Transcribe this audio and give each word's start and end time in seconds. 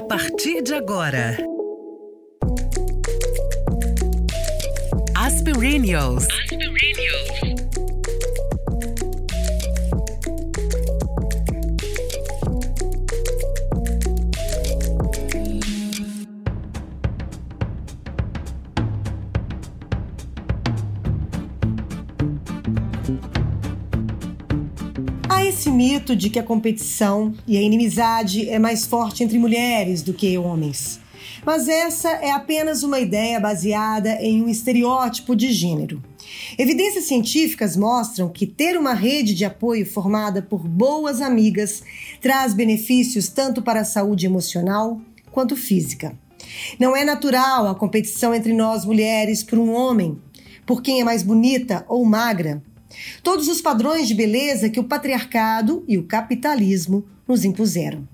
A 0.00 0.02
partir 0.02 0.62
de 0.62 0.72
agora. 0.72 1.36
Aspirinios. 5.14 6.26
Há 6.26 6.46
de 26.14 26.30
que 26.30 26.38
a 26.38 26.42
competição 26.42 27.32
e 27.46 27.56
a 27.56 27.62
inimizade 27.62 28.48
é 28.48 28.58
mais 28.58 28.86
forte 28.86 29.22
entre 29.22 29.38
mulheres 29.38 30.02
do 30.02 30.12
que 30.12 30.36
homens. 30.38 31.00
Mas 31.44 31.68
essa 31.68 32.10
é 32.10 32.30
apenas 32.30 32.82
uma 32.82 33.00
ideia 33.00 33.40
baseada 33.40 34.18
em 34.20 34.42
um 34.42 34.48
estereótipo 34.48 35.34
de 35.34 35.52
gênero. 35.52 36.02
Evidências 36.58 37.04
científicas 37.04 37.76
mostram 37.76 38.28
que 38.28 38.46
ter 38.46 38.76
uma 38.76 38.94
rede 38.94 39.34
de 39.34 39.44
apoio 39.44 39.86
formada 39.86 40.42
por 40.42 40.66
boas 40.66 41.20
amigas 41.20 41.82
traz 42.20 42.54
benefícios 42.54 43.28
tanto 43.28 43.62
para 43.62 43.80
a 43.80 43.84
saúde 43.84 44.26
emocional 44.26 45.00
quanto 45.30 45.56
física. 45.56 46.16
Não 46.78 46.96
é 46.96 47.04
natural 47.04 47.66
a 47.68 47.74
competição 47.74 48.34
entre 48.34 48.52
nós 48.52 48.84
mulheres 48.84 49.42
por 49.42 49.58
um 49.58 49.72
homem, 49.72 50.18
por 50.66 50.82
quem 50.82 51.00
é 51.00 51.04
mais 51.04 51.22
bonita 51.22 51.84
ou 51.88 52.04
magra. 52.04 52.62
Todos 53.22 53.48
os 53.48 53.60
padrões 53.60 54.08
de 54.08 54.14
beleza 54.14 54.68
que 54.68 54.80
o 54.80 54.84
patriarcado 54.84 55.84
e 55.86 55.96
o 55.96 56.04
capitalismo 56.04 57.04
nos 57.26 57.44
impuseram. 57.44 58.08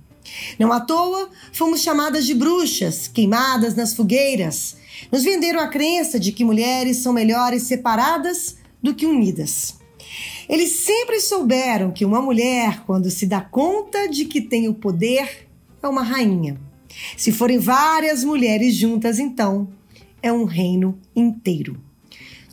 Não 0.58 0.72
à 0.72 0.80
toa, 0.80 1.30
fomos 1.52 1.80
chamadas 1.80 2.26
de 2.26 2.34
bruxas, 2.34 3.08
queimadas 3.08 3.74
nas 3.74 3.94
fogueiras. 3.94 4.76
Nos 5.10 5.22
venderam 5.22 5.60
a 5.60 5.68
crença 5.68 6.18
de 6.18 6.32
que 6.32 6.44
mulheres 6.44 6.98
são 6.98 7.12
melhores 7.12 7.64
separadas 7.64 8.56
do 8.82 8.94
que 8.94 9.06
unidas. 9.06 9.76
Eles 10.48 10.70
sempre 10.70 11.20
souberam 11.20 11.90
que 11.90 12.04
uma 12.04 12.22
mulher, 12.22 12.84
quando 12.84 13.10
se 13.10 13.26
dá 13.26 13.40
conta 13.40 14.08
de 14.08 14.24
que 14.24 14.40
tem 14.40 14.68
o 14.68 14.74
poder, 14.74 15.48
é 15.82 15.88
uma 15.88 16.02
rainha. 16.02 16.60
Se 17.16 17.32
forem 17.32 17.58
várias 17.58 18.24
mulheres 18.24 18.74
juntas, 18.74 19.18
então, 19.18 19.68
é 20.22 20.32
um 20.32 20.44
reino 20.44 20.98
inteiro. 21.14 21.80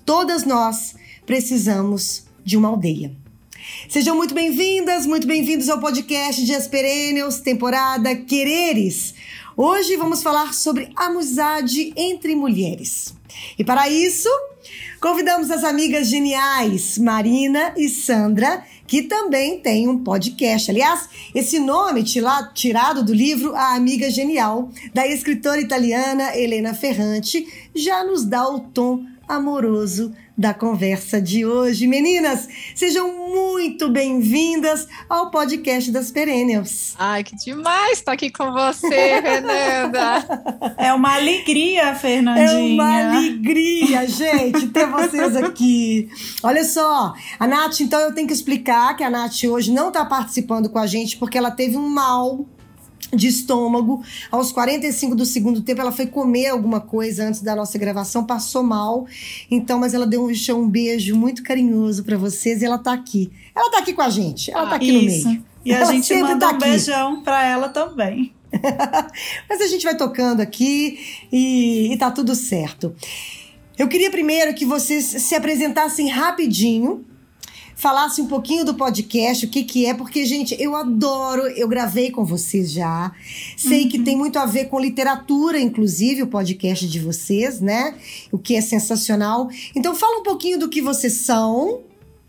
Todas 0.05 0.43
nós 0.43 0.95
precisamos 1.25 2.23
de 2.43 2.57
uma 2.57 2.69
aldeia. 2.69 3.11
Sejam 3.87 4.15
muito 4.15 4.33
bem-vindas, 4.33 5.05
muito 5.05 5.25
bem-vindos 5.25 5.69
ao 5.69 5.79
podcast 5.79 6.43
Dias 6.43 6.67
Perennials, 6.67 7.39
temporada 7.39 8.13
Quereres. 8.15 9.13
Hoje 9.55 9.95
vamos 9.95 10.21
falar 10.21 10.53
sobre 10.53 10.89
amizade 10.95 11.93
entre 11.95 12.35
mulheres. 12.35 13.15
E 13.57 13.63
para 13.63 13.87
isso, 13.87 14.27
convidamos 14.99 15.49
as 15.49 15.63
amigas 15.63 16.07
geniais 16.07 16.97
Marina 16.97 17.73
e 17.77 17.87
Sandra, 17.87 18.65
que 18.85 19.03
também 19.03 19.59
têm 19.59 19.87
um 19.87 20.03
podcast. 20.03 20.69
Aliás, 20.69 21.07
esse 21.33 21.57
nome 21.57 22.03
tirado 22.03 23.03
do 23.03 23.13
livro 23.13 23.55
A 23.55 23.75
Amiga 23.75 24.09
Genial, 24.09 24.69
da 24.93 25.07
escritora 25.07 25.61
italiana 25.61 26.35
Helena 26.35 26.73
Ferrante, 26.73 27.47
já 27.73 28.03
nos 28.03 28.25
dá 28.25 28.47
o 28.49 28.59
tom 28.59 29.05
amoroso 29.27 30.13
da 30.37 30.53
conversa 30.53 31.21
de 31.21 31.45
hoje. 31.45 31.85
Meninas, 31.85 32.47
sejam 32.75 33.29
muito 33.29 33.89
bem-vindas 33.89 34.87
ao 35.07 35.29
podcast 35.29 35.91
das 35.91 36.09
Perennials. 36.09 36.95
Ai, 36.97 37.23
que 37.23 37.35
demais 37.35 37.99
estar 37.99 38.13
aqui 38.13 38.31
com 38.31 38.51
você, 38.51 38.89
Fernanda. 39.21 40.73
É 40.77 40.91
uma 40.91 41.15
alegria, 41.15 41.93
Fernandinha. 41.95 42.47
É 42.47 42.73
uma 42.73 43.17
alegria, 43.17 44.07
gente, 44.07 44.67
ter 44.69 44.87
vocês 44.87 45.35
aqui. 45.35 46.09
Olha 46.41 46.63
só, 46.63 47.13
a 47.39 47.47
Nath, 47.47 47.81
então 47.81 47.99
eu 47.99 48.13
tenho 48.13 48.27
que 48.27 48.33
explicar 48.33 48.95
que 48.95 49.03
a 49.03 49.09
Nath 49.09 49.43
hoje 49.43 49.71
não 49.71 49.89
está 49.89 50.03
participando 50.03 50.69
com 50.69 50.79
a 50.79 50.87
gente 50.87 51.17
porque 51.17 51.37
ela 51.37 51.51
teve 51.51 51.77
um 51.77 51.87
mal 51.87 52.45
de 53.15 53.27
estômago. 53.27 54.03
Aos 54.31 54.51
45 54.51 55.15
do 55.15 55.25
segundo 55.25 55.61
tempo, 55.61 55.81
ela 55.81 55.91
foi 55.91 56.07
comer 56.07 56.47
alguma 56.47 56.79
coisa 56.79 57.27
antes 57.27 57.41
da 57.41 57.55
nossa 57.55 57.77
gravação, 57.77 58.25
passou 58.25 58.63
mal. 58.63 59.05
Então, 59.49 59.79
mas 59.79 59.93
ela 59.93 60.05
deu 60.05 60.25
um, 60.25 60.31
um 60.55 60.69
beijo 60.69 61.15
muito 61.15 61.43
carinhoso 61.43 62.03
para 62.03 62.17
vocês 62.17 62.61
e 62.61 62.65
ela 62.65 62.77
tá 62.77 62.93
aqui. 62.93 63.31
Ela 63.55 63.69
tá 63.69 63.79
aqui 63.79 63.93
com 63.93 64.01
a 64.01 64.09
gente, 64.09 64.51
ela 64.51 64.67
tá 64.67 64.75
aqui 64.75 64.91
Isso. 64.91 65.25
no 65.25 65.33
meio. 65.33 65.45
E 65.65 65.73
a 65.73 65.77
ela 65.77 65.91
gente 65.91 66.13
manda 66.15 66.47
tá 66.47 66.53
um 66.53 66.57
beijão 66.57 67.23
pra 67.23 67.43
ela 67.45 67.69
também. 67.69 68.33
mas 69.49 69.61
a 69.61 69.67
gente 69.67 69.83
vai 69.83 69.95
tocando 69.95 70.41
aqui 70.41 71.25
e, 71.31 71.93
e 71.93 71.97
tá 71.97 72.11
tudo 72.11 72.35
certo. 72.35 72.93
Eu 73.77 73.87
queria 73.87 74.11
primeiro 74.11 74.53
que 74.53 74.65
vocês 74.65 75.03
se 75.05 75.35
apresentassem 75.35 76.07
rapidinho, 76.07 77.03
falasse 77.83 78.21
um 78.21 78.27
pouquinho 78.27 78.63
do 78.63 78.75
podcast, 78.75 79.45
o 79.45 79.49
que 79.49 79.61
que 79.61 79.85
é, 79.85 79.93
porque, 79.93 80.25
gente, 80.25 80.55
eu 80.57 80.73
adoro, 80.73 81.41
eu 81.47 81.67
gravei 81.67 82.11
com 82.11 82.23
vocês 82.23 82.71
já. 82.71 83.11
Sei 83.57 83.89
que 83.89 83.99
tem 83.99 84.15
muito 84.15 84.39
a 84.39 84.45
ver 84.45 84.69
com 84.69 84.79
literatura, 84.79 85.59
inclusive, 85.59 86.23
o 86.23 86.27
podcast 86.27 86.87
de 86.87 86.97
vocês, 87.01 87.59
né? 87.59 87.93
O 88.31 88.39
que 88.39 88.55
é 88.55 88.61
sensacional. 88.61 89.49
Então, 89.75 89.93
fala 89.93 90.21
um 90.21 90.23
pouquinho 90.23 90.57
do 90.57 90.69
que 90.69 90.81
vocês 90.81 91.11
são, 91.11 91.81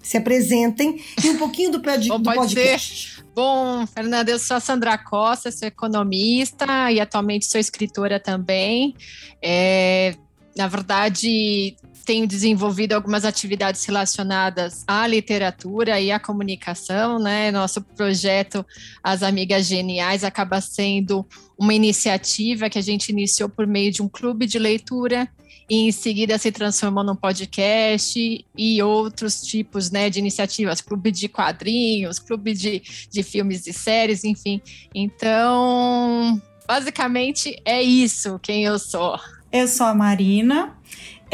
se 0.02 0.16
apresentem, 0.16 1.00
e 1.24 1.30
um 1.30 1.38
pouquinho 1.38 1.70
do, 1.70 1.80
pod 1.80 2.08
do 2.08 2.20
podcast. 2.20 3.22
Bom, 3.32 3.86
Fernanda, 3.86 4.32
eu 4.32 4.40
sou 4.40 4.56
a 4.56 4.60
Sandra 4.60 4.98
Costa, 4.98 5.52
sou 5.52 5.68
economista 5.68 6.90
e 6.90 7.00
atualmente 7.00 7.46
sou 7.46 7.60
escritora 7.60 8.18
também. 8.18 8.96
É, 9.40 10.16
na 10.56 10.66
verdade, 10.66 11.76
tenho 12.04 12.26
desenvolvido 12.26 12.92
algumas 12.92 13.24
atividades 13.24 13.84
relacionadas 13.84 14.84
à 14.86 15.06
literatura 15.06 16.00
e 16.00 16.12
à 16.12 16.20
comunicação, 16.20 17.18
né? 17.18 17.50
Nosso 17.50 17.82
projeto 17.82 18.64
As 19.02 19.22
Amigas 19.22 19.66
Geniais 19.66 20.22
acaba 20.22 20.60
sendo 20.60 21.26
uma 21.58 21.72
iniciativa 21.72 22.68
que 22.68 22.78
a 22.78 22.82
gente 22.82 23.08
iniciou 23.08 23.48
por 23.48 23.66
meio 23.66 23.90
de 23.90 24.02
um 24.02 24.08
clube 24.08 24.46
de 24.46 24.58
leitura 24.58 25.28
e 25.68 25.88
em 25.88 25.92
seguida 25.92 26.36
se 26.36 26.52
transformou 26.52 27.02
num 27.02 27.16
podcast 27.16 28.46
e 28.56 28.82
outros 28.82 29.40
tipos 29.40 29.90
né, 29.90 30.10
de 30.10 30.18
iniciativas, 30.18 30.80
clube 30.80 31.10
de 31.10 31.28
quadrinhos, 31.28 32.18
clube 32.18 32.52
de, 32.52 32.82
de 33.10 33.22
filmes 33.22 33.66
e 33.66 33.72
séries, 33.72 34.24
enfim. 34.24 34.60
Então, 34.94 36.40
basicamente 36.66 37.60
é 37.64 37.82
isso 37.82 38.38
quem 38.42 38.64
eu 38.64 38.78
sou. 38.78 39.18
Eu 39.50 39.68
sou 39.68 39.86
a 39.86 39.94
Marina, 39.94 40.76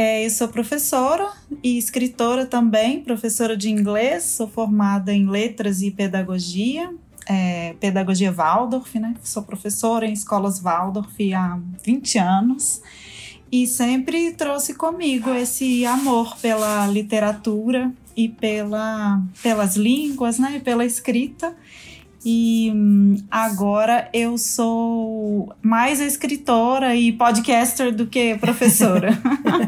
é, 0.01 0.25
eu 0.25 0.31
sou 0.31 0.49
professora 0.49 1.31
e 1.63 1.77
escritora 1.77 2.47
também, 2.47 3.03
professora 3.03 3.55
de 3.55 3.69
inglês, 3.69 4.23
sou 4.25 4.49
formada 4.49 5.13
em 5.13 5.29
letras 5.29 5.83
e 5.83 5.91
pedagogia, 5.91 6.91
é, 7.29 7.75
pedagogia 7.79 8.33
Waldorf, 8.33 8.99
né? 8.99 9.15
Sou 9.23 9.43
professora 9.43 10.07
em 10.07 10.13
escolas 10.15 10.59
Waldorf 10.59 11.15
há 11.35 11.61
20 11.85 12.19
anos 12.19 12.81
e 13.53 13.67
sempre 13.67 14.33
trouxe 14.33 14.73
comigo 14.73 15.35
esse 15.35 15.85
amor 15.85 16.35
pela 16.39 16.87
literatura 16.87 17.93
e 18.17 18.27
pela, 18.27 19.23
pelas 19.43 19.77
línguas, 19.77 20.39
né? 20.39 20.57
E 20.57 20.61
pela 20.61 20.87
escrita. 20.87 21.55
E 22.25 22.71
hum, 22.75 23.17
agora 23.31 24.11
eu 24.13 24.37
sou 24.37 25.55
mais 25.63 26.01
escritora 26.01 26.95
e 26.95 27.13
podcaster 27.13 27.95
do 27.95 28.07
que 28.07 28.37
professora. 28.37 29.19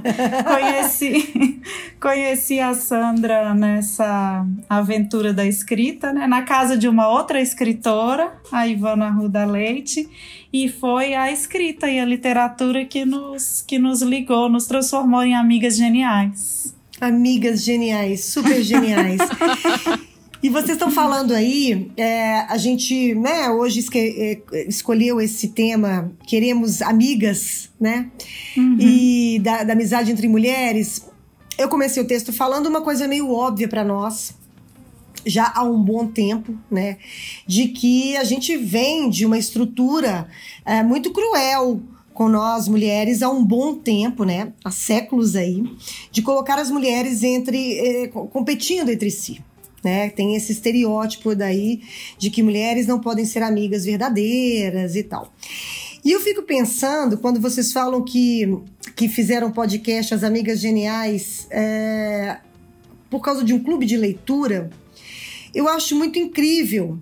conheci, 0.44 1.62
conheci 1.98 2.60
a 2.60 2.74
Sandra 2.74 3.54
nessa 3.54 4.46
aventura 4.68 5.32
da 5.32 5.46
escrita, 5.46 6.12
né? 6.12 6.26
na 6.26 6.42
casa 6.42 6.76
de 6.76 6.86
uma 6.86 7.08
outra 7.08 7.40
escritora, 7.40 8.34
a 8.52 8.66
Ivana 8.66 9.08
Ruda 9.08 9.46
Leite, 9.46 10.06
e 10.52 10.68
foi 10.68 11.14
a 11.14 11.32
escrita 11.32 11.88
e 11.88 11.98
a 11.98 12.04
literatura 12.04 12.84
que 12.84 13.06
nos, 13.06 13.64
que 13.66 13.78
nos 13.78 14.02
ligou, 14.02 14.50
nos 14.50 14.66
transformou 14.66 15.22
em 15.22 15.34
amigas 15.34 15.76
geniais. 15.76 16.74
Amigas 17.00 17.64
geniais, 17.64 18.26
super 18.26 18.62
geniais. 18.62 19.20
E 20.42 20.48
vocês 20.48 20.70
estão 20.70 20.90
falando 20.90 21.32
aí, 21.32 21.92
é, 21.96 22.40
a 22.48 22.56
gente, 22.56 23.14
né, 23.14 23.48
hoje 23.48 23.78
esque, 23.78 24.42
é, 24.52 24.68
escolheu 24.68 25.20
esse 25.20 25.48
tema, 25.48 26.12
queremos 26.26 26.82
amigas, 26.82 27.70
né? 27.80 28.10
Uhum. 28.56 28.76
E 28.80 29.38
da, 29.38 29.62
da 29.62 29.72
amizade 29.72 30.10
entre 30.10 30.26
mulheres. 30.26 31.06
Eu 31.56 31.68
comecei 31.68 32.02
o 32.02 32.06
texto 32.06 32.32
falando 32.32 32.66
uma 32.66 32.80
coisa 32.80 33.06
meio 33.06 33.30
óbvia 33.30 33.68
para 33.68 33.84
nós, 33.84 34.34
já 35.24 35.52
há 35.54 35.62
um 35.62 35.80
bom 35.80 36.08
tempo, 36.08 36.58
né? 36.68 36.96
De 37.46 37.68
que 37.68 38.16
a 38.16 38.24
gente 38.24 38.56
vem 38.56 39.08
de 39.08 39.24
uma 39.24 39.38
estrutura 39.38 40.26
é, 40.64 40.82
muito 40.82 41.12
cruel 41.12 41.80
com 42.12 42.28
nós 42.28 42.66
mulheres 42.66 43.22
há 43.22 43.30
um 43.30 43.44
bom 43.44 43.74
tempo, 43.74 44.24
né? 44.24 44.52
Há 44.64 44.72
séculos 44.72 45.36
aí, 45.36 45.62
de 46.10 46.20
colocar 46.20 46.58
as 46.58 46.68
mulheres 46.68 47.22
entre 47.22 47.78
eh, 47.78 48.08
competindo 48.08 48.90
entre 48.90 49.10
si. 49.10 49.40
Né? 49.82 50.10
Tem 50.10 50.36
esse 50.36 50.52
estereótipo 50.52 51.34
daí 51.34 51.82
de 52.18 52.30
que 52.30 52.42
mulheres 52.42 52.86
não 52.86 53.00
podem 53.00 53.24
ser 53.24 53.42
amigas 53.42 53.84
verdadeiras 53.84 54.94
e 54.94 55.02
tal. 55.02 55.32
E 56.04 56.10
eu 56.10 56.20
fico 56.20 56.42
pensando, 56.42 57.16
quando 57.18 57.40
vocês 57.40 57.72
falam 57.72 58.02
que, 58.02 58.58
que 58.96 59.08
fizeram 59.08 59.52
podcast 59.52 60.14
As 60.14 60.24
Amigas 60.24 60.60
Geniais 60.60 61.46
é, 61.50 62.38
por 63.08 63.20
causa 63.20 63.44
de 63.44 63.52
um 63.54 63.62
clube 63.62 63.86
de 63.86 63.96
leitura, 63.96 64.70
eu 65.54 65.68
acho 65.68 65.94
muito 65.94 66.18
incrível 66.18 66.98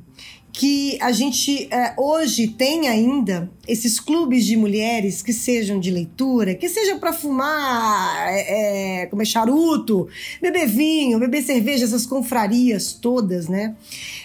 que 0.53 0.99
a 1.01 1.13
gente 1.13 1.69
é, 1.73 1.95
hoje 1.97 2.49
tem 2.49 2.89
ainda 2.89 3.51
esses 3.67 4.01
clubes 4.01 4.45
de 4.45 4.57
mulheres 4.57 5.23
que 5.23 5.33
sejam 5.33 5.79
de 5.79 5.91
leitura, 5.91 6.55
que 6.55 6.69
sejam 6.69 6.99
para 6.99 7.13
fumar, 7.13 8.29
é, 8.29 9.03
é, 9.03 9.07
comer 9.07 9.27
charuto, 9.27 10.09
beber 10.41 10.67
vinho, 10.67 11.19
beber 11.19 11.43
cerveja, 11.43 11.85
essas 11.85 12.05
confrarias 12.05 12.93
todas, 12.93 13.49
né? 13.49 13.77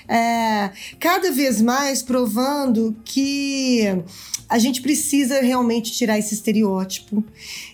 É, 0.08 0.72
cada 1.00 1.32
vez 1.32 1.62
mais 1.62 2.04
provando 2.04 2.96
que 3.04 3.84
a 4.48 4.60
gente 4.60 4.82
precisa 4.82 5.42
realmente 5.42 5.92
tirar 5.92 6.20
esse 6.20 6.34
estereótipo 6.34 7.24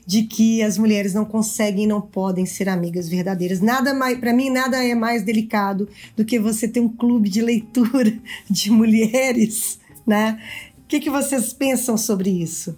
de 0.06 0.24
que 0.24 0.64
as 0.64 0.78
mulheres 0.78 1.14
não 1.14 1.26
conseguem 1.26 1.84
e 1.84 1.88
não 1.88 2.02
podem 2.02 2.46
ser 2.46 2.70
amigas 2.70 3.10
verdadeiras. 3.10 3.60
Nada 3.60 3.94
mais, 3.94 4.18
para 4.18 4.34
mim, 4.34 4.50
nada 4.50 4.84
é 4.84 4.96
mais 4.96 5.24
delicado 5.24 5.90
do 6.16 6.24
que 6.24 6.40
você 6.40 6.68
ter 6.68 6.80
um 6.80 6.90
clube 6.90 7.30
de 7.30 7.42
leitura 7.42 8.18
de 8.50 8.72
mulheres, 8.72 9.80
né? 10.08 10.42
O 10.84 10.88
que, 10.88 11.00
que 11.00 11.10
vocês 11.10 11.54
pensam 11.54 11.98
sobre 11.98 12.30
isso? 12.30 12.78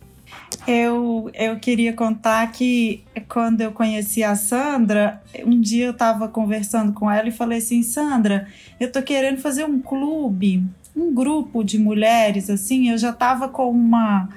Eu, 0.68 1.30
eu 1.34 1.60
queria 1.60 1.94
contar 1.94 2.52
que 2.52 3.04
quando 3.28 3.62
eu 3.62 3.72
conheci 3.72 4.24
a 4.24 4.36
Sandra, 4.36 5.22
um 5.46 5.60
dia 5.60 5.86
eu 5.86 5.92
estava 5.92 6.28
conversando 6.28 6.94
com 6.94 7.10
ela 7.10 7.28
e 7.28 7.32
falei 7.32 7.58
assim: 7.58 7.84
Sandra, 7.84 8.48
eu 8.80 8.92
tô 8.92 9.02
querendo 9.02 9.40
fazer 9.40 9.66
um 9.66 9.82
clube 9.82 10.64
um 10.96 11.14
grupo 11.14 11.64
de 11.64 11.80
mulheres, 11.80 12.50
assim, 12.50 12.90
eu 12.90 12.98
já 12.98 13.10
estava 13.10 13.48
com 13.50 13.70
uma. 13.70 14.30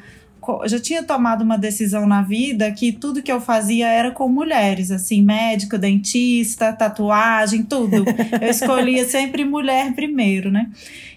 Já 0.67 0.81
tinha 0.81 1.03
tomado 1.03 1.43
uma 1.43 1.57
decisão 1.57 2.07
na 2.07 2.23
vida 2.23 2.71
que 2.73 2.93
tudo 2.93 3.23
que 3.23 3.31
eu 3.31 3.41
fazia 3.41 3.89
era 3.89 4.11
com 4.11 4.29
mulheres, 4.29 4.91
assim, 4.91 5.23
médico, 5.23 5.79
dentista, 5.79 6.73
tatuagem, 6.73 7.63
tudo. 7.63 8.05
Eu 8.41 8.51
escolhia 8.51 9.05
sempre 9.09 9.45
mulher 9.45 9.95
primeiro, 9.95 10.51
né? 10.51 10.71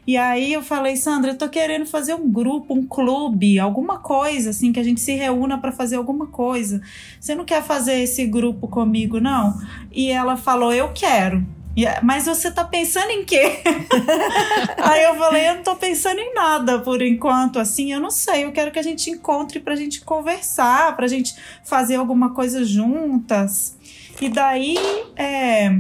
E 0.08 0.18
aí 0.18 0.52
eu 0.52 0.64
falei, 0.64 0.96
Sandra, 0.96 1.32
eu 1.32 1.38
tô 1.38 1.48
querendo 1.50 1.86
fazer 1.86 2.16
um 2.16 2.28
grupo, 2.28 2.74
um 2.74 2.86
clube, 2.86 3.60
alguma 3.60 4.00
coisa, 4.00 4.50
assim, 4.50 4.72
que 4.72 4.80
a 4.80 4.84
gente 4.84 5.02
se 5.02 5.14
reúna 5.14 5.58
para 5.58 5.72
fazer 5.72 5.98
alguma 5.98 6.28
coisa. 6.28 6.82
Você 7.20 7.36
não 7.36 7.46
quer 7.46 7.62
fazer 7.62 8.00
esse 8.00 8.26
grupo 8.26 8.68
comigo, 8.68 9.20
não? 9.20 9.54
E 9.92 10.10
ela 10.10 10.36
falou, 10.36 10.74
eu 10.74 10.92
quero. 10.94 11.46
Mas 12.04 12.26
você 12.26 12.52
tá 12.52 12.64
pensando 12.64 13.10
em 13.12 13.24
quê? 13.24 13.60
Aí 14.78 15.04
eu 15.04 15.16
falei, 15.16 15.50
eu 15.50 15.56
não 15.56 15.64
tô 15.64 15.76
pensando 15.76 16.20
em 16.20 16.34
nada 16.34 16.80
por 16.80 17.02
enquanto, 17.02 17.60
assim, 17.60 17.94
eu 17.94 18.00
não 18.00 18.12
sei, 18.12 18.46
eu 18.46 18.52
quero 18.52 18.72
que 18.72 18.80
a 18.80 18.84
gente 18.84 19.10
encontre 19.10 19.60
pra 19.60 19.76
gente 19.76 20.02
conversar, 20.02 20.96
pra 20.96 21.08
gente 21.08 21.36
fazer 21.64 21.96
alguma 21.96 22.34
coisa 22.34 22.64
juntas. 22.64 23.78
E 24.22 24.30
daí, 24.30 24.78
é, 25.16 25.80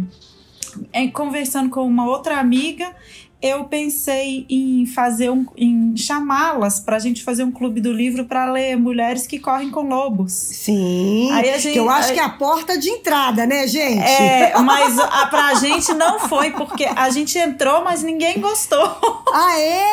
é, 0.94 1.08
conversando 1.08 1.70
com 1.70 1.86
uma 1.86 2.08
outra 2.08 2.40
amiga, 2.40 2.96
eu 3.42 3.64
pensei 3.64 4.46
em 4.50 4.86
fazer 4.86 5.30
um, 5.30 5.46
em 5.56 5.96
chamá-las 5.96 6.80
para 6.80 6.98
a 6.98 7.00
gente 7.00 7.24
fazer 7.24 7.44
um 7.44 7.52
clube 7.52 7.80
do 7.80 7.94
livro 7.94 8.26
para 8.26 8.52
ler 8.52 8.76
mulheres 8.76 9.26
que 9.26 9.40
correm 9.40 9.70
com 9.70 9.88
lobos. 9.88 10.34
Sim. 10.34 11.32
Aí 11.32 11.50
a 11.50 11.58
gente, 11.58 11.72
que 11.72 11.80
eu 11.80 11.90
acho 11.90 12.10
aí, 12.10 12.16
que 12.16 12.20
é 12.20 12.24
a 12.24 12.30
porta 12.30 12.78
de 12.78 12.90
entrada, 12.90 13.46
né, 13.46 13.66
gente? 13.66 14.04
É, 14.04 14.54
mas 14.60 15.00
a, 15.00 15.28
pra 15.28 15.54
gente 15.54 15.94
não 15.94 16.20
foi 16.20 16.52
porque 16.52 16.84
a 16.84 17.10
gente 17.10 17.38
entrou, 17.38 17.82
mas 17.82 18.04
ninguém 18.04 18.42
gostou. 18.42 19.24
Ah, 19.34 19.58
é? 19.58 19.86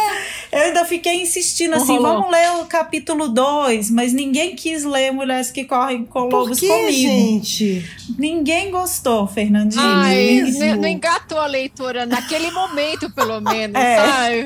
Eu 0.51 0.61
ainda 0.63 0.85
fiquei 0.85 1.23
insistindo 1.23 1.75
assim, 1.75 1.97
Rolou. 1.97 2.15
vamos 2.15 2.31
ler 2.33 2.51
o 2.61 2.65
capítulo 2.65 3.29
2, 3.29 3.91
mas 3.93 4.13
ninguém 4.13 4.57
quis 4.57 4.83
ler 4.83 5.13
mulheres 5.13 5.53
que 5.53 5.65
correm 5.65 6.05
com 6.05 6.29
Por 6.29 6.41
lobos 6.41 6.59
que, 6.59 6.67
comigo. 6.67 6.91
gente? 6.91 7.89
Ninguém 8.19 8.73
gostou, 8.73 9.27
Fernandinho. 9.29 9.83
Ai, 9.85 10.41
não, 10.41 10.77
não 10.83 10.89
engatou 10.89 11.39
a 11.39 11.47
leitora 11.47 12.07
naquele 12.07 12.51
momento, 12.51 13.09
pelo 13.11 13.36
pelo 13.41 13.57
menos, 13.57 13.77
é. 13.77 13.97
sabe, 13.97 14.45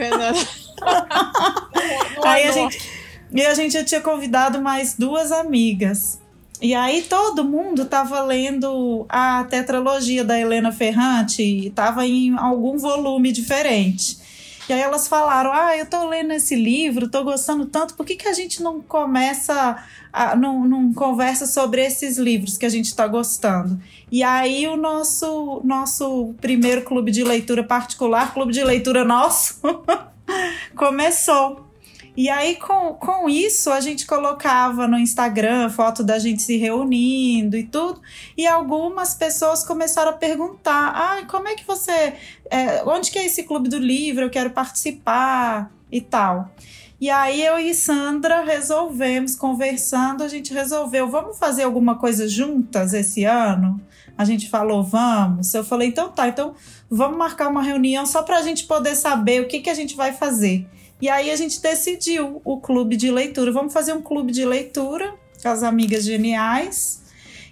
aí 2.25 2.45
a 2.45 2.53
gente, 2.53 2.81
e 3.33 3.47
a 3.47 3.55
gente 3.55 3.73
já 3.73 3.85
tinha 3.85 4.01
convidado 4.01 4.61
mais 4.61 4.95
duas 4.97 5.31
amigas. 5.31 6.19
E 6.63 6.75
aí 6.75 7.03
todo 7.03 7.43
mundo 7.43 7.83
estava 7.83 8.21
lendo 8.23 9.07
a 9.09 9.45
tetralogia 9.45 10.23
da 10.23 10.39
Helena 10.39 10.71
Ferrante 10.71 11.43
e 11.43 11.69
estava 11.69 12.07
em 12.07 12.37
algum 12.37 12.77
volume 12.77 13.33
diferente. 13.33 14.19
E 14.71 14.73
aí 14.73 14.83
elas 14.83 15.09
falaram: 15.09 15.53
Ah, 15.53 15.77
eu 15.77 15.85
tô 15.85 16.09
lendo 16.09 16.33
esse 16.33 16.55
livro, 16.55 17.11
tô 17.11 17.25
gostando 17.25 17.67
tanto, 17.67 17.95
por 17.95 18.07
que, 18.07 18.15
que 18.15 18.29
a 18.29 18.33
gente 18.33 18.63
não 18.63 18.81
começa, 18.81 19.83
a, 20.13 20.37
não, 20.37 20.65
não 20.65 20.95
conversa 20.95 21.45
sobre 21.45 21.85
esses 21.85 22.17
livros 22.17 22.57
que 22.57 22.65
a 22.65 22.69
gente 22.69 22.85
está 22.85 23.09
gostando? 23.09 23.81
E 24.13 24.23
aí 24.23 24.69
o 24.69 24.77
nosso, 24.77 25.61
nosso 25.65 26.37
primeiro 26.41 26.83
clube 26.83 27.11
de 27.11 27.25
leitura 27.25 27.65
particular, 27.65 28.33
clube 28.33 28.53
de 28.53 28.63
leitura 28.63 29.05
nosso, 29.05 29.61
começou. 30.77 31.70
E 32.17 32.29
aí, 32.29 32.57
com, 32.57 32.95
com 32.95 33.29
isso, 33.29 33.71
a 33.71 33.81
gente 33.81 34.07
colocava 34.07 34.89
no 34.89 34.99
Instagram 34.99 35.71
foto 35.71 36.03
da 36.03 36.19
gente 36.19 36.43
se 36.43 36.57
reunindo 36.57 37.57
e 37.57 37.65
tudo. 37.65 38.01
E 38.37 38.47
algumas 38.47 39.15
pessoas 39.15 39.65
começaram 39.65 40.11
a 40.11 40.15
perguntar: 40.15 40.93
ah, 40.95 41.25
como 41.27 41.49
é 41.49 41.55
que 41.55 41.67
você. 41.67 42.15
É, 42.51 42.83
onde 42.85 43.11
que 43.11 43.19
é 43.19 43.27
esse 43.27 43.45
clube 43.45 43.69
do 43.69 43.79
livro? 43.79 44.25
Eu 44.25 44.31
quero 44.31 44.51
participar 44.51 45.73
e 45.91 46.01
tal. 46.01 46.51
E 47.01 47.09
aí 47.09 47.43
eu 47.43 47.59
e 47.59 47.73
Sandra 47.73 48.45
resolvemos, 48.45 49.35
conversando, 49.35 50.23
a 50.23 50.29
gente 50.29 50.53
resolveu, 50.53 51.09
vamos 51.09 51.39
fazer 51.39 51.63
alguma 51.63 51.95
coisa 51.97 52.29
juntas 52.29 52.93
esse 52.93 53.25
ano? 53.25 53.81
A 54.19 54.25
gente 54.27 54.51
falou, 54.51 54.85
vamos. 54.85 55.55
Eu 55.55 55.65
falei, 55.65 55.89
então 55.89 56.11
tá, 56.11 56.29
então 56.29 56.55
vamos 56.91 57.17
marcar 57.17 57.49
uma 57.49 57.63
reunião 57.63 58.05
só 58.05 58.23
para 58.23 58.37
a 58.37 58.43
gente 58.43 58.65
poder 58.67 58.95
saber 58.95 59.41
o 59.41 59.49
que, 59.49 59.61
que 59.61 59.71
a 59.71 59.75
gente 59.75 59.97
vai 59.97 60.13
fazer. 60.13 60.69
E 61.01 61.09
aí 61.09 61.31
a 61.31 61.37
gente 61.37 61.61
decidiu 61.61 62.41
o 62.45 62.61
clube 62.61 62.97
de 62.97 63.11
leitura. 63.11 63.51
Vamos 63.51 63.73
fazer 63.73 63.93
um 63.93 64.03
clube 64.03 64.33
de 64.33 64.45
leitura 64.45 65.15
com 65.43 65.49
as 65.49 65.63
amigas 65.63 66.05
geniais. 66.05 67.01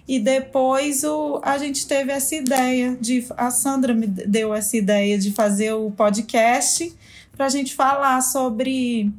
E 0.07 0.19
depois 0.19 1.03
o, 1.03 1.39
a 1.43 1.57
gente 1.57 1.87
teve 1.87 2.11
essa 2.11 2.35
ideia 2.35 2.97
de. 2.99 3.25
A 3.37 3.51
Sandra 3.51 3.93
me 3.93 4.07
deu 4.07 4.53
essa 4.53 4.75
ideia 4.75 5.17
de 5.17 5.31
fazer 5.31 5.73
o 5.73 5.91
podcast 5.91 6.91
para 7.31 7.45
a 7.45 7.49
gente 7.49 7.73
falar 7.73 8.21
sobre, 8.21 9.11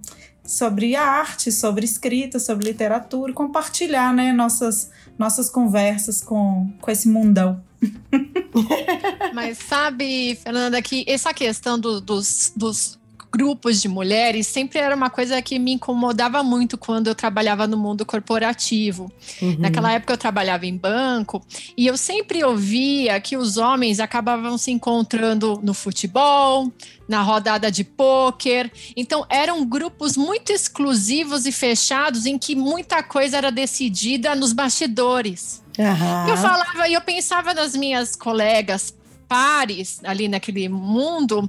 sobre 0.44 0.94
arte, 0.94 1.50
sobre 1.50 1.84
escrita, 1.84 2.38
sobre 2.38 2.68
literatura, 2.68 3.32
compartilhar 3.32 4.12
né, 4.12 4.32
nossas, 4.32 4.90
nossas 5.18 5.48
conversas 5.48 6.20
com, 6.20 6.70
com 6.80 6.90
esse 6.90 7.08
mundão. 7.08 7.62
Mas 9.32 9.58
sabe, 9.58 10.34
Fernanda, 10.34 10.82
que 10.82 11.04
essa 11.06 11.32
questão 11.32 11.78
do, 11.78 12.00
dos, 12.00 12.52
dos 12.54 12.99
grupos 13.32 13.80
de 13.80 13.88
mulheres 13.88 14.46
sempre 14.46 14.78
era 14.78 14.94
uma 14.94 15.08
coisa 15.08 15.40
que 15.40 15.58
me 15.58 15.72
incomodava 15.72 16.42
muito 16.42 16.76
quando 16.76 17.06
eu 17.06 17.14
trabalhava 17.14 17.66
no 17.66 17.76
mundo 17.76 18.04
corporativo. 18.04 19.10
Uhum. 19.40 19.56
Naquela 19.58 19.92
época 19.92 20.12
eu 20.12 20.18
trabalhava 20.18 20.66
em 20.66 20.76
banco 20.76 21.44
e 21.76 21.86
eu 21.86 21.96
sempre 21.96 22.42
ouvia 22.42 23.20
que 23.20 23.36
os 23.36 23.56
homens 23.56 24.00
acabavam 24.00 24.58
se 24.58 24.70
encontrando 24.70 25.60
no 25.62 25.72
futebol, 25.72 26.72
na 27.08 27.22
rodada 27.22 27.70
de 27.70 27.84
pôquer. 27.84 28.70
Então 28.96 29.24
eram 29.28 29.64
grupos 29.64 30.16
muito 30.16 30.52
exclusivos 30.52 31.46
e 31.46 31.52
fechados 31.52 32.26
em 32.26 32.36
que 32.38 32.56
muita 32.56 33.02
coisa 33.02 33.36
era 33.36 33.50
decidida 33.50 34.34
nos 34.34 34.52
bastidores. 34.52 35.62
Uhum. 35.78 36.28
Eu 36.28 36.36
falava 36.36 36.88
e 36.88 36.94
eu 36.94 37.00
pensava 37.00 37.54
nas 37.54 37.76
minhas 37.76 38.16
colegas 38.16 38.94
pares 39.30 40.00
ali 40.02 40.26
naquele 40.26 40.68
mundo, 40.68 41.48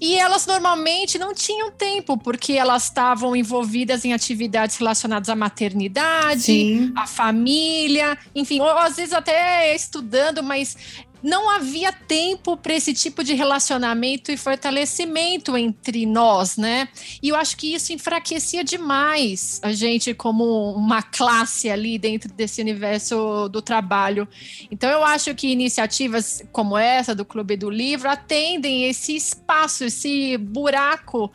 e 0.00 0.16
elas 0.16 0.46
normalmente 0.46 1.18
não 1.18 1.34
tinham 1.34 1.70
tempo, 1.70 2.16
porque 2.16 2.54
elas 2.54 2.84
estavam 2.84 3.36
envolvidas 3.36 4.06
em 4.06 4.14
atividades 4.14 4.78
relacionadas 4.78 5.28
à 5.28 5.36
maternidade, 5.36 6.40
Sim. 6.40 6.92
à 6.96 7.06
família, 7.06 8.16
enfim, 8.34 8.60
ou 8.60 8.70
às 8.70 8.96
vezes 8.96 9.12
até 9.12 9.74
estudando, 9.74 10.42
mas 10.42 10.74
não 11.22 11.50
havia 11.50 11.92
tempo 11.92 12.56
para 12.56 12.74
esse 12.74 12.92
tipo 12.94 13.22
de 13.22 13.34
relacionamento 13.34 14.30
e 14.30 14.36
fortalecimento 14.36 15.56
entre 15.56 16.06
nós, 16.06 16.56
né? 16.56 16.88
E 17.22 17.28
eu 17.28 17.36
acho 17.36 17.56
que 17.56 17.74
isso 17.74 17.92
enfraquecia 17.92 18.64
demais 18.64 19.60
a 19.62 19.72
gente 19.72 20.14
como 20.14 20.72
uma 20.72 21.02
classe 21.02 21.68
ali 21.68 21.98
dentro 21.98 22.32
desse 22.32 22.60
universo 22.60 23.48
do 23.48 23.60
trabalho. 23.60 24.26
Então 24.70 24.90
eu 24.90 25.04
acho 25.04 25.34
que 25.34 25.48
iniciativas 25.48 26.42
como 26.52 26.76
essa 26.76 27.14
do 27.14 27.24
Clube 27.24 27.56
do 27.56 27.70
Livro 27.70 28.08
atendem 28.08 28.84
esse 28.84 29.14
espaço, 29.16 29.84
esse 29.84 30.36
buraco 30.38 31.30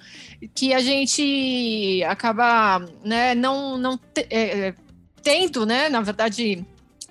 que 0.54 0.74
a 0.74 0.80
gente 0.80 2.04
acaba, 2.08 2.80
né, 3.04 3.34
não, 3.36 3.78
não 3.78 4.00
é, 4.30 4.74
tendo, 5.24 5.66
né, 5.66 5.90
na 5.90 6.02
verdade 6.02 6.66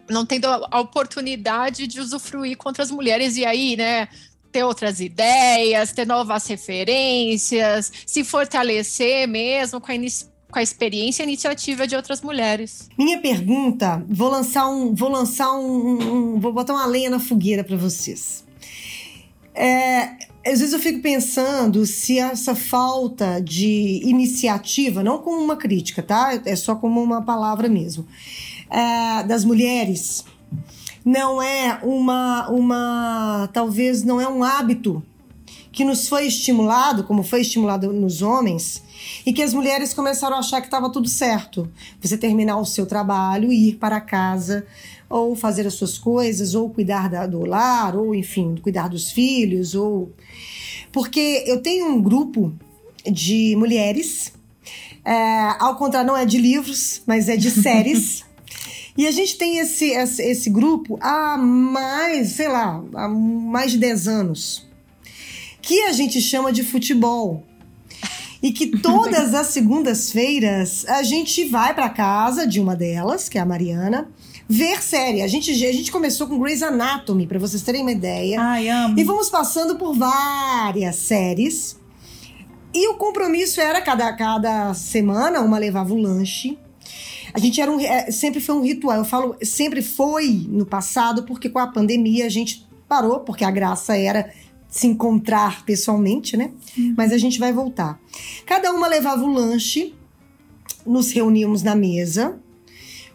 não 0.08 0.25
tendo 0.25 0.46
a 0.46 0.80
oportunidade 0.80 1.87
de 1.87 2.00
usufruir 2.00 2.56
contra 2.56 2.82
as 2.82 2.90
mulheres 2.90 3.37
e 3.37 3.44
aí, 3.44 3.76
né, 3.76 4.08
ter 4.54 4.62
outras 4.62 5.00
ideias, 5.00 5.92
ter 5.92 6.06
novas 6.06 6.46
referências, 6.46 7.90
se 8.06 8.23
fortalecer 8.23 9.26
mesmo 9.26 9.80
com 9.80 9.90
a, 9.90 9.94
com 9.94 10.58
a 10.58 10.62
experiência 10.62 11.25
e 11.25 11.26
iniciativa 11.26 11.87
de 11.87 11.96
outras 11.96 12.23
mulheres. 12.23 12.88
Minha 12.96 13.20
pergunta, 13.20 14.04
vou 14.08 14.30
lançar 14.30 14.68
um, 14.68 14.94
vou 14.94 15.08
lançar 15.08 15.52
um, 15.54 16.34
um 16.37 16.40
vou 16.40 16.52
botar 16.52 16.73
uma 16.73 16.87
lenha 16.87 17.11
na 17.11 17.18
fogueira 17.18 17.64
para 17.64 17.76
vocês. 17.76 18.44
É, 19.52 20.11
às 20.46 20.61
vezes 20.61 20.73
eu 20.73 20.78
fico 20.78 21.00
pensando 21.00 21.87
se 21.87 22.18
essa 22.18 22.54
falta 22.54 23.40
de 23.40 24.00
iniciativa, 24.04 25.02
não 25.02 25.18
como 25.18 25.42
uma 25.42 25.56
crítica, 25.56 26.02
tá? 26.02 26.40
É 26.44 26.54
só 26.54 26.75
como 26.75 27.02
uma 27.02 27.23
palavra 27.23 27.68
mesmo, 27.68 28.06
é, 28.71 29.23
das 29.25 29.44
mulheres, 29.44 30.25
não 31.04 31.42
é 31.42 31.78
uma, 31.83 32.49
uma, 32.49 33.50
talvez 33.52 34.02
não 34.02 34.21
é 34.21 34.28
um 34.28 34.42
hábito 34.42 35.02
que 35.71 35.85
nos 35.85 36.09
foi 36.09 36.26
estimulado, 36.26 37.02
como 37.02 37.23
foi 37.25 37.40
estimulado 37.40 37.92
nos 37.92 38.23
homens, 38.23 38.83
e 39.26 39.33
que 39.33 39.42
as 39.42 39.52
mulheres 39.52 39.92
começaram 39.92 40.37
a 40.37 40.38
achar 40.38 40.61
que 40.61 40.68
estava 40.68 40.88
tudo 40.88 41.09
certo. 41.09 41.71
Você 42.00 42.16
terminar 42.16 42.59
o 42.59 42.64
seu 42.64 42.87
trabalho, 42.87 43.52
ir 43.52 43.75
para 43.75 44.00
casa, 44.00 44.64
ou 45.11 45.35
fazer 45.35 45.66
as 45.66 45.75
suas 45.75 45.99
coisas, 45.99 46.54
ou 46.54 46.71
cuidar 46.71 47.11
da, 47.11 47.26
do 47.26 47.44
lar, 47.44 47.97
ou 47.97 48.14
enfim, 48.14 48.54
cuidar 48.62 48.88
dos 48.88 49.11
filhos, 49.11 49.75
ou. 49.75 50.12
Porque 50.92 51.42
eu 51.47 51.61
tenho 51.61 51.87
um 51.88 52.00
grupo 52.00 52.54
de 53.04 53.56
mulheres, 53.56 54.33
é, 55.04 55.56
ao 55.59 55.76
contrário, 55.76 56.06
não 56.06 56.16
é 56.16 56.25
de 56.25 56.38
livros, 56.38 57.02
mas 57.04 57.28
é 57.28 57.37
de 57.37 57.50
séries. 57.50 58.25
E 58.96 59.06
a 59.06 59.10
gente 59.10 59.36
tem 59.36 59.58
esse, 59.58 59.86
esse, 59.86 60.22
esse, 60.22 60.50
grupo 60.50 60.96
há 61.00 61.36
mais, 61.36 62.32
sei 62.32 62.48
lá, 62.48 62.82
há 62.94 63.08
mais 63.08 63.72
de 63.72 63.78
10 63.78 64.08
anos 64.08 64.66
que 65.60 65.80
a 65.82 65.92
gente 65.92 66.20
chama 66.20 66.52
de 66.52 66.62
futebol. 66.62 67.42
E 68.42 68.52
que 68.52 68.66
todas 68.78 69.34
as 69.34 69.48
segundas-feiras 69.48 70.84
a 70.86 71.02
gente 71.02 71.44
vai 71.46 71.74
para 71.74 71.88
casa 71.88 72.46
de 72.46 72.60
uma 72.60 72.76
delas, 72.76 73.28
que 73.28 73.38
é 73.38 73.40
a 73.40 73.46
Mariana, 73.46 74.08
ver 74.48 74.82
série. 74.82 75.22
A 75.22 75.26
gente, 75.26 75.50
a 75.50 75.72
gente 75.72 75.90
começou 75.90 76.26
com 76.26 76.38
Grey's 76.38 76.62
Anatomy, 76.62 77.26
para 77.26 77.38
vocês 77.38 77.62
terem 77.62 77.82
uma 77.82 77.92
ideia. 77.92 78.40
Ai, 78.40 78.68
amo. 78.68 78.98
E 78.98 79.02
vamos 79.02 79.30
passando 79.30 79.76
por 79.76 79.94
várias 79.94 80.96
séries. 80.96 81.80
E 82.72 82.88
o 82.88 82.94
compromisso 82.94 83.60
era 83.60 83.80
cada, 83.80 84.12
cada 84.12 84.74
semana 84.74 85.40
uma 85.40 85.58
levava 85.58 85.94
um 85.94 86.00
lanche. 86.00 86.58
A 87.35 87.41
gente 87.41 87.61
era 87.61 87.71
um, 87.71 87.81
é, 87.81 88.12
sempre 88.12 88.41
foi 88.41 88.55
um 88.55 88.62
ritual. 88.62 88.99
Eu 88.99 89.05
falo 89.05 89.37
sempre 89.43 89.83
foi 89.83 90.47
no 90.49 90.64
passado, 90.64 91.25
porque 91.25 91.49
com 91.49 91.59
a 91.59 91.67
pandemia 91.67 92.26
a 92.26 92.29
gente 92.29 92.64
parou, 92.88 93.21
porque 93.21 93.45
a 93.45 93.50
graça 93.50 93.97
era 93.97 94.33
se 94.69 94.87
encontrar 94.87 95.64
pessoalmente, 95.64 96.37
né? 96.37 96.53
Uhum. 96.79 96.95
Mas 96.97 97.12
a 97.12 97.19
gente 97.19 97.41
vai 97.41 97.53
voltar. 97.53 98.00
Cada 98.47 98.73
uma 98.73 98.87
levava 98.87 99.25
o 99.25 99.33
lanche, 99.33 99.95
nos 100.87 101.11
reuníamos 101.11 101.62
na 101.62 101.75
mesa, 101.75 102.38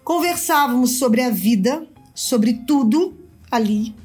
conversávamos 0.04 0.98
sobre 0.98 1.22
a 1.22 1.30
vida, 1.30 1.88
sobre 2.14 2.54
tudo 2.66 3.18
ali, 3.50 3.96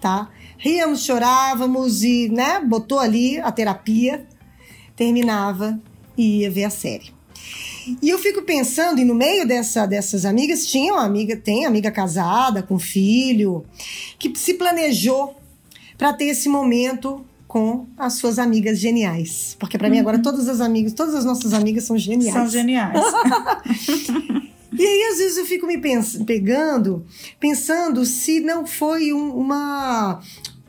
tá? 0.00 0.30
Ríamos, 0.58 1.02
chorávamos 1.02 2.02
e, 2.02 2.28
né, 2.28 2.60
botou 2.60 2.98
ali 2.98 3.38
a 3.40 3.50
terapia, 3.50 4.26
terminava 4.94 5.80
e 6.16 6.40
ia 6.40 6.50
ver 6.50 6.64
a 6.64 6.70
série. 6.70 7.12
E 8.00 8.08
eu 8.08 8.18
fico 8.18 8.42
pensando, 8.42 9.00
e 9.00 9.04
no 9.04 9.14
meio 9.14 9.46
dessa, 9.46 9.86
dessas 9.86 10.24
amigas, 10.24 10.66
tinha 10.66 10.92
uma 10.92 11.04
amiga, 11.04 11.36
tem 11.36 11.66
amiga 11.66 11.90
casada, 11.90 12.62
com 12.62 12.78
filho, 12.78 13.64
que 14.18 14.32
se 14.38 14.54
planejou 14.54 15.36
para 15.96 16.12
ter 16.12 16.26
esse 16.26 16.48
momento 16.48 17.24
com 17.46 17.86
as 17.98 18.14
suas 18.14 18.38
amigas 18.38 18.78
geniais. 18.78 19.56
Porque 19.58 19.76
para 19.76 19.86
uhum. 19.86 19.94
mim 19.94 20.00
agora 20.00 20.18
todas 20.18 20.48
as 20.48 20.60
amigas, 20.60 20.92
todas 20.92 21.14
as 21.14 21.24
nossas 21.24 21.52
amigas 21.52 21.84
são 21.84 21.98
geniais. 21.98 22.32
São 22.32 22.48
geniais. 22.48 22.98
e 24.72 24.86
aí 24.86 25.08
às 25.12 25.18
vezes 25.18 25.36
eu 25.36 25.44
fico 25.44 25.66
me 25.66 25.76
pens 25.78 26.16
pegando, 26.24 27.04
pensando 27.38 28.06
se 28.06 28.40
não 28.40 28.66
foi 28.66 29.12
um, 29.12 29.36
uma 29.36 30.20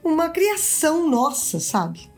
uma 0.04 0.30
criação 0.30 1.10
nossa, 1.10 1.60
sabe? 1.60 2.13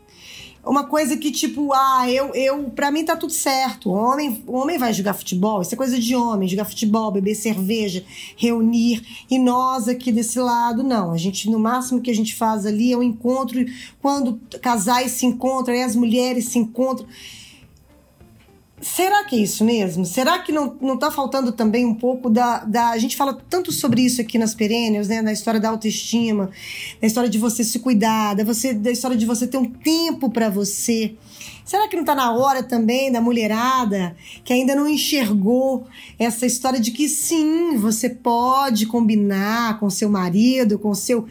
Uma 0.66 0.84
coisa 0.84 1.16
que, 1.16 1.30
tipo, 1.30 1.72
ah, 1.72 2.10
eu, 2.10 2.34
eu 2.34 2.64
para 2.70 2.90
mim 2.90 3.04
tá 3.04 3.16
tudo 3.16 3.32
certo. 3.32 3.88
O 3.88 3.92
homem, 3.92 4.42
o 4.46 4.56
homem 4.56 4.78
vai 4.78 4.92
jogar 4.92 5.14
futebol, 5.14 5.62
isso 5.62 5.72
é 5.72 5.76
coisa 5.76 5.98
de 5.98 6.16
homem, 6.16 6.48
jogar 6.48 6.64
futebol, 6.64 7.12
beber 7.12 7.36
cerveja, 7.36 8.04
reunir. 8.36 9.02
E 9.30 9.38
nós 9.38 9.88
aqui 9.88 10.10
desse 10.10 10.40
lado, 10.40 10.82
não. 10.82 11.12
A 11.12 11.16
gente, 11.16 11.48
no 11.48 11.58
máximo 11.58 12.00
que 12.00 12.10
a 12.10 12.14
gente 12.14 12.34
faz 12.34 12.66
ali 12.66 12.92
é 12.92 12.96
o 12.96 13.00
um 13.00 13.02
encontro, 13.02 13.64
quando 14.02 14.40
casais 14.60 15.12
se 15.12 15.24
encontram, 15.24 15.74
aí 15.74 15.82
as 15.82 15.94
mulheres 15.94 16.48
se 16.48 16.58
encontram. 16.58 17.06
Será 18.94 19.24
que 19.24 19.34
é 19.34 19.40
isso 19.40 19.64
mesmo? 19.64 20.06
Será 20.06 20.38
que 20.38 20.52
não, 20.52 20.76
não 20.80 20.96
tá 20.96 21.10
faltando 21.10 21.50
também 21.50 21.84
um 21.84 21.94
pouco 21.94 22.30
da, 22.30 22.60
da. 22.64 22.90
A 22.90 22.98
gente 22.98 23.16
fala 23.16 23.36
tanto 23.50 23.72
sobre 23.72 24.00
isso 24.00 24.20
aqui 24.20 24.38
nas 24.38 24.54
perênios, 24.54 25.08
né? 25.08 25.20
Na 25.20 25.32
história 25.32 25.58
da 25.58 25.70
autoestima, 25.70 26.50
na 27.02 27.08
história 27.08 27.28
de 27.28 27.36
você 27.36 27.64
se 27.64 27.80
cuidar, 27.80 28.34
da, 28.34 28.44
você, 28.44 28.72
da 28.72 28.90
história 28.90 29.16
de 29.16 29.26
você 29.26 29.46
ter 29.46 29.58
um 29.58 29.68
tempo 29.68 30.30
para 30.30 30.48
você. 30.48 31.16
Será 31.64 31.88
que 31.88 31.96
não 31.96 32.04
está 32.04 32.14
na 32.14 32.32
hora 32.32 32.62
também 32.62 33.10
da 33.10 33.20
mulherada 33.20 34.16
que 34.44 34.52
ainda 34.52 34.74
não 34.76 34.88
enxergou 34.88 35.84
essa 36.16 36.46
história 36.46 36.78
de 36.78 36.92
que 36.92 37.08
sim, 37.08 37.76
você 37.76 38.08
pode 38.08 38.86
combinar 38.86 39.80
com 39.80 39.90
seu 39.90 40.08
marido, 40.08 40.78
com 40.78 40.94
seu 40.94 41.26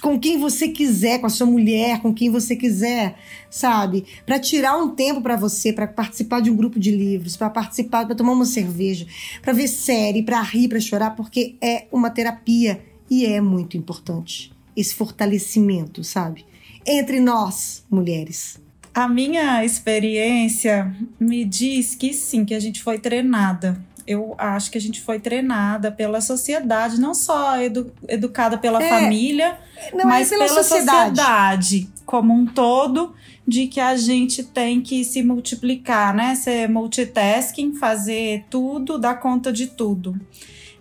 com 0.00 0.18
quem 0.18 0.38
você 0.38 0.68
quiser, 0.68 1.18
com 1.18 1.26
a 1.26 1.30
sua 1.30 1.46
mulher, 1.46 2.00
com 2.00 2.12
quem 2.12 2.30
você 2.30 2.56
quiser, 2.56 3.16
sabe? 3.48 4.04
Para 4.24 4.38
tirar 4.38 4.76
um 4.76 4.94
tempo 4.94 5.20
para 5.20 5.36
você, 5.36 5.72
para 5.72 5.86
participar 5.86 6.40
de 6.40 6.50
um 6.50 6.56
grupo 6.56 6.78
de 6.78 6.90
livros, 6.90 7.36
para 7.36 7.50
participar, 7.50 8.06
para 8.06 8.14
tomar 8.14 8.32
uma 8.32 8.46
cerveja, 8.46 9.06
para 9.42 9.52
ver 9.52 9.68
série, 9.68 10.22
para 10.22 10.40
rir, 10.42 10.68
para 10.68 10.80
chorar, 10.80 11.10
porque 11.14 11.56
é 11.60 11.86
uma 11.92 12.10
terapia 12.10 12.82
e 13.10 13.26
é 13.26 13.40
muito 13.40 13.76
importante 13.76 14.52
esse 14.76 14.94
fortalecimento, 14.94 16.02
sabe? 16.02 16.44
Entre 16.86 17.20
nós, 17.20 17.84
mulheres. 17.90 18.58
A 18.92 19.06
minha 19.06 19.64
experiência 19.64 20.94
me 21.18 21.44
diz 21.44 21.94
que 21.94 22.12
sim, 22.12 22.44
que 22.44 22.54
a 22.54 22.60
gente 22.60 22.82
foi 22.82 22.98
treinada 22.98 23.80
eu 24.10 24.34
acho 24.36 24.72
que 24.72 24.76
a 24.76 24.80
gente 24.80 25.00
foi 25.00 25.20
treinada 25.20 25.92
pela 25.92 26.20
sociedade, 26.20 27.00
não 27.00 27.14
só 27.14 27.56
edu 27.62 27.92
educada 28.08 28.58
pela 28.58 28.82
é, 28.82 28.88
família, 28.88 29.56
é 29.76 30.04
mas 30.04 30.32
é 30.32 30.36
pela, 30.36 30.48
pela 30.48 30.62
sociedade. 30.64 31.16
sociedade. 31.16 31.88
como 32.04 32.34
um 32.34 32.44
todo, 32.44 33.14
de 33.46 33.68
que 33.68 33.78
a 33.78 33.96
gente 33.96 34.42
tem 34.42 34.80
que 34.80 35.04
se 35.04 35.22
multiplicar, 35.22 36.12
né? 36.12 36.34
Ser 36.34 36.68
multitasking, 36.68 37.76
fazer 37.76 38.46
tudo, 38.50 38.98
dar 38.98 39.14
conta 39.20 39.52
de 39.52 39.68
tudo 39.68 40.20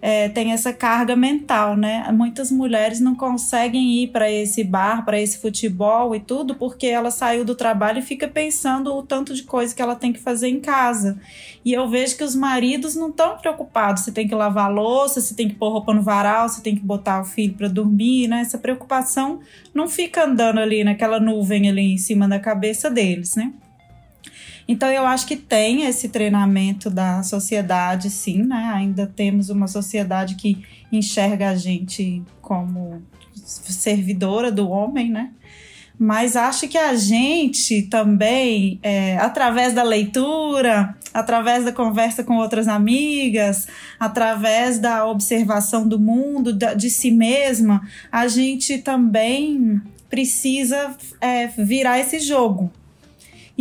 é, 0.01 0.29
tem 0.29 0.53
essa 0.53 0.71
carga 0.71 1.15
mental, 1.15 1.75
né? 1.75 2.09
Muitas 2.13 2.49
mulheres 2.49 2.99
não 2.99 3.15
conseguem 3.15 4.03
ir 4.03 4.07
para 4.07 4.31
esse 4.31 4.63
bar, 4.63 5.03
para 5.03 5.19
esse 5.19 5.37
futebol 5.37 6.15
e 6.15 6.19
tudo, 6.19 6.55
porque 6.55 6.87
ela 6.87 7.11
saiu 7.11 7.43
do 7.43 7.53
trabalho 7.53 7.99
e 7.99 8.01
fica 8.01 8.27
pensando 8.27 8.95
o 8.95 9.03
tanto 9.03 9.33
de 9.33 9.43
coisa 9.43 9.75
que 9.75 9.81
ela 9.81 9.95
tem 9.95 10.13
que 10.13 10.19
fazer 10.19 10.47
em 10.47 10.59
casa. 10.59 11.19
E 11.65 11.73
eu 11.73 11.87
vejo 11.89 12.15
que 12.15 12.23
os 12.23 12.35
maridos 12.35 12.95
não 12.95 13.09
estão 13.09 13.37
preocupados 13.37 14.03
se 14.03 14.11
tem 14.13 14.27
que 14.27 14.35
lavar 14.35 14.65
a 14.65 14.73
louça, 14.73 15.19
se 15.19 15.35
tem 15.35 15.49
que 15.49 15.55
pôr 15.55 15.69
roupa 15.69 15.93
no 15.93 16.01
varal, 16.01 16.47
se 16.47 16.63
tem 16.63 16.75
que 16.75 16.81
botar 16.81 17.21
o 17.21 17.25
filho 17.25 17.53
para 17.53 17.67
dormir, 17.67 18.27
né? 18.27 18.41
Essa 18.41 18.57
preocupação 18.57 19.39
não 19.73 19.87
fica 19.87 20.25
andando 20.25 20.59
ali 20.59 20.83
naquela 20.83 21.19
nuvem 21.19 21.69
ali 21.69 21.93
em 21.93 21.97
cima 21.97 22.27
da 22.27 22.39
cabeça 22.39 22.89
deles, 22.89 23.35
né? 23.35 23.51
Então 24.71 24.87
eu 24.87 25.03
acho 25.03 25.25
que 25.25 25.35
tem 25.35 25.87
esse 25.87 26.09
treinamento 26.09 26.91
da 26.91 27.23
sociedade, 27.23 28.07
sim, 28.11 28.43
né? 28.43 28.71
Ainda 28.75 29.07
temos 29.07 29.49
uma 29.49 29.67
sociedade 29.67 30.35
que 30.35 30.63
enxerga 30.91 31.49
a 31.49 31.55
gente 31.55 32.21
como 32.39 33.01
servidora 33.33 34.51
do 34.51 34.69
homem, 34.69 35.09
né? 35.09 35.31
Mas 35.97 36.35
acho 36.35 36.67
que 36.67 36.77
a 36.77 36.93
gente 36.93 37.81
também, 37.89 38.79
é, 38.83 39.17
através 39.17 39.73
da 39.73 39.81
leitura, 39.81 40.95
através 41.11 41.65
da 41.65 41.71
conversa 41.71 42.23
com 42.23 42.37
outras 42.37 42.67
amigas, 42.67 43.67
através 43.99 44.77
da 44.77 45.03
observação 45.07 45.87
do 45.87 45.99
mundo, 45.99 46.53
de 46.53 46.91
si 46.91 47.09
mesma, 47.09 47.81
a 48.11 48.27
gente 48.27 48.77
também 48.77 49.81
precisa 50.07 50.95
é, 51.19 51.47
virar 51.47 51.99
esse 51.99 52.19
jogo, 52.19 52.71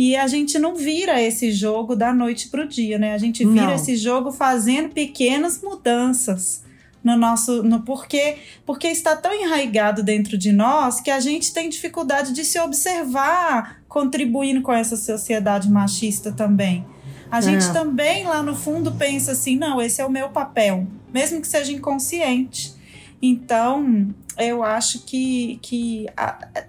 e 0.01 0.15
a 0.15 0.27
gente 0.27 0.57
não 0.57 0.77
vira 0.77 1.21
esse 1.21 1.51
jogo 1.51 1.93
da 1.93 2.13
noite 2.13 2.47
para 2.47 2.61
o 2.63 2.65
dia, 2.65 2.97
né? 2.97 3.13
A 3.13 3.17
gente 3.17 3.45
vira 3.45 3.65
não. 3.65 3.75
esse 3.75 3.97
jogo 3.97 4.31
fazendo 4.31 4.93
pequenas 4.93 5.61
mudanças 5.61 6.63
no 7.03 7.17
nosso 7.17 7.63
no 7.63 7.81
porquê 7.81 8.37
porque 8.65 8.87
está 8.87 9.13
tão 9.17 9.33
enraizado 9.33 10.01
dentro 10.01 10.37
de 10.37 10.53
nós 10.53 11.01
que 11.01 11.11
a 11.11 11.19
gente 11.19 11.51
tem 11.51 11.67
dificuldade 11.67 12.31
de 12.31 12.45
se 12.45 12.57
observar 12.61 13.81
contribuindo 13.89 14.61
com 14.61 14.71
essa 14.71 14.95
sociedade 14.95 15.69
machista 15.69 16.31
também. 16.31 16.85
A 17.29 17.41
gente 17.41 17.65
é. 17.65 17.73
também 17.73 18.23
lá 18.23 18.41
no 18.41 18.55
fundo 18.55 18.93
pensa 18.93 19.33
assim, 19.33 19.57
não, 19.57 19.81
esse 19.81 19.99
é 20.01 20.05
o 20.05 20.09
meu 20.09 20.29
papel, 20.29 20.87
mesmo 21.13 21.41
que 21.41 21.47
seja 21.47 21.73
inconsciente. 21.73 22.73
Então, 23.21 24.13
eu 24.37 24.63
acho 24.63 25.05
que, 25.05 25.59
que 25.61 26.05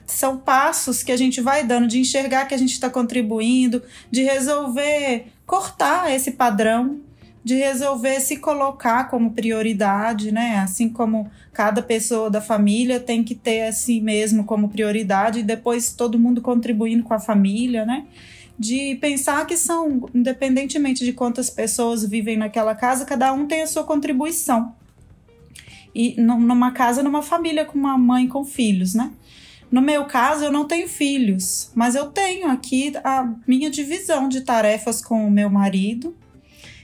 são 0.05 0.39
passos 0.39 1.03
que 1.03 1.13
a 1.13 1.17
gente 1.17 1.41
vai 1.41 1.65
dando 1.65 1.87
de 1.87 2.01
enxergar 2.01 2.47
que 2.47 2.55
a 2.55 2.59
gente 2.59 2.73
está 2.73 2.91
contribuindo, 2.91 3.83
de 4.11 4.23
resolver 4.23 5.27
cortar 5.47 6.13
esse 6.13 6.33
padrão, 6.33 7.01
de 7.43 7.55
resolver 7.55 8.21
se 8.21 8.37
colocar 8.37 9.09
como 9.09 9.33
prioridade, 9.33 10.33
né? 10.33 10.59
Assim 10.59 10.89
como 10.89 11.31
cada 11.53 11.81
pessoa 11.81 12.29
da 12.29 12.41
família 12.41 13.01
tem 13.01 13.23
que 13.23 13.35
ter 13.35 13.63
a 13.63 13.73
si 13.73 14.01
mesmo 14.01 14.45
como 14.45 14.69
prioridade 14.69 15.39
e 15.39 15.45
depois 15.45 15.93
todo 15.93 16.19
mundo 16.19 16.43
contribuindo 16.43 17.05
com 17.05 17.15
a 17.15 17.21
família, 17.21 17.87
né? 17.87 18.07
De 18.59 18.97
pensar 18.97 19.47
que 19.47 19.57
são, 19.57 20.07
independentemente 20.15 21.05
de 21.05 21.15
quantas 21.15 21.49
pessoas 21.49 22.05
vivem 22.05 22.37
naquela 22.37 22.75
casa, 22.75 23.07
cada 23.07 23.33
um 23.33 23.47
tem 23.47 23.63
a 23.63 23.67
sua 23.67 23.85
contribuição. 23.85 24.75
E 25.95 26.21
numa 26.21 26.71
casa, 26.73 27.03
numa 27.03 27.23
família 27.23 27.65
com 27.65 27.79
uma 27.79 27.99
mãe 27.99 28.29
com 28.29 28.45
filhos, 28.45 28.95
né? 28.95 29.11
No 29.71 29.81
meu 29.81 30.05
caso, 30.05 30.45
eu 30.45 30.53
não 30.53 30.65
tenho 30.65 30.89
filhos, 30.89 31.71
mas 31.75 31.95
eu 31.95 32.07
tenho 32.07 32.49
aqui 32.49 32.93
a 33.05 33.33
minha 33.47 33.71
divisão 33.71 34.29
de 34.29 34.41
tarefas 34.41 35.01
com 35.03 35.27
o 35.27 35.31
meu 35.31 35.49
marido 35.49 36.15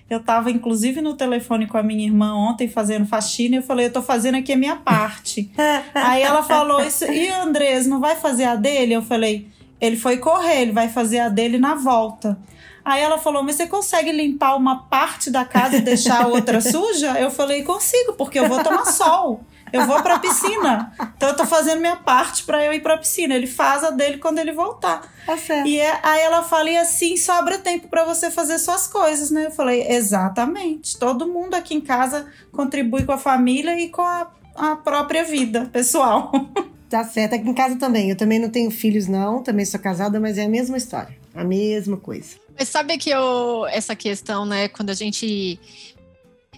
eu 0.09 0.19
estava, 0.19 0.51
inclusive, 0.53 1.01
no 1.01 1.15
telefone 1.15 1.67
com 1.67 1.77
a 1.77 1.83
minha 1.83 2.05
irmã 2.05 2.33
ontem 2.35 2.69
fazendo 2.69 3.07
faxina 3.07 3.57
e 3.57 3.59
eu 3.59 3.63
falei, 3.63 3.87
eu 3.87 3.93
tô 3.93 4.01
fazendo 4.01 4.37
aqui 4.37 4.53
a 4.53 4.57
minha 4.57 4.77
parte. 4.77 5.51
Aí 5.95 6.23
ela 6.23 6.45
falou 6.45 6.81
isso, 6.85 7.05
e 7.05 7.29
Andrés, 7.29 7.87
não 7.89 8.01
vai 8.01 8.15
fazer 8.15 8.45
a 8.45 8.55
dele? 8.55 8.95
Eu 8.95 9.03
falei, 9.03 9.49
ele 9.81 9.97
foi 9.97 10.19
correr, 10.19 10.63
ele 10.63 10.73
vai 10.73 10.89
fazer 10.89 11.19
a 11.19 11.29
dele 11.29 11.59
na 11.59 11.75
volta. 11.75 12.39
Aí 12.87 13.03
ela 13.03 13.19
falou, 13.19 13.43
mas 13.43 13.57
você 13.57 13.67
consegue 13.67 14.13
limpar 14.13 14.55
uma 14.55 14.85
parte 14.85 15.29
da 15.29 15.45
casa 15.45 15.79
e 15.79 15.81
deixar 15.81 16.23
a 16.23 16.27
outra 16.29 16.61
suja? 16.63 17.19
Eu 17.19 17.33
falei, 17.33 17.65
consigo, 17.65 18.13
porque 18.13 18.39
eu 18.39 18.49
vou 18.49 18.63
tomar 18.63 18.85
sol. 18.85 19.41
Eu 19.73 19.85
vou 19.89 20.01
pra 20.01 20.21
piscina. 20.21 20.93
Então 21.17 21.31
eu 21.31 21.37
tô 21.37 21.45
fazendo 21.45 21.81
minha 21.81 21.97
parte 21.97 22.45
para 22.45 22.65
eu 22.65 22.73
ir 22.73 22.81
pra 22.81 22.97
piscina. 22.97 23.35
Ele 23.35 23.49
faz 23.49 23.83
a 23.83 23.91
dele 23.91 24.19
quando 24.19 24.39
ele 24.39 24.53
voltar. 24.53 25.03
Tá 25.27 25.37
certo. 25.37 25.67
E 25.67 25.81
é, 25.81 25.99
aí 26.01 26.21
ela 26.23 26.45
fala, 26.45 26.71
e 26.71 26.77
assim 26.77 27.17
sobra 27.17 27.59
tempo 27.59 27.89
para 27.89 28.05
você 28.05 28.31
fazer 28.31 28.57
suas 28.61 28.87
coisas, 28.87 29.33
né? 29.33 29.47
Eu 29.47 29.51
falei, 29.51 29.85
exatamente. 29.89 30.97
Todo 30.97 31.27
mundo 31.27 31.55
aqui 31.55 31.75
em 31.75 31.81
casa 31.81 32.29
contribui 32.53 33.03
com 33.03 33.11
a 33.11 33.19
família 33.19 33.77
e 33.81 33.89
com 33.89 34.03
a, 34.03 34.31
a 34.55 34.77
própria 34.77 35.25
vida 35.25 35.69
pessoal. 35.73 36.31
Tá 36.89 37.03
certo. 37.03 37.35
Aqui 37.35 37.49
em 37.49 37.53
casa 37.53 37.75
também. 37.75 38.11
Eu 38.11 38.17
também 38.17 38.39
não 38.39 38.49
tenho 38.49 38.71
filhos, 38.71 39.09
não. 39.09 39.43
Também 39.43 39.65
sou 39.65 39.81
casada, 39.81 40.21
mas 40.21 40.39
é 40.39 40.45
a 40.45 40.49
mesma 40.49 40.77
história. 40.77 41.19
A 41.37 41.45
mesma 41.45 41.99
coisa. 41.99 42.39
Mas 42.59 42.69
sabe 42.69 42.97
que 42.97 43.11
eu, 43.11 43.67
essa 43.67 43.95
questão, 43.95 44.47
né, 44.47 44.69
quando 44.69 44.91
a 44.91 44.95
gente. 44.95 45.61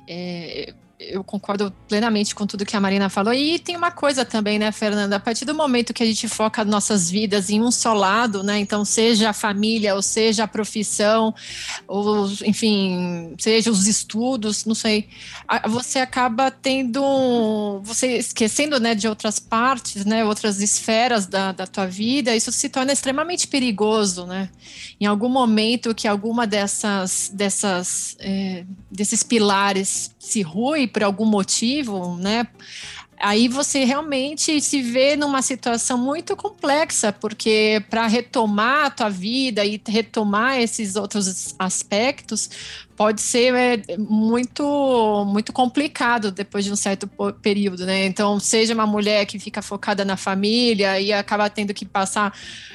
É, 0.09 0.73
eu 0.99 1.23
concordo 1.23 1.73
plenamente 1.87 2.35
com 2.35 2.45
tudo 2.45 2.67
que 2.67 2.77
a 2.77 2.81
Marina 2.81 3.09
falou. 3.09 3.33
E 3.33 3.59
tem 3.59 3.77
uma 3.77 3.91
coisa 3.91 4.25
também, 4.25 4.59
né, 4.59 4.73
Fernanda? 4.73 5.17
A 5.17 5.21
partir 5.21 5.45
do 5.45 5.55
momento 5.55 5.95
que 5.95 6.03
a 6.03 6.07
gente 6.07 6.27
foca 6.27 6.65
nossas 6.65 7.09
vidas 7.09 7.51
em 7.51 7.63
um 7.63 7.71
só 7.71 7.95
lado, 7.95 8.43
né? 8.43 8.59
Então, 8.59 8.85
seja 8.85 9.31
a 9.31 9.33
família, 9.33 9.95
ou 9.95 10.03
seja 10.03 10.45
a 10.45 10.49
profissão, 10.49 11.33
ou, 11.87 12.29
enfim, 12.45 13.33
seja 13.39 13.71
os 13.71 13.87
estudos, 13.87 14.65
não 14.65 14.75
sei, 14.75 15.09
você 15.69 16.01
acaba 16.01 16.51
tendo. 16.51 17.81
Você 17.85 18.19
esquecendo, 18.19 18.81
né, 18.81 18.95
de 18.95 19.07
outras 19.07 19.39
partes, 19.39 20.05
né, 20.05 20.25
outras 20.25 20.61
esferas 20.61 21.27
da, 21.27 21.53
da 21.53 21.67
tua 21.67 21.87
vida, 21.87 22.35
isso 22.35 22.51
se 22.51 22.69
torna 22.69 22.93
extremamente 22.93 23.47
perigoso, 23.47 24.27
né? 24.27 24.51
Em 25.01 25.07
algum 25.07 25.29
momento 25.29 25.95
que 25.95 26.09
alguma 26.09 26.45
dessas, 26.45 27.31
dessas, 27.33 28.17
é, 28.19 28.65
desses 28.91 29.23
pilares 29.23 30.18
se 30.29 30.43
rui 30.43 30.87
por 30.87 31.03
algum 31.03 31.25
motivo, 31.25 32.17
né? 32.17 32.47
Aí 33.21 33.49
você 33.49 33.83
realmente 33.85 34.61
se 34.61 34.81
vê 34.81 35.17
numa 35.17 35.43
situação 35.43 35.99
muito 35.99 36.37
complexa, 36.37 37.13
porque 37.13 37.83
para 37.91 38.07
retomar 38.07 38.87
a 38.87 38.91
tua 38.91 39.09
vida 39.09 39.65
e 39.65 39.81
retomar 39.89 40.61
esses 40.61 40.95
outros 40.95 41.55
aspectos 41.59 42.49
pode 42.97 43.21
ser 43.21 43.55
é, 43.55 43.97
muito 43.99 45.25
muito 45.27 45.53
complicado 45.53 46.31
depois 46.31 46.65
de 46.65 46.73
um 46.73 46.77
certo 46.77 47.09
período, 47.43 47.85
né? 47.87 48.07
Então, 48.07 48.39
seja 48.39 48.73
uma 48.73 48.87
mulher 48.87 49.27
que 49.27 49.39
fica 49.39 49.63
focada 49.63 50.05
na 50.05 50.17
família 50.17 51.01
e 51.01 51.13
acaba 51.13 51.51
tendo 51.51 51.75
que 51.75 51.85
passar, 51.85 52.33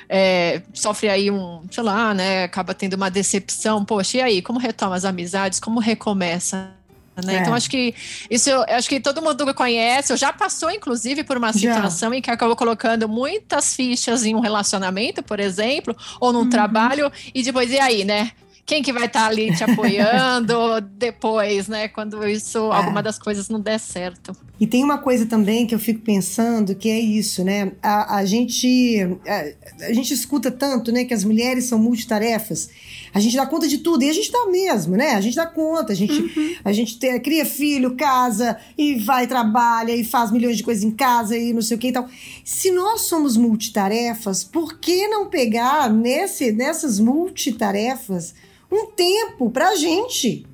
é, 0.09 0.61
sofre 0.73 1.07
aí 1.07 1.31
um, 1.31 1.63
sei 1.71 1.83
lá, 1.83 2.13
né? 2.13 2.43
Acaba 2.43 2.73
tendo 2.73 2.95
uma 2.95 3.09
decepção. 3.09 3.85
Poxa, 3.85 4.17
e 4.17 4.21
aí? 4.21 4.41
Como 4.41 4.59
retoma 4.59 4.95
as 4.95 5.05
amizades? 5.05 5.59
Como 5.59 5.79
recomeça? 5.79 6.82
Né? 7.23 7.35
É. 7.35 7.39
Então, 7.39 7.53
acho 7.53 7.69
que 7.69 7.93
isso 8.29 8.49
eu 8.49 8.63
acho 8.69 8.89
que 8.89 8.99
todo 8.99 9.21
mundo 9.21 9.53
conhece, 9.53 10.11
ou 10.11 10.17
já 10.17 10.33
passou, 10.33 10.71
inclusive, 10.71 11.23
por 11.23 11.37
uma 11.37 11.53
situação 11.53 12.09
já. 12.09 12.17
em 12.17 12.21
que 12.21 12.31
acabou 12.31 12.55
colocando 12.55 13.07
muitas 13.07 13.75
fichas 13.75 14.25
em 14.25 14.35
um 14.35 14.39
relacionamento, 14.39 15.21
por 15.21 15.39
exemplo, 15.39 15.95
ou 16.19 16.33
num 16.33 16.39
uhum. 16.39 16.49
trabalho, 16.49 17.11
e 17.33 17.43
depois, 17.43 17.71
e 17.71 17.79
aí, 17.79 18.03
né? 18.03 18.31
quem 18.65 18.81
que 18.81 18.93
vai 18.93 19.05
estar 19.05 19.23
tá 19.23 19.27
ali 19.27 19.53
te 19.55 19.63
apoiando 19.65 20.79
depois, 20.81 21.67
né? 21.67 21.87
Quando 21.87 22.25
isso, 22.27 22.71
é. 22.71 22.75
alguma 22.75 23.03
das 23.03 23.19
coisas 23.19 23.49
não 23.49 23.59
der 23.59 23.79
certo. 23.79 24.35
E 24.63 24.67
tem 24.67 24.81
uma 24.81 24.97
coisa 24.97 25.25
também 25.25 25.67
que 25.67 25.75
eu 25.75 25.79
fico 25.79 25.99
pensando 25.99 26.73
que 26.73 26.89
é 26.89 26.97
isso, 26.97 27.43
né? 27.43 27.73
A, 27.81 28.19
a 28.19 28.25
gente 28.25 29.05
a, 29.27 29.87
a, 29.87 29.91
gente 29.91 30.13
escuta 30.13 30.49
tanto, 30.49 30.89
né, 30.89 31.03
que 31.03 31.13
as 31.13 31.25
mulheres 31.25 31.65
são 31.65 31.77
multitarefas. 31.77 32.69
A 33.13 33.19
gente 33.19 33.35
dá 33.35 33.45
conta 33.45 33.67
de 33.67 33.79
tudo 33.79 34.05
e 34.05 34.09
a 34.09 34.13
gente 34.13 34.31
dá 34.31 34.45
mesmo, 34.45 34.95
né? 34.95 35.15
A 35.15 35.19
gente 35.19 35.35
dá 35.35 35.45
conta, 35.45 35.91
a 35.91 35.95
gente 35.95 36.13
uhum. 36.13 36.55
a 36.63 36.71
gente 36.71 36.97
cria 37.19 37.45
filho, 37.45 37.97
casa 37.97 38.57
e 38.77 38.95
vai 38.95 39.27
trabalha 39.27 39.93
e 39.93 40.01
faz 40.01 40.31
milhões 40.31 40.55
de 40.55 40.63
coisas 40.63 40.85
em 40.85 40.91
casa 40.91 41.37
e 41.37 41.51
não 41.51 41.61
sei 41.61 41.75
o 41.75 41.79
que 41.81 41.89
e 41.89 41.91
tal. 41.91 42.07
Se 42.45 42.71
nós 42.71 43.01
somos 43.01 43.35
multitarefas, 43.35 44.45
por 44.45 44.79
que 44.79 45.09
não 45.09 45.25
pegar 45.25 45.91
nesse 45.91 46.53
nessas 46.53 47.01
multitarefas 47.01 48.33
um 48.71 48.85
tempo 48.85 49.49
pra 49.49 49.75
gente. 49.75 50.47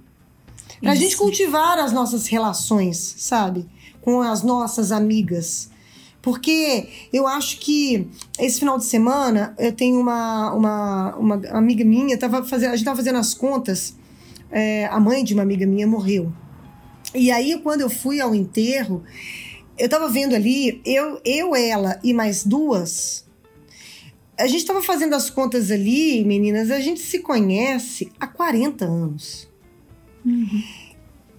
Pra 0.82 0.94
Isso. 0.94 1.04
gente 1.04 1.16
cultivar 1.16 1.78
as 1.78 1.92
nossas 1.92 2.26
relações, 2.26 2.98
sabe? 3.20 3.70
Com 4.02 4.22
as 4.22 4.44
nossas 4.44 4.92
amigas. 4.92 5.70
Porque 6.22 6.88
eu 7.14 7.26
acho 7.28 7.60
que 7.60 8.08
esse 8.38 8.60
final 8.60 8.78
de 8.78 8.86
semana 8.86 9.56
eu 9.58 9.72
tenho 9.72 10.00
uma, 10.00 10.54
uma, 10.54 11.16
uma 11.16 11.36
amiga 11.52 11.86
minha, 11.86 12.18
tava 12.18 12.44
fazendo, 12.44 12.74
a 12.74 12.76
gente 12.76 12.86
tava 12.86 12.98
fazendo 12.98 13.18
as 13.18 13.34
contas, 13.34 13.96
é, 14.52 14.86
a 14.88 15.00
mãe 15.00 15.24
de 15.24 15.34
uma 15.34 15.44
amiga 15.44 15.66
minha 15.66 15.88
morreu. 15.88 16.32
E 17.16 17.32
aí, 17.32 17.60
quando 17.64 17.82
eu 17.82 17.90
fui 17.90 18.20
ao 18.20 18.36
enterro, 18.36 19.04
eu 19.78 19.88
tava 19.88 20.10
vendo 20.10 20.36
ali, 20.36 20.82
eu, 20.86 21.22
eu 21.24 21.56
ela 21.56 22.00
e 22.04 22.14
mais 22.14 22.44
duas 22.44 23.30
a 24.40 24.48
gente 24.48 24.62
estava 24.62 24.82
fazendo 24.82 25.14
as 25.16 25.30
contas 25.30 25.70
ali, 25.70 26.24
meninas, 26.24 26.72
a 26.72 26.80
gente 26.80 27.02
se 27.02 27.20
conhece 27.20 28.10
há 28.18 28.26
40 28.26 28.86
anos. 28.86 29.50
Uhum. 30.26 30.64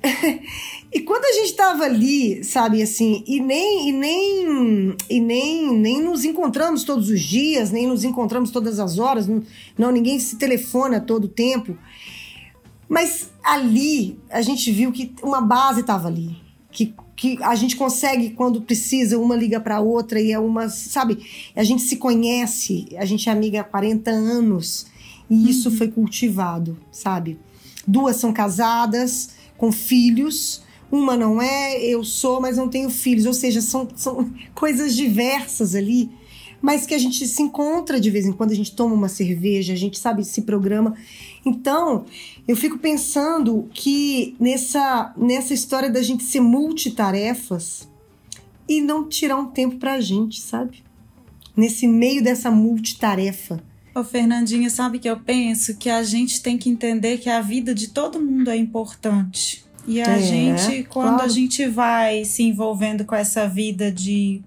e 0.92 1.00
quando 1.00 1.24
a 1.24 1.32
gente 1.32 1.50
estava 1.50 1.84
ali, 1.84 2.42
sabe, 2.42 2.82
assim, 2.82 3.22
e 3.26 3.40
nem 3.40 3.88
e 3.88 3.92
nem 3.92 4.96
e 5.08 5.20
nem 5.20 5.78
nem 5.78 6.02
nos 6.02 6.24
encontramos 6.24 6.84
todos 6.84 7.10
os 7.10 7.20
dias, 7.20 7.70
nem 7.70 7.86
nos 7.86 8.04
encontramos 8.04 8.50
todas 8.50 8.78
as 8.78 8.98
horas, 8.98 9.26
não, 9.26 9.42
não 9.76 9.90
ninguém 9.90 10.18
se 10.18 10.36
telefona 10.36 11.00
todo 11.00 11.24
o 11.24 11.28
tempo. 11.28 11.76
Mas 12.88 13.30
ali 13.44 14.18
a 14.30 14.42
gente 14.42 14.72
viu 14.72 14.90
que 14.90 15.12
uma 15.22 15.40
base 15.40 15.80
estava 15.80 16.08
ali, 16.08 16.36
que 16.72 16.94
que 17.20 17.38
a 17.42 17.54
gente 17.54 17.76
consegue 17.76 18.30
quando 18.30 18.62
precisa, 18.62 19.18
uma 19.18 19.36
liga 19.36 19.60
para 19.60 19.78
outra 19.78 20.18
e 20.18 20.32
é 20.32 20.38
uma, 20.38 20.70
sabe? 20.70 21.18
A 21.54 21.62
gente 21.62 21.82
se 21.82 21.96
conhece, 21.96 22.88
a 22.96 23.04
gente 23.04 23.28
é 23.28 23.32
amiga 23.32 23.60
há 23.60 23.64
40 23.64 24.10
anos 24.10 24.86
e 25.28 25.34
uhum. 25.34 25.46
isso 25.46 25.70
foi 25.70 25.88
cultivado, 25.88 26.78
sabe? 26.90 27.38
Duas 27.86 28.16
são 28.16 28.32
casadas, 28.32 29.32
com 29.60 29.70
filhos, 29.70 30.62
uma 30.90 31.18
não 31.18 31.40
é, 31.40 31.78
eu 31.84 32.02
sou, 32.02 32.40
mas 32.40 32.56
não 32.56 32.66
tenho 32.66 32.88
filhos, 32.88 33.26
ou 33.26 33.34
seja, 33.34 33.60
são, 33.60 33.86
são 33.94 34.32
coisas 34.54 34.96
diversas 34.96 35.74
ali, 35.74 36.08
mas 36.62 36.86
que 36.86 36.94
a 36.94 36.98
gente 36.98 37.26
se 37.26 37.42
encontra 37.42 38.00
de 38.00 38.10
vez 38.10 38.24
em 38.24 38.32
quando, 38.32 38.52
a 38.52 38.54
gente 38.54 38.74
toma 38.74 38.94
uma 38.94 39.08
cerveja, 39.08 39.74
a 39.74 39.76
gente 39.76 39.98
sabe, 39.98 40.24
se 40.24 40.42
programa. 40.42 40.96
Então, 41.44 42.06
eu 42.48 42.56
fico 42.56 42.78
pensando 42.78 43.68
que 43.74 44.34
nessa, 44.40 45.12
nessa 45.14 45.52
história 45.52 45.90
da 45.90 46.02
gente 46.02 46.24
ser 46.24 46.40
multitarefas 46.40 47.86
e 48.66 48.80
não 48.80 49.06
tirar 49.06 49.36
um 49.36 49.46
tempo 49.46 49.76
pra 49.76 50.00
gente, 50.00 50.40
sabe? 50.40 50.82
Nesse 51.54 51.86
meio 51.86 52.22
dessa 52.22 52.50
multitarefa. 52.50 53.62
Ô, 54.00 54.04
Fernandinha, 54.04 54.70
sabe 54.70 54.98
que 54.98 55.10
eu 55.10 55.20
penso 55.20 55.76
que 55.76 55.90
a 55.90 56.02
gente 56.02 56.42
tem 56.42 56.56
que 56.56 56.70
entender 56.70 57.18
que 57.18 57.28
a 57.28 57.42
vida 57.42 57.74
de 57.74 57.88
todo 57.88 58.18
mundo 58.18 58.48
é 58.48 58.56
importante. 58.56 59.62
E 59.86 60.00
a 60.00 60.16
é, 60.16 60.22
gente, 60.22 60.84
quando 60.84 61.16
claro. 61.16 61.24
a 61.24 61.28
gente 61.28 61.66
vai 61.66 62.24
se 62.24 62.42
envolvendo 62.42 63.04
com 63.04 63.14
essa 63.14 63.46
vida 63.46 63.92
de, 63.92 64.40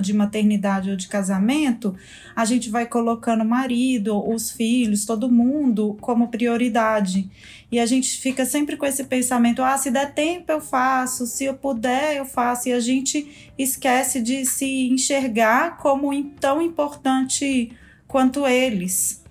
de 0.00 0.12
maternidade 0.12 0.90
ou 0.90 0.96
de 0.96 1.08
casamento, 1.08 1.92
a 2.36 2.44
gente 2.44 2.70
vai 2.70 2.86
colocando 2.86 3.42
o 3.42 3.48
marido, 3.48 4.16
os 4.16 4.52
filhos, 4.52 5.04
todo 5.04 5.28
mundo 5.28 5.96
como 6.00 6.28
prioridade. 6.28 7.28
E 7.72 7.80
a 7.80 7.86
gente 7.86 8.20
fica 8.20 8.44
sempre 8.44 8.76
com 8.76 8.86
esse 8.86 9.02
pensamento: 9.02 9.60
ah, 9.60 9.76
se 9.76 9.90
der 9.90 10.14
tempo 10.14 10.52
eu 10.52 10.60
faço, 10.60 11.26
se 11.26 11.46
eu 11.46 11.54
puder 11.54 12.16
eu 12.16 12.24
faço. 12.24 12.68
E 12.68 12.72
a 12.72 12.80
gente 12.80 13.50
esquece 13.58 14.20
de 14.20 14.44
se 14.44 14.88
enxergar 14.88 15.78
como 15.78 16.12
tão 16.38 16.62
importante 16.62 17.72
quanto 18.10 18.44
eles. 18.44 19.22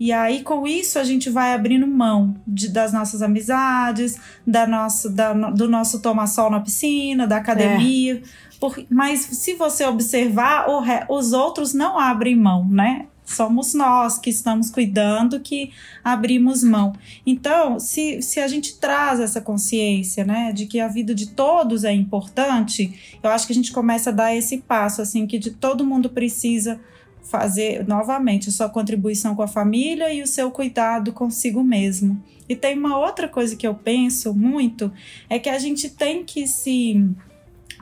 E 0.00 0.10
aí, 0.10 0.42
com 0.42 0.66
isso, 0.66 0.98
a 0.98 1.04
gente 1.04 1.30
vai 1.30 1.52
abrindo 1.52 1.86
mão 1.86 2.34
de, 2.46 2.68
das 2.68 2.92
nossas 2.92 3.22
amizades, 3.22 4.18
da 4.44 4.66
nossa, 4.66 5.08
da, 5.08 5.32
do 5.32 5.68
nosso 5.68 6.00
tomar 6.00 6.26
sol 6.26 6.50
na 6.50 6.60
piscina, 6.60 7.26
da 7.26 7.36
academia. 7.36 8.16
É. 8.16 8.58
Por, 8.58 8.84
mas 8.90 9.20
se 9.20 9.54
você 9.54 9.84
observar, 9.84 10.66
re, 10.82 11.04
os 11.08 11.32
outros 11.32 11.74
não 11.74 11.98
abrem 11.98 12.34
mão, 12.34 12.66
né? 12.66 13.06
Somos 13.24 13.74
nós 13.74 14.18
que 14.18 14.30
estamos 14.30 14.70
cuidando 14.70 15.38
que 15.38 15.70
abrimos 16.02 16.64
mão. 16.64 16.92
Então, 17.24 17.78
se, 17.78 18.20
se 18.22 18.40
a 18.40 18.48
gente 18.48 18.78
traz 18.78 19.20
essa 19.20 19.40
consciência, 19.40 20.24
né, 20.24 20.52
de 20.52 20.66
que 20.66 20.80
a 20.80 20.88
vida 20.88 21.14
de 21.14 21.28
todos 21.28 21.84
é 21.84 21.92
importante, 21.92 23.18
eu 23.22 23.30
acho 23.30 23.46
que 23.46 23.52
a 23.52 23.54
gente 23.54 23.70
começa 23.70 24.10
a 24.10 24.12
dar 24.12 24.34
esse 24.34 24.58
passo, 24.58 25.00
assim, 25.00 25.26
que 25.26 25.38
de 25.38 25.52
todo 25.52 25.86
mundo 25.86 26.10
precisa 26.10 26.80
fazer 27.22 27.86
novamente 27.86 28.48
a 28.48 28.52
sua 28.52 28.68
contribuição 28.68 29.34
com 29.34 29.42
a 29.42 29.48
família 29.48 30.12
e 30.12 30.22
o 30.22 30.26
seu 30.26 30.50
cuidado 30.50 31.12
consigo 31.12 31.62
mesmo. 31.62 32.22
E 32.48 32.56
tem 32.56 32.76
uma 32.76 32.98
outra 32.98 33.28
coisa 33.28 33.56
que 33.56 33.66
eu 33.66 33.74
penso 33.74 34.34
muito 34.34 34.92
é 35.30 35.38
que 35.38 35.48
a 35.48 35.58
gente 35.58 35.88
tem 35.88 36.24
que 36.24 36.46
se 36.46 37.08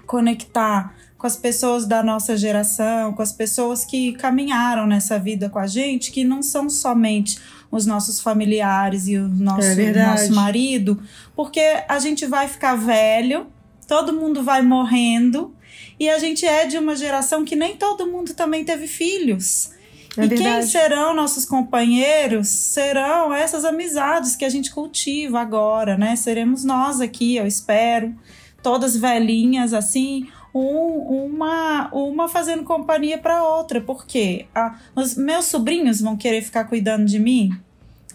conectar 0.06 0.94
com 1.16 1.26
as 1.26 1.36
pessoas 1.36 1.86
da 1.86 2.02
nossa 2.02 2.36
geração, 2.36 3.12
com 3.12 3.20
as 3.20 3.30
pessoas 3.32 3.84
que 3.84 4.12
caminharam 4.14 4.86
nessa 4.86 5.18
vida 5.18 5.50
com 5.50 5.58
a 5.58 5.66
gente, 5.66 6.10
que 6.10 6.24
não 6.24 6.42
são 6.42 6.70
somente 6.70 7.38
os 7.70 7.84
nossos 7.84 8.20
familiares 8.20 9.06
e 9.06 9.18
o 9.18 9.28
nosso, 9.28 9.68
é 9.68 9.92
nosso 9.92 10.32
marido, 10.34 10.98
porque 11.36 11.60
a 11.88 11.98
gente 11.98 12.24
vai 12.24 12.48
ficar 12.48 12.74
velho, 12.74 13.46
todo 13.86 14.14
mundo 14.14 14.42
vai 14.42 14.62
morrendo 14.62 15.54
e 16.00 16.08
a 16.08 16.18
gente 16.18 16.46
é 16.46 16.64
de 16.64 16.78
uma 16.78 16.96
geração 16.96 17.44
que 17.44 17.54
nem 17.54 17.76
todo 17.76 18.06
mundo 18.06 18.32
também 18.32 18.64
teve 18.64 18.86
filhos. 18.86 19.70
É 20.16 20.24
e 20.24 20.28
verdade. 20.28 20.60
quem 20.60 20.62
serão 20.62 21.14
nossos 21.14 21.44
companheiros 21.44 22.48
serão 22.48 23.34
essas 23.34 23.66
amizades 23.66 24.34
que 24.34 24.46
a 24.46 24.48
gente 24.48 24.72
cultiva 24.72 25.38
agora, 25.38 25.98
né? 25.98 26.16
Seremos 26.16 26.64
nós 26.64 27.02
aqui, 27.02 27.36
eu 27.36 27.46
espero, 27.46 28.14
todas 28.62 28.96
velhinhas 28.96 29.74
assim, 29.74 30.26
um, 30.54 31.26
uma, 31.26 31.90
uma 31.92 32.28
fazendo 32.28 32.64
companhia 32.64 33.18
para 33.18 33.44
outra, 33.44 33.78
porque 33.78 34.46
a, 34.54 34.76
os 34.96 35.14
meus 35.14 35.44
sobrinhos 35.44 36.00
vão 36.00 36.16
querer 36.16 36.40
ficar 36.40 36.64
cuidando 36.64 37.04
de 37.04 37.18
mim. 37.18 37.52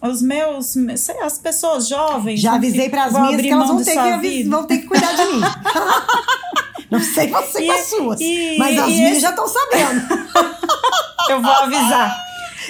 Os 0.02 0.24
meus, 0.24 0.76
sei, 0.98 1.20
as 1.22 1.38
pessoas 1.38 1.88
jovens. 1.88 2.42
Já 2.42 2.56
avisei 2.56 2.90
para 2.90 3.06
as 3.06 3.14
minhas 3.14 3.42
que 3.42 3.50
elas 3.50 3.68
vão 3.68 3.84
ter 3.84 4.22
que, 4.22 4.44
vão 4.44 4.64
ter 4.66 4.78
que 4.80 4.88
cuidar 4.88 5.16
de 5.16 5.26
mim. 5.34 5.42
Não 6.98 7.04
sei 7.04 7.28
você 7.28 7.64
e, 7.64 7.68
com 7.68 7.72
as 7.74 7.86
suas, 7.86 8.20
e, 8.22 8.56
mas 8.58 8.78
as 8.78 8.88
minhas 8.88 9.12
esse... 9.12 9.22
já 9.22 9.30
estão 9.30 9.48
sabendo. 9.48 10.02
eu 11.30 11.42
vou 11.42 11.52
avisar. 11.52 12.26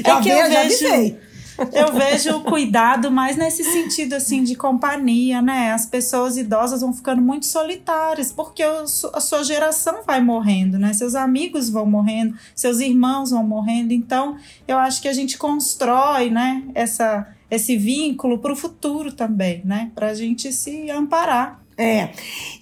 Já 0.05 0.17
é 0.17 0.21
que 0.21 0.29
eu 0.29 0.37
vejo, 0.37 0.53
já 0.53 0.61
avisei. 0.61 1.25
Eu 1.71 1.93
vejo 1.93 2.35
o 2.35 2.41
cuidado 2.41 3.09
mais 3.09 3.37
nesse 3.37 3.63
sentido 3.63 4.13
assim 4.13 4.43
de 4.43 4.55
companhia, 4.55 5.41
né? 5.41 5.71
As 5.71 5.85
pessoas 5.85 6.35
idosas 6.37 6.81
vão 6.81 6.91
ficando 6.91 7.21
muito 7.21 7.45
solitárias 7.45 8.31
porque 8.31 8.61
a 8.61 9.21
sua 9.21 9.43
geração 9.43 10.03
vai 10.05 10.21
morrendo, 10.21 10.77
né? 10.77 10.93
Seus 10.93 11.15
amigos 11.15 11.69
vão 11.69 11.85
morrendo, 11.85 12.35
seus 12.53 12.79
irmãos 12.79 13.31
vão 13.31 13.43
morrendo. 13.43 13.93
Então, 13.93 14.37
eu 14.67 14.77
acho 14.77 15.01
que 15.01 15.07
a 15.07 15.13
gente 15.13 15.37
constrói, 15.37 16.29
né? 16.29 16.63
Essa 16.73 17.27
esse 17.49 17.77
vínculo 17.77 18.39
para 18.39 18.51
o 18.51 18.55
futuro 18.55 19.13
também, 19.13 19.61
né? 19.63 19.91
Para 19.95 20.07
a 20.07 20.13
gente 20.13 20.51
se 20.51 20.89
amparar. 20.89 21.64
É. 21.77 22.09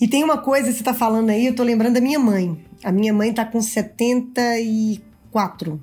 E 0.02 0.08
tem 0.08 0.24
uma 0.24 0.38
coisa 0.38 0.72
que 0.72 0.78
você 0.78 0.84
tá 0.84 0.94
falando 0.94 1.30
aí, 1.30 1.48
eu 1.48 1.56
tô 1.56 1.64
lembrando 1.64 1.96
da 1.96 2.02
minha 2.02 2.20
mãe. 2.20 2.58
A 2.84 2.92
minha 2.92 3.14
mãe 3.14 3.32
tá 3.32 3.46
com 3.46 3.62
74. 3.62 5.80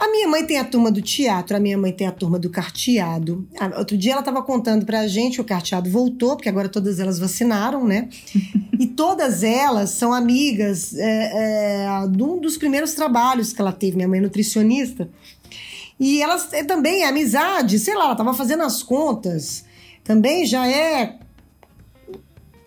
A 0.00 0.10
minha 0.10 0.26
mãe 0.26 0.46
tem 0.46 0.58
a 0.58 0.64
turma 0.64 0.90
do 0.90 1.02
teatro, 1.02 1.54
a 1.54 1.60
minha 1.60 1.76
mãe 1.76 1.92
tem 1.92 2.06
a 2.06 2.12
turma 2.12 2.38
do 2.38 2.48
carteado. 2.48 3.46
Outro 3.76 3.98
dia 3.98 4.12
ela 4.12 4.22
estava 4.22 4.42
contando 4.42 4.86
pra 4.86 5.06
gente 5.06 5.34
que 5.34 5.40
o 5.42 5.44
carteado 5.44 5.90
voltou, 5.90 6.36
porque 6.36 6.48
agora 6.48 6.70
todas 6.70 6.98
elas 6.98 7.18
vacinaram, 7.18 7.86
né? 7.86 8.08
e 8.80 8.86
todas 8.86 9.42
elas 9.42 9.90
são 9.90 10.14
amigas 10.14 10.94
é, 10.94 11.84
é, 11.84 12.08
de 12.08 12.22
um 12.22 12.40
dos 12.40 12.56
primeiros 12.56 12.94
trabalhos 12.94 13.52
que 13.52 13.60
ela 13.60 13.72
teve. 13.72 13.96
Minha 13.96 14.08
mãe 14.08 14.20
é 14.20 14.22
nutricionista. 14.22 15.06
E 15.98 16.22
elas 16.22 16.50
é, 16.54 16.64
também 16.64 17.02
é 17.02 17.08
amizade, 17.08 17.78
sei 17.78 17.94
lá, 17.94 18.04
ela 18.04 18.12
estava 18.12 18.32
fazendo 18.32 18.62
as 18.62 18.82
contas. 18.82 19.66
Também 20.02 20.46
já 20.46 20.66
é 20.66 21.18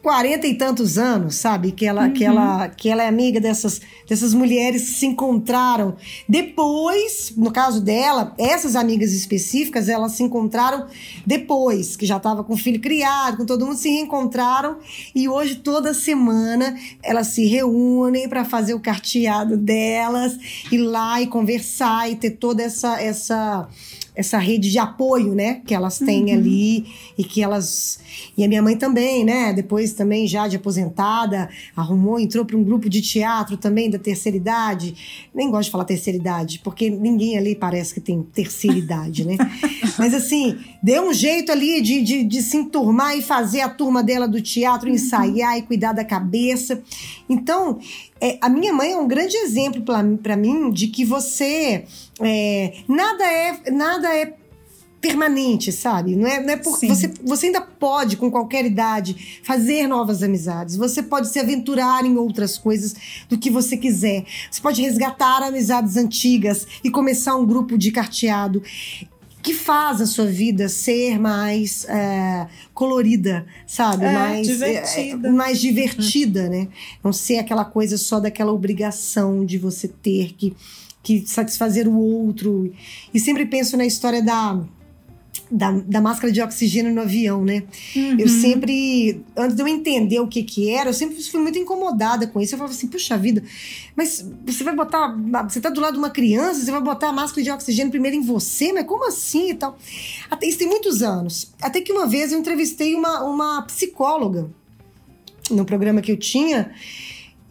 quarenta 0.04 0.46
e 0.46 0.54
tantos 0.54 0.98
anos, 0.98 1.36
sabe? 1.36 1.72
Que 1.72 1.86
ela, 1.86 2.08
uhum. 2.08 2.14
que 2.14 2.26
ela, 2.26 2.68
que 2.68 2.90
ela 2.90 3.04
é 3.04 3.08
amiga 3.08 3.40
dessas, 3.40 3.80
dessas 4.08 4.34
mulheres 4.34 4.90
que 4.90 4.96
se 4.96 5.06
encontraram. 5.06 5.96
Depois, 6.28 7.34
no 7.38 7.50
caso 7.52 7.80
dela, 7.80 8.36
essas 8.38 8.76
amigas 8.76 9.14
específicas, 9.14 9.88
elas 9.88 10.12
se 10.12 10.22
encontraram 10.22 10.88
depois, 11.26 11.96
que 11.96 12.06
já 12.06 12.18
estava 12.18 12.44
com 12.44 12.54
o 12.54 12.58
filho 12.58 12.82
criado, 12.82 13.38
com 13.38 13.46
todo 13.46 13.66
mundo, 13.66 13.78
se 13.78 13.90
reencontraram 13.90 14.78
e 15.16 15.30
hoje, 15.30 15.56
toda 15.56 15.94
semana, 15.94 16.78
elas 17.02 17.28
se 17.28 17.46
reúnem 17.46 18.28
para 18.28 18.44
fazer 18.44 18.74
o 18.74 18.82
carteado 18.82 19.56
delas, 19.56 20.38
ir 20.70 20.80
lá 20.80 21.22
e 21.22 21.28
conversar 21.28 22.12
e 22.12 22.18
ter 22.18 22.32
toda 22.32 22.62
essa. 22.62 23.02
essa 23.02 23.70
essa 24.16 24.38
rede 24.38 24.72
de 24.72 24.78
apoio, 24.78 25.34
né, 25.34 25.62
que 25.66 25.74
elas 25.74 25.98
têm 25.98 26.26
uhum. 26.26 26.34
ali 26.34 26.86
e 27.18 27.24
que 27.24 27.42
elas 27.42 28.00
e 28.38 28.44
a 28.44 28.48
minha 28.48 28.62
mãe 28.62 28.78
também, 28.78 29.24
né, 29.24 29.54
depois 29.54 29.94
também 29.94 30.28
já 30.28 30.48
de 30.48 30.56
aposentada, 30.56 31.50
arrumou, 31.76 32.20
entrou 32.20 32.46
para 32.46 32.58
um 32.58 32.64
grupo 32.64 32.90
de 32.90 33.02
teatro 33.02 33.58
também 33.58 33.90
da 33.90 33.98
terceira 33.98 34.38
idade. 34.38 35.28
Nem 35.34 35.50
gosto 35.50 35.66
de 35.66 35.72
falar 35.72 35.86
terceira 35.86 36.18
idade, 36.18 36.60
porque 36.64 36.90
ninguém 36.90 37.38
ali 37.38 37.56
parece 37.56 37.94
que 37.94 38.00
tem 38.00 38.22
terceira 38.22 38.78
idade, 38.78 39.26
né? 39.26 39.38
Mas 39.98 40.14
assim, 40.14 40.58
deu 40.82 41.10
um 41.10 41.14
jeito 41.14 41.52
ali 41.52 41.82
de, 41.82 42.02
de, 42.02 42.24
de 42.24 42.42
se 42.42 42.58
enturmar 42.58 43.18
e 43.18 43.22
fazer 43.22 43.62
a 43.62 43.70
turma 43.70 44.04
dela 44.04 44.28
do 44.28 44.42
teatro, 44.42 44.88
uhum. 44.88 44.96
ensaiar 44.96 45.58
e 45.58 45.64
cuidar 45.64 45.94
da 45.94 46.04
cabeça. 46.04 46.82
Então, 47.30 47.80
é, 48.24 48.38
a 48.40 48.48
minha 48.48 48.72
mãe 48.72 48.94
é 48.94 48.98
um 48.98 49.06
grande 49.06 49.36
exemplo 49.36 49.84
para 49.84 50.38
mim 50.38 50.72
de 50.72 50.88
que 50.88 51.04
você 51.04 51.84
é, 52.22 52.74
nada 52.88 53.24
é 53.26 53.70
nada 53.70 54.16
é 54.16 54.34
permanente, 55.02 55.70
sabe? 55.74 56.16
Não 56.16 56.26
é, 56.26 56.42
não 56.42 56.54
é 56.54 56.56
porque 56.56 56.88
você, 56.88 57.12
você 57.22 57.48
ainda 57.48 57.60
pode, 57.60 58.16
com 58.16 58.32
qualquer 58.32 58.66
idade, 58.66 59.42
fazer 59.44 59.86
novas 59.86 60.24
amizades. 60.24 60.78
Você 60.78 61.04
pode 61.04 61.28
se 61.28 61.38
aventurar 61.38 62.06
em 62.06 62.16
outras 62.16 62.58
coisas 62.58 62.96
do 63.28 63.38
que 63.38 63.50
você 63.50 63.76
quiser. 63.76 64.24
Você 64.50 64.62
pode 64.62 64.82
resgatar 64.82 65.44
amizades 65.44 65.98
antigas 65.98 66.66
e 66.82 66.90
começar 66.90 67.36
um 67.36 67.46
grupo 67.46 67.78
de 67.78 67.92
carteado 67.92 68.64
que 69.44 69.54
faz 69.54 70.00
a 70.00 70.06
sua 70.06 70.26
vida 70.26 70.70
ser 70.70 71.20
mais 71.20 71.84
é, 71.90 72.48
colorida, 72.74 73.46
sabe? 73.68 74.06
É, 74.06 74.14
mais 74.14 74.48
divertida. 74.48 75.28
É, 75.28 75.32
mais 75.32 75.60
divertida, 75.60 76.50
né? 76.50 76.70
Não 77.04 77.12
ser 77.12 77.40
aquela 77.40 77.66
coisa 77.66 77.98
só 77.98 78.22
daquela 78.22 78.54
obrigação 78.54 79.46
de 79.46 79.58
você 79.58 79.90
ter 79.90 80.34
que, 80.34 80.56
que 81.04 81.28
satisfazer 81.28 81.90
o 81.90 81.98
outro. 81.98 82.74
E 83.14 83.20
sempre 83.20 83.46
penso 83.46 83.76
na 83.76 83.86
história 83.86 84.24
da 84.24 84.64
da, 85.50 85.72
da 85.72 86.02
máscara 86.02 86.32
de 86.32 86.42
oxigênio 86.42 86.94
no 86.94 87.02
avião, 87.02 87.44
né? 87.44 87.64
Uhum. 87.96 88.20
Eu 88.20 88.28
sempre, 88.28 89.22
antes 89.36 89.56
de 89.56 89.62
eu 89.62 89.68
entender 89.68 90.20
o 90.20 90.28
que 90.28 90.44
que 90.44 90.70
era, 90.70 90.90
eu 90.90 90.94
sempre 90.94 91.22
fui 91.24 91.40
muito 91.40 91.58
incomodada 91.58 92.28
com 92.28 92.40
isso. 92.40 92.54
Eu 92.54 92.58
falava 92.58 92.74
assim, 92.74 92.88
puxa 92.88 93.18
vida, 93.18 93.44
mas 93.96 94.26
você 94.46 94.64
vai 94.64 94.76
botar, 94.76 95.16
você 95.48 95.60
tá 95.60 95.70
do 95.70 95.82
lado 95.82 95.94
de 95.94 96.00
uma 96.00 96.10
criança, 96.10 96.64
você 96.64 96.72
vai 96.72 96.82
botar 96.82 97.10
a 97.10 97.14
máscara 97.14 97.44
de 97.44 97.52
oxigênio 97.52 97.92
primeiro 97.92 98.18
em 98.18 98.22
você? 98.22 98.74
Mas 98.74 98.86
como 98.86 99.08
assim 99.08 99.52
e 99.52 99.54
tal? 99.56 99.78
Até, 100.30 100.48
isso 100.48 100.58
tem 100.58 100.68
muitos 100.68 101.02
anos. 101.02 101.54
Até 101.62 101.82
que 101.82 101.92
uma 101.92 102.08
vez 102.08 102.32
eu 102.32 102.40
entrevistei 102.40 102.96
uma, 102.96 103.24
uma 103.24 103.62
psicóloga 103.64 104.50
no 105.50 105.66
programa 105.66 106.02
que 106.02 106.12
eu 106.12 106.18
tinha, 106.18 106.72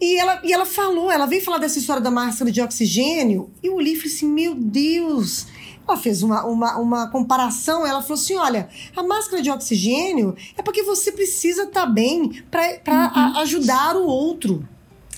e 0.03 0.17
ela, 0.17 0.41
e 0.43 0.51
ela 0.51 0.65
falou, 0.65 1.09
ela 1.11 1.25
veio 1.25 1.43
falar 1.43 1.57
dessa 1.57 1.79
história 1.79 2.01
da 2.01 2.11
máscara 2.11 2.51
de 2.51 2.61
oxigênio, 2.61 3.49
e 3.61 3.67
eu 3.67 3.75
olhei 3.75 3.93
e 3.93 3.95
falei 3.95 4.13
assim, 4.13 4.27
meu 4.27 4.53
Deus 4.55 5.47
ela 5.87 5.97
fez 5.97 6.23
uma, 6.23 6.45
uma, 6.45 6.77
uma 6.77 7.09
comparação, 7.09 7.85
ela 7.85 8.01
falou 8.01 8.15
assim: 8.15 8.35
olha, 8.35 8.69
a 8.95 9.03
máscara 9.03 9.41
de 9.41 9.51
oxigênio 9.51 10.35
é 10.57 10.61
porque 10.61 10.81
você 10.83 11.11
precisa 11.11 11.63
estar 11.63 11.81
tá 11.81 11.85
bem 11.85 12.41
para 12.49 13.11
uhum. 13.13 13.37
ajudar 13.39 13.95
o 13.95 14.05
outro. 14.05 14.67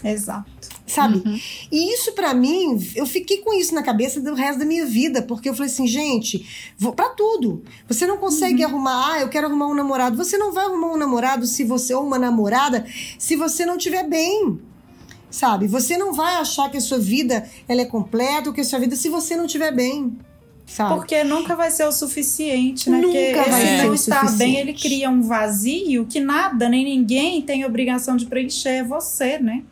Exato. 0.04 0.52
Sabe? 0.86 1.24
Uhum. 1.26 1.40
E 1.72 1.94
isso 1.94 2.12
para 2.12 2.34
mim, 2.34 2.80
eu 2.96 3.08
fiquei 3.08 3.38
com 3.38 3.54
isso 3.54 3.74
na 3.74 3.82
cabeça 3.82 4.22
do 4.22 4.36
resto 4.36 4.60
da 4.60 4.66
minha 4.66 4.86
vida, 4.86 5.22
porque 5.22 5.50
eu 5.50 5.54
falei 5.54 5.72
assim, 5.72 5.88
gente, 5.88 6.74
vou 6.78 6.94
para 6.94 7.10
tudo. 7.10 7.64
Você 7.88 8.06
não 8.06 8.18
consegue 8.18 8.64
uhum. 8.64 8.70
arrumar, 8.70 9.14
ah, 9.14 9.22
eu 9.22 9.30
quero 9.30 9.48
arrumar 9.48 9.68
um 9.68 9.74
namorado. 9.74 10.16
Você 10.18 10.38
não 10.38 10.52
vai 10.52 10.66
arrumar 10.66 10.94
um 10.94 10.98
namorado 10.98 11.48
se 11.48 11.64
você 11.64 11.94
ou 11.94 12.06
uma 12.06 12.20
namorada 12.20 12.86
se 13.18 13.36
você 13.36 13.66
não 13.66 13.78
estiver 13.78 14.08
bem. 14.08 14.60
Sabe? 15.36 15.68
Você 15.68 15.98
não 15.98 16.14
vai 16.14 16.36
achar 16.36 16.72
que 16.72 16.78
a 16.78 16.82
sua 16.82 16.98
vida 16.98 17.46
ela 17.68 17.82
é 17.82 17.86
completa, 17.86 18.54
que 18.54 18.62
a 18.62 18.64
sua 18.64 18.80
vida 18.80 18.96
se 18.96 19.10
você 19.10 19.36
não 19.36 19.48
estiver 19.48 19.70
bem. 19.70 20.18
Sabe? 20.66 20.96
Porque 20.96 21.26
nunca 21.26 21.58
vai 21.58 21.70
ser 21.70 21.86
o 21.86 21.92
suficiente, 21.92 22.90
né? 22.90 23.02
Nunca 23.02 23.20
Porque 23.20 23.50
vai 23.50 23.76
esse 23.76 23.84
não 23.84 23.94
estar 23.94 24.38
bem, 24.38 24.56
ele 24.56 24.74
cria 24.74 25.10
um 25.10 25.22
vazio 25.22 26.06
que 26.06 26.22
nada, 26.22 26.70
nem 26.70 26.86
ninguém 26.86 27.42
tem 27.42 27.66
obrigação 27.66 28.16
de 28.16 28.26
preencher, 28.28 28.70
é 28.70 28.84
você, 28.84 29.38
né? 29.38 29.64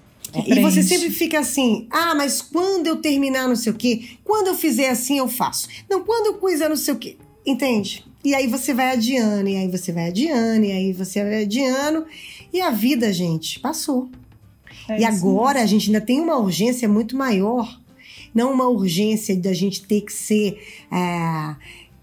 e 0.45 0.59
você 0.59 0.83
sempre 0.83 1.09
fica 1.11 1.39
assim, 1.39 1.87
ah, 1.89 2.13
mas 2.13 2.41
quando 2.41 2.87
eu 2.87 2.97
terminar 2.97 3.47
não 3.47 3.55
sei 3.55 3.71
o 3.71 3.75
quê, 3.75 4.17
quando 4.23 4.47
eu 4.47 4.55
fizer 4.55 4.89
assim 4.89 5.19
eu 5.19 5.29
faço. 5.29 5.69
Não, 5.89 6.03
quando 6.03 6.25
eu 6.25 6.33
coisar 6.39 6.67
não 6.67 6.75
sei 6.75 6.93
o 6.93 6.97
quê. 6.97 7.15
Entende? 7.45 8.03
E 8.21 8.35
aí 8.35 8.47
você 8.47 8.73
vai 8.73 8.91
adiando, 8.91 9.47
e 9.47 9.55
aí 9.55 9.67
você 9.69 9.93
vai 9.93 10.07
adiando, 10.07 10.65
e 10.65 10.71
aí 10.71 10.91
você 10.91 11.23
vai 11.23 11.43
adiando. 11.43 12.05
E 12.51 12.59
a 12.61 12.69
vida, 12.69 13.13
gente, 13.13 13.59
passou. 13.59 14.09
É 14.89 15.01
e 15.01 15.05
agora 15.05 15.59
mesmo. 15.59 15.63
a 15.63 15.67
gente 15.67 15.87
ainda 15.87 16.01
tem 16.01 16.19
uma 16.19 16.37
urgência 16.37 16.87
muito 16.87 17.15
maior. 17.15 17.79
Não 18.33 18.51
uma 18.51 18.67
urgência 18.67 19.35
da 19.35 19.53
gente 19.53 19.83
ter 19.83 20.01
que 20.01 20.11
ser 20.11 20.57
é, 20.91 21.55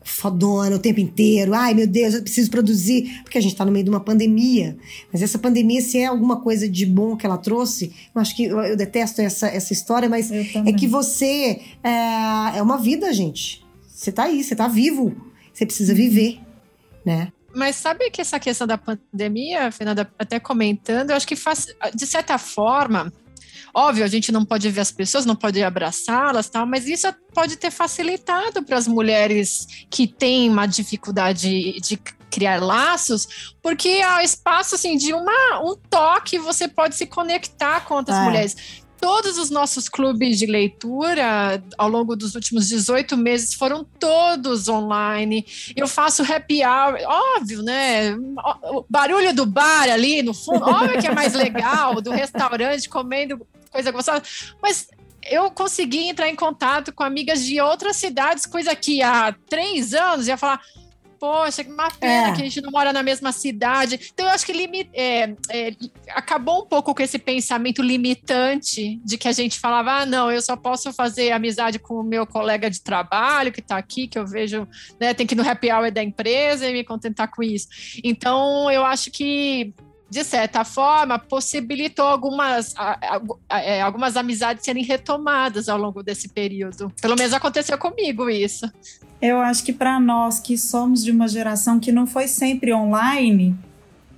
fodona 0.04 0.76
o 0.76 0.78
tempo 0.78 1.00
inteiro. 1.00 1.54
Ai, 1.54 1.74
meu 1.74 1.86
Deus, 1.86 2.14
eu 2.14 2.22
preciso 2.22 2.50
produzir. 2.50 3.20
Porque 3.22 3.38
a 3.38 3.40
gente 3.40 3.52
está 3.52 3.64
no 3.64 3.72
meio 3.72 3.84
de 3.84 3.90
uma 3.90 4.00
pandemia. 4.00 4.76
Mas 5.12 5.22
essa 5.22 5.38
pandemia, 5.38 5.80
se 5.80 5.98
é 5.98 6.06
alguma 6.06 6.40
coisa 6.40 6.68
de 6.68 6.86
bom 6.86 7.16
que 7.16 7.26
ela 7.26 7.38
trouxe, 7.38 7.92
eu 8.14 8.20
acho 8.20 8.36
que 8.36 8.44
eu, 8.44 8.60
eu 8.60 8.76
detesto 8.76 9.20
essa, 9.20 9.48
essa 9.48 9.72
história, 9.72 10.08
mas 10.08 10.30
é 10.30 10.72
que 10.72 10.86
você. 10.86 11.60
É, 11.82 12.58
é 12.58 12.62
uma 12.62 12.78
vida, 12.78 13.12
gente. 13.12 13.64
Você 13.88 14.10
está 14.10 14.24
aí, 14.24 14.42
você 14.42 14.54
está 14.54 14.68
vivo. 14.68 15.14
Você 15.52 15.66
precisa 15.66 15.92
viver, 15.92 16.40
né? 17.04 17.32
Mas 17.54 17.76
sabe 17.76 18.10
que 18.10 18.20
essa 18.20 18.38
questão 18.38 18.66
da 18.66 18.78
pandemia, 18.78 19.70
Fernanda, 19.72 20.10
até 20.18 20.38
comentando, 20.38 21.10
eu 21.10 21.16
acho 21.16 21.26
que 21.26 21.36
faz, 21.36 21.66
de 21.94 22.06
certa 22.06 22.38
forma, 22.38 23.12
Óbvio, 23.72 24.04
a 24.04 24.08
gente 24.08 24.32
não 24.32 24.44
pode 24.44 24.68
ver 24.68 24.80
as 24.80 24.90
pessoas, 24.90 25.24
não 25.24 25.36
pode 25.36 25.62
abraçá-las, 25.62 26.48
tal, 26.48 26.66
mas 26.66 26.86
isso 26.86 27.06
pode 27.32 27.56
ter 27.56 27.70
facilitado 27.70 28.64
para 28.64 28.76
as 28.76 28.88
mulheres 28.88 29.66
que 29.88 30.06
têm 30.06 30.50
uma 30.50 30.66
dificuldade 30.66 31.80
de 31.80 31.96
criar 32.30 32.62
laços, 32.62 33.54
porque 33.62 34.00
há 34.04 34.22
espaço 34.22 34.74
assim 34.74 34.96
de 34.96 35.12
uma, 35.12 35.60
um 35.64 35.76
toque 35.88 36.38
você 36.38 36.68
pode 36.68 36.94
se 36.94 37.06
conectar 37.06 37.80
com 37.84 37.94
outras 37.94 38.16
é. 38.16 38.24
mulheres 38.24 38.56
todos 39.00 39.38
os 39.38 39.50
nossos 39.50 39.88
clubes 39.88 40.38
de 40.38 40.46
leitura 40.46 41.62
ao 41.78 41.88
longo 41.88 42.14
dos 42.14 42.34
últimos 42.34 42.68
18 42.68 43.16
meses 43.16 43.54
foram 43.54 43.82
todos 43.82 44.68
online. 44.68 45.46
Eu 45.74 45.88
faço 45.88 46.22
happy 46.22 46.62
hour, 46.64 46.98
óbvio, 47.36 47.62
né? 47.62 48.14
O 48.14 48.84
barulho 48.88 49.34
do 49.34 49.46
bar 49.46 49.88
ali 49.88 50.22
no 50.22 50.34
fundo, 50.34 50.64
óbvio 50.64 51.00
que 51.00 51.06
é 51.06 51.14
mais 51.14 51.32
legal, 51.32 52.00
do 52.00 52.10
restaurante 52.10 52.88
comendo 52.88 53.46
coisa 53.70 53.90
gostosa, 53.90 54.22
mas 54.60 54.88
eu 55.30 55.50
consegui 55.50 56.08
entrar 56.08 56.28
em 56.28 56.34
contato 56.34 56.92
com 56.92 57.02
amigas 57.02 57.44
de 57.44 57.60
outras 57.60 57.96
cidades, 57.96 58.46
coisa 58.46 58.74
que 58.74 59.02
há 59.02 59.34
três 59.48 59.94
anos 59.94 60.26
ia 60.26 60.36
falar 60.36 60.60
poxa, 61.20 61.62
que 61.62 61.70
uma 61.70 61.90
pena 61.90 62.30
é. 62.30 62.32
que 62.32 62.40
a 62.40 62.44
gente 62.44 62.62
não 62.62 62.70
mora 62.70 62.94
na 62.94 63.02
mesma 63.02 63.30
cidade. 63.30 64.10
Então, 64.14 64.24
eu 64.24 64.32
acho 64.32 64.46
que 64.46 64.54
limit, 64.54 64.88
é, 64.94 65.34
é, 65.50 65.76
acabou 66.08 66.62
um 66.62 66.66
pouco 66.66 66.94
com 66.94 67.02
esse 67.02 67.18
pensamento 67.18 67.82
limitante 67.82 68.98
de 69.04 69.18
que 69.18 69.28
a 69.28 69.32
gente 69.32 69.60
falava, 69.60 70.00
ah, 70.00 70.06
não, 70.06 70.32
eu 70.32 70.40
só 70.40 70.56
posso 70.56 70.90
fazer 70.94 71.30
amizade 71.32 71.78
com 71.78 72.00
o 72.00 72.02
meu 72.02 72.26
colega 72.26 72.70
de 72.70 72.80
trabalho 72.80 73.52
que 73.52 73.60
está 73.60 73.76
aqui, 73.76 74.08
que 74.08 74.18
eu 74.18 74.26
vejo, 74.26 74.66
né, 74.98 75.12
tem 75.12 75.26
que 75.26 75.34
ir 75.34 75.36
no 75.36 75.48
happy 75.48 75.70
hour 75.70 75.92
da 75.92 76.02
empresa 76.02 76.66
e 76.66 76.72
me 76.72 76.82
contentar 76.82 77.30
com 77.30 77.42
isso. 77.42 77.68
Então, 78.02 78.70
eu 78.70 78.84
acho 78.84 79.10
que 79.10 79.74
de 80.10 80.24
certa 80.24 80.64
forma, 80.64 81.20
possibilitou 81.20 82.04
algumas, 82.04 82.74
é, 83.48 83.80
algumas 83.80 84.16
amizades 84.16 84.64
serem 84.64 84.82
retomadas 84.82 85.68
ao 85.68 85.78
longo 85.78 86.02
desse 86.02 86.28
período. 86.28 86.92
Pelo 87.00 87.14
menos 87.14 87.32
aconteceu 87.32 87.78
comigo 87.78 88.28
isso. 88.28 88.68
Eu 89.20 89.40
acho 89.40 89.62
que 89.64 89.72
para 89.72 90.00
nós 90.00 90.40
que 90.40 90.56
somos 90.56 91.04
de 91.04 91.10
uma 91.10 91.28
geração 91.28 91.78
que 91.78 91.92
não 91.92 92.06
foi 92.06 92.26
sempre 92.26 92.72
online, 92.72 93.54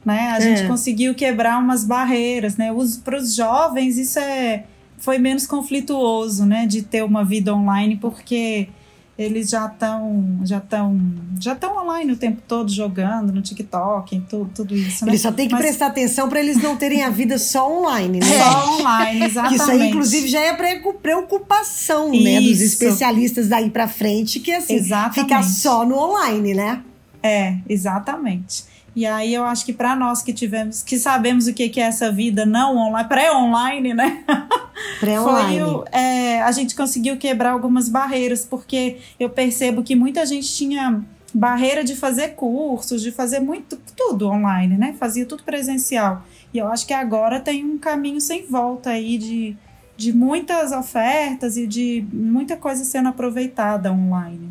né, 0.04 0.30
a 0.32 0.36
é. 0.36 0.40
gente 0.40 0.68
conseguiu 0.68 1.14
quebrar 1.14 1.58
umas 1.58 1.84
barreiras, 1.84 2.56
né? 2.56 2.70
Para 3.04 3.16
os 3.16 3.34
jovens 3.34 3.98
isso 3.98 4.18
é 4.18 4.64
foi 4.98 5.18
menos 5.18 5.48
conflituoso, 5.48 6.46
né, 6.46 6.64
de 6.64 6.82
ter 6.82 7.02
uma 7.02 7.24
vida 7.24 7.52
online, 7.52 7.96
porque 7.96 8.68
eles 9.18 9.50
já 9.50 9.66
estão 9.66 10.40
já 10.42 10.58
estão 10.58 10.98
já 11.38 11.52
estão 11.52 11.76
online 11.76 12.12
o 12.12 12.16
tempo 12.16 12.40
todo 12.48 12.72
jogando 12.72 13.32
no 13.32 13.42
TikTok, 13.42 14.20
tudo, 14.28 14.50
tudo 14.54 14.74
isso. 14.74 15.04
Né? 15.04 15.12
Eles 15.12 15.20
só 15.20 15.30
tem 15.30 15.46
que 15.46 15.54
Mas... 15.54 15.62
prestar 15.62 15.86
atenção 15.86 16.28
para 16.28 16.40
eles 16.40 16.56
não 16.62 16.76
terem 16.76 17.02
a 17.02 17.10
vida 17.10 17.38
só 17.38 17.70
online, 17.70 18.20
né? 18.20 18.26
Só 18.26 18.80
online, 18.80 19.24
exatamente. 19.26 19.60
isso 19.60 19.70
aí, 19.70 19.88
inclusive, 19.88 20.28
já 20.28 20.40
é 20.40 20.52
preocupação, 21.02 22.10
né, 22.10 22.40
dos 22.40 22.60
especialistas 22.60 23.48
daí 23.48 23.70
para 23.70 23.86
frente, 23.86 24.40
que 24.40 24.52
assim 24.52 24.74
exatamente. 24.74 25.20
ficar 25.20 25.42
só 25.42 25.84
no 25.84 25.96
online, 25.96 26.54
né? 26.54 26.82
É, 27.22 27.56
exatamente. 27.68 28.64
E 28.94 29.06
aí 29.06 29.32
eu 29.32 29.44
acho 29.44 29.64
que 29.64 29.72
para 29.72 29.96
nós 29.96 30.22
que 30.22 30.32
tivemos, 30.32 30.82
que 30.82 30.98
sabemos 30.98 31.46
o 31.46 31.54
que, 31.54 31.68
que 31.68 31.80
é 31.80 31.84
essa 31.84 32.12
vida 32.12 32.44
não 32.44 32.76
online, 32.76 33.08
pré-online, 33.08 33.94
né? 33.94 34.22
Pré-online. 35.02 35.82
É, 35.90 36.42
a 36.42 36.52
gente 36.52 36.76
conseguiu 36.76 37.16
quebrar 37.16 37.50
algumas 37.50 37.88
barreiras, 37.88 38.46
porque 38.48 38.98
eu 39.18 39.28
percebo 39.28 39.82
que 39.82 39.96
muita 39.96 40.24
gente 40.24 40.46
tinha 40.54 41.02
barreira 41.34 41.82
de 41.82 41.96
fazer 41.96 42.36
cursos, 42.36 43.02
de 43.02 43.10
fazer 43.10 43.40
muito 43.40 43.76
tudo 43.96 44.28
online, 44.28 44.78
né? 44.78 44.94
Fazia 44.96 45.26
tudo 45.26 45.42
presencial. 45.42 46.22
E 46.54 46.58
eu 46.58 46.68
acho 46.68 46.86
que 46.86 46.94
agora 46.94 47.40
tem 47.40 47.64
um 47.64 47.78
caminho 47.78 48.20
sem 48.20 48.46
volta 48.46 48.90
aí 48.90 49.18
de, 49.18 49.56
de 49.96 50.12
muitas 50.12 50.70
ofertas 50.70 51.56
e 51.56 51.66
de 51.66 52.06
muita 52.12 52.56
coisa 52.56 52.84
sendo 52.84 53.08
aproveitada 53.08 53.92
online. 53.92 54.50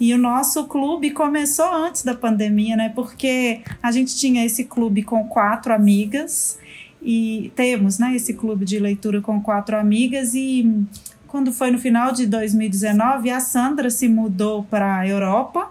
E 0.00 0.12
o 0.12 0.18
nosso 0.18 0.66
clube 0.66 1.12
começou 1.12 1.72
antes 1.72 2.02
da 2.02 2.14
pandemia, 2.14 2.74
né? 2.74 2.92
Porque 2.92 3.60
a 3.80 3.92
gente 3.92 4.16
tinha 4.16 4.44
esse 4.44 4.64
clube 4.64 5.04
com 5.04 5.28
quatro 5.28 5.72
amigas 5.72 6.58
e 7.06 7.52
temos, 7.54 8.00
né, 8.00 8.16
esse 8.16 8.34
clube 8.34 8.64
de 8.64 8.80
leitura 8.80 9.20
com 9.20 9.40
quatro 9.40 9.76
amigas 9.76 10.34
e 10.34 10.84
quando 11.28 11.52
foi 11.52 11.70
no 11.70 11.78
final 11.78 12.10
de 12.10 12.26
2019, 12.26 13.30
a 13.30 13.38
Sandra 13.38 13.90
se 13.90 14.08
mudou 14.08 14.64
para 14.64 14.98
a 14.98 15.06
Europa 15.06 15.70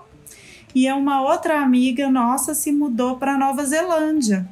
e 0.74 0.90
uma 0.90 1.22
outra 1.22 1.60
amiga 1.60 2.10
nossa 2.10 2.54
se 2.54 2.72
mudou 2.72 3.18
para 3.18 3.38
Nova 3.38 3.66
Zelândia. 3.66 4.48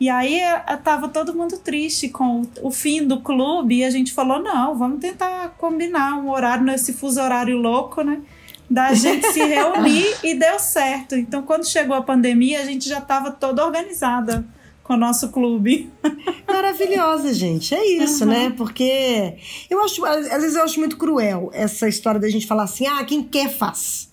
E 0.00 0.08
aí 0.08 0.40
estava 0.66 1.08
todo 1.08 1.34
mundo 1.34 1.58
triste 1.58 2.08
com 2.08 2.40
o, 2.40 2.48
o, 2.62 2.70
fim 2.70 3.06
do 3.06 3.20
clube 3.20 3.76
e 3.76 3.84
a 3.84 3.90
gente 3.90 4.12
falou: 4.12 4.42
não, 4.42 4.76
vamos 4.76 5.00
tentar 5.00 5.50
combinar 5.58 6.16
um 6.16 6.30
horário 6.30 6.64
nesse 6.64 6.94
fuso 6.94 7.20
horário 7.20 7.58
louco, 7.58 8.02
né? 8.02 8.22
da 8.68 8.94
gente 8.94 9.30
se 9.30 9.40
reunir 9.44 10.16
e 10.22 10.34
deu 10.34 10.58
certo. 10.58 11.14
Então, 11.14 11.42
quando 11.42 11.68
chegou 11.68 11.94
a 11.94 12.02
pandemia, 12.02 12.60
a 12.60 12.64
gente 12.64 12.88
já 12.88 12.98
estava 12.98 13.30
toda 13.30 13.64
organizada 13.64 14.44
com 14.84 14.92
o 14.92 14.96
nosso 14.96 15.30
clube. 15.30 15.90
Maravilhosa, 16.46 17.32
gente. 17.34 17.74
É 17.74 17.84
isso, 18.04 18.22
uhum. 18.22 18.30
né? 18.30 18.50
Porque 18.56 19.34
eu 19.68 19.82
acho, 19.82 20.04
às 20.04 20.42
vezes 20.42 20.54
eu 20.54 20.62
acho 20.62 20.78
muito 20.78 20.96
cruel 20.96 21.50
essa 21.52 21.88
história 21.88 22.20
da 22.20 22.28
gente 22.28 22.46
falar 22.46 22.64
assim: 22.64 22.86
ah, 22.86 23.02
quem 23.02 23.22
quer 23.24 23.48
faz. 23.50 24.12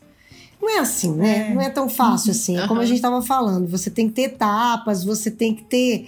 Não 0.59 0.69
é 0.69 0.79
assim, 0.79 1.13
né? 1.13 1.49
É. 1.49 1.53
Não 1.53 1.61
é 1.61 1.69
tão 1.69 1.89
fácil 1.89 2.31
assim. 2.31 2.57
É 2.57 2.67
como 2.67 2.79
a 2.79 2.85
gente 2.85 2.97
estava 2.97 3.21
falando. 3.21 3.67
Você 3.67 3.89
tem 3.89 4.07
que 4.07 4.13
ter 4.13 4.23
etapas, 4.23 5.03
você 5.03 5.29
tem 5.29 5.55
que 5.55 5.63
ter. 5.63 6.07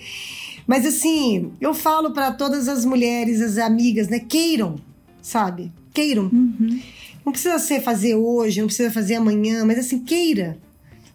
Mas 0.66 0.86
assim, 0.86 1.52
eu 1.60 1.74
falo 1.74 2.12
para 2.12 2.32
todas 2.32 2.68
as 2.68 2.86
mulheres, 2.86 3.42
as 3.42 3.58
amigas, 3.58 4.08
né? 4.08 4.20
Queiram, 4.20 4.76
sabe? 5.22 5.72
Queiram. 5.92 6.26
Uhum. 6.26 6.80
Não 7.26 7.32
precisa 7.32 7.58
ser 7.58 7.82
fazer 7.82 8.16
hoje, 8.16 8.60
não 8.60 8.68
precisa 8.68 8.92
fazer 8.92 9.16
amanhã, 9.16 9.66
mas 9.66 9.80
assim, 9.80 10.00
queira. 10.00 10.58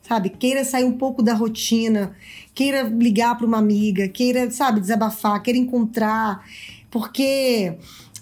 Sabe? 0.03 0.31
Queira 0.31 0.65
sair 0.65 0.85
um 0.85 0.97
pouco 0.97 1.23
da 1.23 1.35
rotina, 1.35 2.17
queira 2.59 2.83
ligar 2.83 3.37
para 3.39 3.47
uma 3.47 3.59
amiga, 3.59 4.09
queira, 4.09 4.51
sabe, 4.51 4.81
desabafar, 4.81 5.41
queira 5.41 5.57
encontrar, 5.57 6.45
porque 6.91 7.73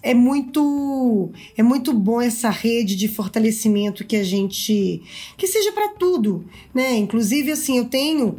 é 0.03 0.13
muito 0.13 1.31
é 1.57 1.63
muito 1.63 1.91
bom 1.95 2.21
essa 2.21 2.51
rede 2.51 2.97
de 2.97 3.09
fortalecimento 3.09 4.05
que 4.05 4.15
a 4.15 4.23
gente 4.23 5.03
que 5.39 5.47
seja 5.47 5.73
para 5.73 5.89
tudo, 5.95 6.45
né? 6.75 6.99
Inclusive 6.99 7.51
assim, 7.51 7.79
eu 7.79 7.87
tenho 7.87 8.39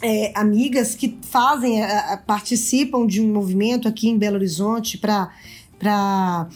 é, 0.00 0.30
amigas 0.36 0.94
que 0.94 1.18
fazem, 1.22 1.82
a, 1.82 2.16
participam 2.24 3.04
de 3.04 3.20
um 3.20 3.32
movimento 3.32 3.88
aqui 3.88 4.08
em 4.08 4.16
Belo 4.16 4.36
Horizonte 4.36 4.98
para 4.98 5.34
para 5.78 6.48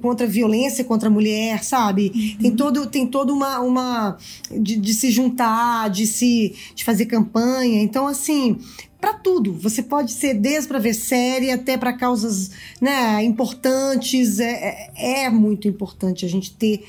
contra 0.00 0.26
a 0.26 0.28
violência 0.28 0.84
contra 0.84 1.08
a 1.08 1.12
mulher, 1.12 1.62
sabe? 1.62 2.12
Uhum. 2.14 2.36
Tem 2.42 2.56
todo 2.56 2.86
tem 2.86 3.06
toda 3.06 3.32
uma 3.32 3.60
uma 3.60 4.18
de, 4.50 4.76
de, 4.76 4.94
se 4.94 5.10
juntar, 5.10 5.88
de 5.90 6.06
se 6.06 6.54
de 6.74 6.84
fazer 6.84 7.06
campanha. 7.06 7.80
Então 7.80 8.06
assim, 8.06 8.58
para 9.00 9.14
tudo. 9.14 9.52
Você 9.54 9.82
pode 9.82 10.12
ser 10.12 10.34
desde 10.34 10.68
para 10.68 10.78
ver 10.78 10.94
série 10.94 11.50
até 11.50 11.76
para 11.78 11.92
causas 11.92 12.50
né, 12.80 13.24
importantes. 13.24 14.38
É, 14.38 14.90
é, 14.94 15.24
é, 15.24 15.30
muito 15.30 15.66
importante 15.66 16.24
a 16.24 16.28
gente 16.28 16.52
ter 16.52 16.84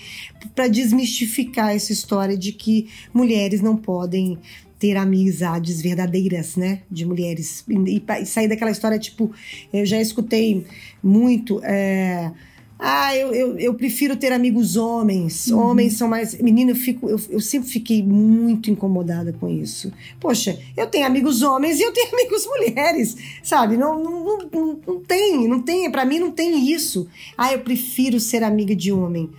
para 0.54 0.67
desmistificar 0.67 1.74
essa 1.76 1.93
história 1.93 2.38
de 2.38 2.52
que 2.52 2.89
mulheres 3.13 3.62
não 3.62 3.78
podem 3.78 4.38
ter 4.81 4.97
amizades 4.97 5.79
verdadeiras, 5.79 6.55
né, 6.55 6.81
de 6.89 7.05
mulheres 7.05 7.63
e, 7.69 8.01
e 8.19 8.25
sair 8.25 8.47
daquela 8.47 8.71
história 8.71 8.97
tipo, 8.97 9.31
eu 9.71 9.85
já 9.85 10.01
escutei 10.01 10.65
muito, 11.03 11.61
é, 11.63 12.31
ah, 12.79 13.15
eu, 13.15 13.31
eu, 13.31 13.59
eu, 13.59 13.73
prefiro 13.75 14.15
ter 14.15 14.33
amigos 14.33 14.75
homens. 14.75 15.51
Uhum. 15.51 15.59
Homens 15.59 15.93
são 15.97 16.07
mais. 16.07 16.33
Menina, 16.41 16.71
eu, 16.71 16.75
fico, 16.75 17.07
eu, 17.07 17.19
eu 17.29 17.39
sempre 17.39 17.69
fiquei 17.69 18.01
muito 18.01 18.71
incomodada 18.71 19.31
com 19.31 19.47
isso. 19.47 19.93
Poxa, 20.19 20.59
eu 20.75 20.87
tenho 20.87 21.05
amigos 21.05 21.43
homens 21.43 21.79
e 21.79 21.83
eu 21.83 21.91
tenho 21.91 22.09
amigos 22.17 22.43
mulheres, 22.47 23.15
sabe? 23.43 23.77
Não, 23.77 24.03
não, 24.03 24.39
não, 24.51 24.79
não 24.87 24.99
tem, 24.99 25.47
não 25.47 25.61
tem. 25.61 25.91
Para 25.91 26.05
mim 26.05 26.17
não 26.17 26.31
tem 26.31 26.71
isso. 26.71 27.07
Ah, 27.37 27.53
eu 27.53 27.59
prefiro 27.59 28.19
ser 28.19 28.43
amiga 28.43 28.75
de 28.75 28.91
homem. 28.91 29.29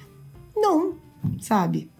Não, 0.56 0.94
sabe? 1.40 1.90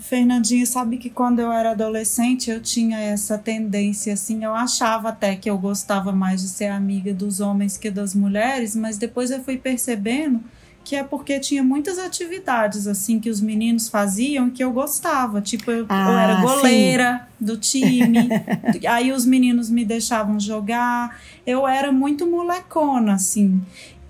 Fernandinho, 0.00 0.66
sabe 0.66 0.96
que 0.96 1.10
quando 1.10 1.40
eu 1.40 1.52
era 1.52 1.72
adolescente 1.72 2.50
eu 2.50 2.60
tinha 2.60 2.98
essa 2.98 3.36
tendência, 3.36 4.14
assim, 4.14 4.42
eu 4.42 4.54
achava 4.54 5.10
até 5.10 5.36
que 5.36 5.50
eu 5.50 5.58
gostava 5.58 6.12
mais 6.12 6.40
de 6.40 6.48
ser 6.48 6.66
amiga 6.66 7.12
dos 7.12 7.40
homens 7.40 7.76
que 7.76 7.90
das 7.90 8.14
mulheres, 8.14 8.74
mas 8.74 8.96
depois 8.96 9.30
eu 9.30 9.42
fui 9.44 9.58
percebendo 9.58 10.40
que 10.84 10.96
é 10.96 11.04
porque 11.04 11.38
tinha 11.38 11.62
muitas 11.62 11.98
atividades 11.98 12.86
assim 12.86 13.20
que 13.20 13.30
os 13.30 13.40
meninos 13.40 13.88
faziam 13.88 14.50
que 14.50 14.62
eu 14.64 14.72
gostava. 14.72 15.40
Tipo, 15.40 15.70
eu, 15.70 15.86
ah, 15.88 16.10
eu 16.10 16.18
era 16.18 16.40
goleira 16.40 17.28
sim. 17.38 17.44
do 17.44 17.56
time, 17.56 18.28
aí 18.88 19.12
os 19.12 19.24
meninos 19.24 19.70
me 19.70 19.84
deixavam 19.84 20.40
jogar. 20.40 21.20
Eu 21.46 21.68
era 21.68 21.92
muito 21.92 22.26
molecona, 22.26 23.14
assim. 23.14 23.60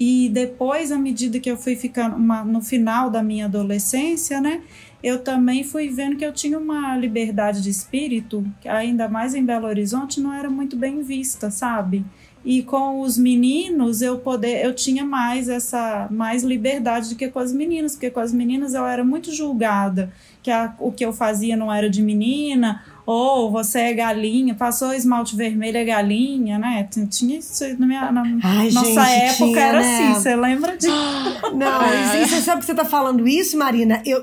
E 0.01 0.29
depois, 0.31 0.91
à 0.91 0.99
medida 0.99 1.39
que 1.39 1.51
eu 1.51 1.57
fui 1.57 1.77
ficando 1.77 2.17
uma, 2.17 2.43
no 2.43 2.61
final 2.61 3.11
da 3.11 3.23
minha 3.23 3.45
adolescência, 3.45 4.41
né? 4.41 4.63
Eu 5.03 5.19
também 5.19 5.65
fui 5.65 5.89
vendo 5.89 6.17
que 6.17 6.25
eu 6.25 6.33
tinha 6.33 6.59
uma 6.59 6.97
liberdade 6.97 7.61
de 7.61 7.71
espírito, 7.71 8.47
que 8.61 8.69
ainda 8.69 9.09
mais 9.09 9.35
em 9.35 9.45
Belo 9.45 9.67
Horizonte, 9.67 10.21
não 10.21 10.33
era 10.33 10.49
muito 10.49 10.77
bem 10.77 11.03
vista, 11.03 11.51
sabe? 11.51 12.05
e 12.45 12.63
com 12.63 13.01
os 13.01 13.17
meninos 13.17 14.03
eu 14.03 14.19
poder 14.19 14.65
eu 14.65 14.75
tinha 14.75 15.05
mais 15.05 15.49
essa 15.49 16.09
mais 16.11 16.43
liberdade 16.43 17.11
do 17.11 17.17
que 17.17 17.29
com 17.29 17.39
as 17.39 17.53
meninas 17.53 17.93
porque 17.93 18.11
com 18.11 18.21
as 18.21 18.33
meninas 18.33 18.75
eu 18.75 18.85
era 18.85 19.05
muito 19.05 19.33
julgada 19.33 20.13
que 20.43 20.51
a, 20.51 20.75
o 20.81 20.91
que 20.91 21.05
eu 21.05 21.13
fazia 21.13 21.57
não 21.57 21.73
era 21.73 21.89
de 21.89 22.03
menina 22.03 22.83
ou 23.05 23.51
você 23.51 23.79
é 23.79 23.95
galinha 23.95 24.55
passou 24.55 24.93
esmalte 24.93 25.35
vermelho 25.35 25.77
é 25.77 25.85
galinha 25.85 26.59
né 26.59 26.89
tinha 27.11 27.39
isso 27.39 27.65
na 27.79 27.87
minha 27.87 28.13
na 28.13 28.23
Ai, 28.43 28.71
nossa 28.71 29.05
gente, 29.05 29.23
época 29.25 29.45
tinha, 29.47 29.61
era 29.61 29.81
né? 29.81 29.95
assim 29.95 30.15
você 30.15 30.37
lembra 30.37 30.77
de 30.77 30.87
não 31.55 31.83
é. 31.83 32.27
você 32.27 32.41
sabe 32.41 32.61
que 32.61 32.67
você 32.67 32.75
tá 32.75 32.85
falando 32.85 33.27
isso 33.27 33.57
Marina 33.59 34.03
eu 34.07 34.23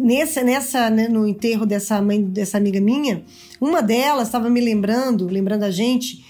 nessa 0.00 0.42
nessa 0.42 0.90
né, 0.90 1.08
no 1.08 1.26
enterro 1.26 1.64
dessa 1.64 2.00
mãe 2.02 2.22
dessa 2.22 2.58
amiga 2.58 2.80
minha 2.80 3.22
uma 3.60 3.82
delas 3.82 4.28
estava 4.28 4.50
me 4.50 4.60
lembrando 4.60 5.26
lembrando 5.26 5.62
a 5.62 5.70
gente 5.70 6.24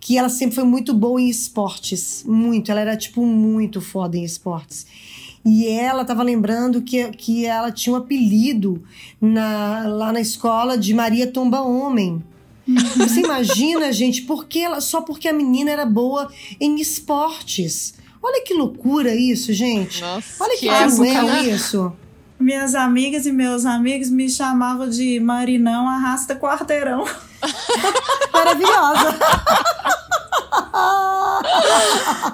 que 0.00 0.16
ela 0.16 0.28
sempre 0.28 0.54
foi 0.54 0.64
muito 0.64 0.94
boa 0.94 1.20
em 1.20 1.28
esportes, 1.28 2.24
muito. 2.26 2.70
Ela 2.70 2.80
era, 2.80 2.96
tipo, 2.96 3.26
muito 3.26 3.80
foda 3.80 4.16
em 4.16 4.24
esportes. 4.24 4.86
E 5.44 5.66
ela 5.66 6.02
estava 6.02 6.22
lembrando 6.22 6.82
que, 6.82 7.10
que 7.12 7.46
ela 7.46 7.70
tinha 7.70 7.94
um 7.94 7.96
apelido 7.96 8.82
na, 9.20 9.84
lá 9.86 10.12
na 10.12 10.20
escola 10.20 10.76
de 10.76 10.92
Maria 10.92 11.26
Tomba 11.26 11.60
Homem. 11.60 12.22
Você 12.96 13.20
imagina, 13.20 13.90
gente, 13.92 14.22
porque 14.22 14.58
ela, 14.58 14.80
só 14.80 15.00
porque 15.00 15.26
a 15.26 15.32
menina 15.32 15.70
era 15.70 15.86
boa 15.86 16.30
em 16.60 16.78
esportes. 16.80 17.94
Olha 18.22 18.44
que 18.44 18.52
loucura 18.52 19.14
isso, 19.14 19.52
gente. 19.54 20.02
Nossa, 20.02 20.44
Olha 20.44 20.54
que, 20.54 20.60
que 20.60 20.68
época, 20.68 21.22
né? 21.22 21.44
isso. 21.44 21.92
Minhas 22.38 22.74
amigas 22.74 23.26
e 23.26 23.32
meus 23.32 23.64
amigos 23.64 24.10
me 24.10 24.28
chamavam 24.28 24.88
de 24.88 25.18
Marinão 25.18 25.88
Arrasta 25.88 26.36
Quarteirão. 26.36 27.04
Maravilhosa. 28.32 29.18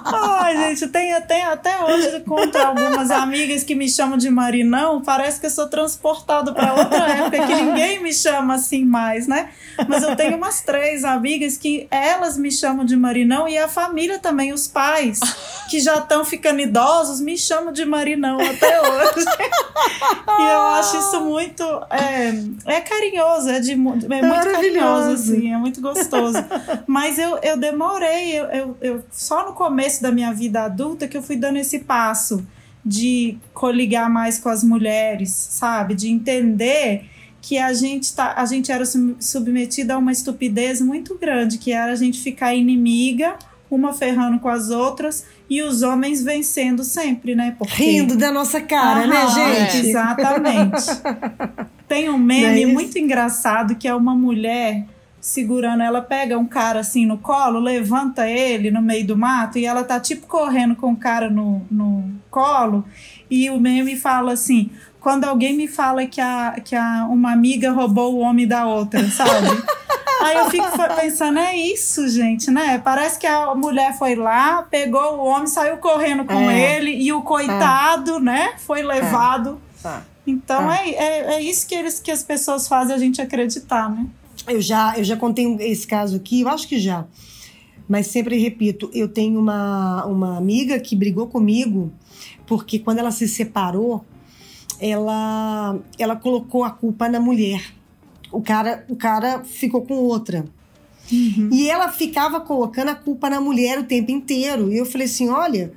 Ai, 0.05 0.57
gente, 0.57 0.87
tem, 0.87 1.19
tem 1.21 1.43
até 1.43 1.83
hoje 1.83 2.19
contra 2.21 2.67
algumas 2.67 3.11
amigas 3.11 3.63
que 3.63 3.75
me 3.75 3.89
chamam 3.89 4.17
de 4.17 4.29
Marinão. 4.29 5.01
Parece 5.01 5.39
que 5.39 5.45
eu 5.45 5.51
sou 5.51 5.67
transportado 5.67 6.53
para 6.53 6.73
outra 6.73 7.07
época 7.09 7.45
que 7.47 7.55
ninguém 7.55 8.01
me 8.01 8.13
chama 8.13 8.55
assim 8.55 8.83
mais, 8.85 9.27
né? 9.27 9.49
Mas 9.87 10.03
eu 10.03 10.15
tenho 10.15 10.37
umas 10.37 10.61
três 10.61 11.03
amigas 11.03 11.57
que 11.57 11.87
elas 11.91 12.37
me 12.37 12.51
chamam 12.51 12.85
de 12.85 12.95
Marinão 12.95 13.47
e 13.47 13.57
a 13.57 13.67
família 13.67 14.19
também, 14.19 14.53
os 14.53 14.67
pais 14.67 15.19
que 15.69 15.79
já 15.79 15.95
estão 15.95 16.23
ficando 16.23 16.59
idosos 16.61 17.19
me 17.19 17.37
chamam 17.37 17.73
de 17.73 17.85
Marinão 17.85 18.37
até 18.39 18.81
hoje. 18.81 19.25
e 20.39 20.43
eu 20.43 20.61
acho 20.75 20.97
isso 20.97 21.21
muito 21.21 21.63
é, 21.89 22.33
é 22.65 22.81
carinhoso, 22.81 23.49
é, 23.49 23.59
de, 23.59 23.73
é 23.73 23.75
muito 23.75 24.51
carinhoso, 24.51 25.09
assim, 25.11 25.51
é 25.51 25.57
muito 25.57 25.81
gostoso. 25.81 26.37
Mas 26.87 27.17
eu, 27.17 27.37
eu 27.41 27.57
demorei, 27.95 28.37
eu, 28.37 28.45
eu, 28.45 28.77
eu 28.81 29.03
só 29.11 29.45
no 29.45 29.53
começo 29.53 30.01
da 30.01 30.11
minha 30.11 30.33
vida 30.33 30.63
adulta 30.63 31.07
que 31.07 31.15
eu 31.15 31.23
fui 31.23 31.35
dando 31.35 31.57
esse 31.57 31.79
passo 31.79 32.45
de 32.85 33.37
coligar 33.53 34.09
mais 34.09 34.37
com 34.37 34.49
as 34.49 34.63
mulheres, 34.63 35.31
sabe? 35.31 35.95
De 35.95 36.09
entender 36.09 37.05
que 37.41 37.57
a 37.57 37.73
gente, 37.73 38.13
tá, 38.13 38.33
a 38.37 38.45
gente 38.45 38.71
era 38.71 38.83
submetida 39.19 39.95
a 39.95 39.97
uma 39.97 40.11
estupidez 40.11 40.81
muito 40.81 41.17
grande, 41.17 41.57
que 41.57 41.71
era 41.71 41.91
a 41.91 41.95
gente 41.95 42.19
ficar 42.19 42.53
inimiga, 42.53 43.37
uma 43.69 43.93
ferrando 43.93 44.39
com 44.39 44.49
as 44.49 44.69
outras 44.69 45.25
e 45.49 45.61
os 45.61 45.81
homens 45.81 46.23
vencendo 46.23 46.83
sempre, 46.83 47.35
né? 47.35 47.55
Porque... 47.57 47.83
Rindo 47.83 48.15
da 48.15 48.31
nossa 48.31 48.61
cara, 48.61 49.07
né, 49.07 49.17
Aham, 49.17 49.47
né, 49.47 49.69
gente? 49.69 49.87
Exatamente. 49.87 50.85
Tem 51.87 52.09
um 52.09 52.17
meme 52.17 52.63
é 52.63 52.65
muito 52.65 52.97
engraçado 52.97 53.75
que 53.75 53.87
é 53.87 53.93
uma 53.93 54.15
mulher 54.15 54.85
segurando, 55.25 55.81
ela 55.81 56.03
pega 56.03 56.37
um 56.37 56.45
cara 56.45 56.81
assim 56.81 57.03
no 57.03 57.17
colo, 57.17 57.59
levanta 57.59 58.29
ele 58.29 58.69
no 58.69 58.79
meio 58.79 59.07
do 59.07 59.17
mato 59.17 59.57
e 59.57 59.65
ela 59.65 59.83
tá 59.83 59.99
tipo 59.99 60.27
correndo 60.27 60.75
com 60.75 60.91
o 60.91 60.95
cara 60.95 61.31
no, 61.31 61.65
no 61.71 62.13
colo 62.29 62.85
e 63.27 63.49
o 63.49 63.59
meme 63.59 63.95
fala 63.95 64.33
assim, 64.33 64.69
quando 64.99 65.23
alguém 65.23 65.57
me 65.57 65.67
fala 65.67 66.05
que, 66.05 66.21
a, 66.21 66.57
que 66.63 66.75
a, 66.75 67.07
uma 67.09 67.31
amiga 67.31 67.71
roubou 67.71 68.13
o 68.13 68.19
homem 68.19 68.47
da 68.47 68.67
outra, 68.67 69.03
sabe? 69.09 69.47
Aí 70.21 70.37
eu 70.37 70.49
fico 70.51 70.67
pensando, 70.95 71.39
é 71.39 71.57
isso, 71.57 72.07
gente, 72.07 72.51
né? 72.51 72.77
Parece 72.77 73.17
que 73.17 73.25
a 73.25 73.55
mulher 73.55 73.97
foi 73.97 74.13
lá, 74.13 74.61
pegou 74.61 75.17
o 75.17 75.25
homem, 75.25 75.47
saiu 75.47 75.77
correndo 75.77 76.23
com 76.23 76.49
é. 76.51 76.77
ele 76.77 76.91
e 76.91 77.11
o 77.11 77.23
coitado, 77.23 78.17
é. 78.17 78.19
né, 78.19 78.53
foi 78.59 78.83
levado. 78.83 79.59
É. 79.83 79.97
Então 80.27 80.71
é. 80.71 80.89
é. 80.89 81.33
É, 81.33 81.41
isso 81.41 81.67
que, 81.67 81.73
eles, 81.73 81.99
que 81.99 82.11
as 82.11 82.21
pessoas 82.21 82.67
fazem 82.67 82.95
a 82.95 82.99
gente 82.99 83.19
acreditar, 83.19 83.89
né? 83.89 84.05
Eu 84.47 84.61
já, 84.61 84.97
eu 84.97 85.03
já 85.03 85.17
contei 85.17 85.45
esse 85.59 85.87
caso 85.87 86.15
aqui, 86.15 86.41
eu 86.41 86.49
acho 86.49 86.67
que 86.67 86.79
já. 86.79 87.05
Mas 87.87 88.07
sempre 88.07 88.37
repito, 88.37 88.89
eu 88.93 89.07
tenho 89.07 89.39
uma, 89.39 90.05
uma 90.05 90.37
amiga 90.37 90.79
que 90.79 90.95
brigou 90.95 91.27
comigo 91.27 91.91
porque 92.45 92.79
quando 92.79 92.99
ela 92.99 93.11
se 93.11 93.27
separou, 93.27 94.03
ela, 94.79 95.79
ela 95.97 96.15
colocou 96.15 96.63
a 96.63 96.69
culpa 96.69 97.09
na 97.09 97.19
mulher. 97.19 97.73
O 98.31 98.41
cara, 98.41 98.85
o 98.89 98.95
cara 98.95 99.43
ficou 99.43 99.81
com 99.81 99.95
outra. 99.95 100.45
Uhum. 101.11 101.49
E 101.51 101.69
ela 101.69 101.91
ficava 101.91 102.39
colocando 102.39 102.89
a 102.89 102.95
culpa 102.95 103.29
na 103.29 103.39
mulher 103.39 103.79
o 103.79 103.83
tempo 103.83 104.11
inteiro. 104.11 104.71
E 104.71 104.77
eu 104.77 104.85
falei 104.85 105.05
assim: 105.05 105.29
olha, 105.29 105.71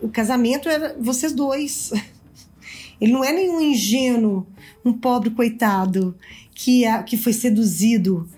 o 0.00 0.08
casamento 0.08 0.68
era 0.68 0.96
vocês 0.98 1.32
dois. 1.32 1.92
Ele 3.00 3.12
não 3.12 3.24
é 3.24 3.32
nenhum 3.32 3.60
ingênuo, 3.60 4.46
um 4.84 4.92
pobre 4.92 5.30
coitado 5.30 6.14
que, 6.54 6.84
a, 6.84 7.02
que 7.02 7.16
foi 7.16 7.32
seduzido 7.32 8.28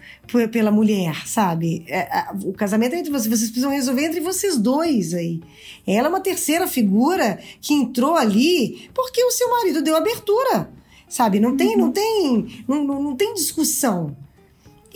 pela 0.50 0.70
mulher, 0.70 1.26
sabe? 1.26 1.84
É, 1.86 2.26
o 2.44 2.52
casamento 2.52 2.94
é 2.94 2.98
entre 2.98 3.12
vocês, 3.12 3.28
vocês 3.28 3.50
precisam 3.50 3.70
resolver 3.70 4.06
entre 4.06 4.20
vocês 4.20 4.58
dois 4.58 5.14
aí. 5.14 5.40
Ela 5.86 6.08
é 6.08 6.10
uma 6.10 6.20
terceira 6.20 6.66
figura 6.66 7.38
que 7.60 7.74
entrou 7.74 8.16
ali 8.16 8.88
porque 8.94 9.22
o 9.22 9.30
seu 9.30 9.48
marido 9.50 9.82
deu 9.82 9.96
abertura, 9.96 10.70
sabe? 11.08 11.38
Não 11.38 11.56
tem, 11.56 11.76
não 11.76 11.86
uhum. 11.86 11.92
tem, 11.92 12.64
não, 12.66 12.84
não 12.84 13.16
tem 13.16 13.34
discussão. 13.34 14.16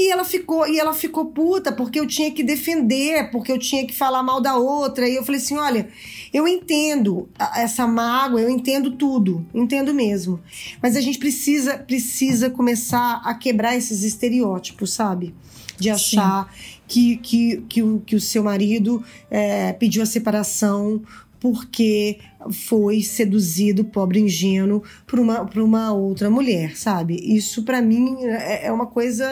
E 0.00 0.10
ela 0.10 0.24
ficou, 0.24 0.66
e 0.66 0.80
ela 0.80 0.94
ficou 0.94 1.26
puta 1.26 1.70
porque 1.70 2.00
eu 2.00 2.06
tinha 2.06 2.30
que 2.30 2.42
defender, 2.42 3.30
porque 3.30 3.52
eu 3.52 3.58
tinha 3.58 3.86
que 3.86 3.94
falar 3.94 4.22
mal 4.22 4.40
da 4.40 4.56
outra. 4.56 5.06
E 5.06 5.14
eu 5.14 5.22
falei 5.22 5.38
assim: 5.38 5.58
olha, 5.58 5.90
eu 6.32 6.48
entendo 6.48 7.28
essa 7.54 7.86
mágoa, 7.86 8.40
eu 8.40 8.48
entendo 8.48 8.92
tudo, 8.92 9.46
entendo 9.52 9.92
mesmo. 9.92 10.40
Mas 10.82 10.96
a 10.96 11.02
gente 11.02 11.18
precisa, 11.18 11.76
precisa 11.76 12.48
começar 12.48 13.20
a 13.22 13.34
quebrar 13.34 13.76
esses 13.76 14.02
estereótipos, 14.02 14.90
sabe? 14.90 15.34
De 15.78 15.90
achar 15.90 16.50
que, 16.88 17.18
que, 17.18 17.58
que, 17.68 17.82
o, 17.82 18.00
que 18.00 18.16
o 18.16 18.20
seu 18.20 18.42
marido 18.42 19.04
é, 19.30 19.74
pediu 19.74 20.02
a 20.02 20.06
separação 20.06 21.02
porque 21.40 22.18
foi 22.52 23.02
seduzido, 23.02 23.84
pobre 23.84 24.20
ingênuo, 24.20 24.82
por 25.06 25.18
uma, 25.18 25.44
por 25.46 25.62
uma 25.62 25.92
outra 25.92 26.30
mulher, 26.30 26.76
sabe? 26.76 27.16
Isso 27.16 27.62
para 27.62 27.80
mim 27.80 28.24
é, 28.24 28.66
é 28.66 28.72
uma 28.72 28.86
coisa 28.86 29.26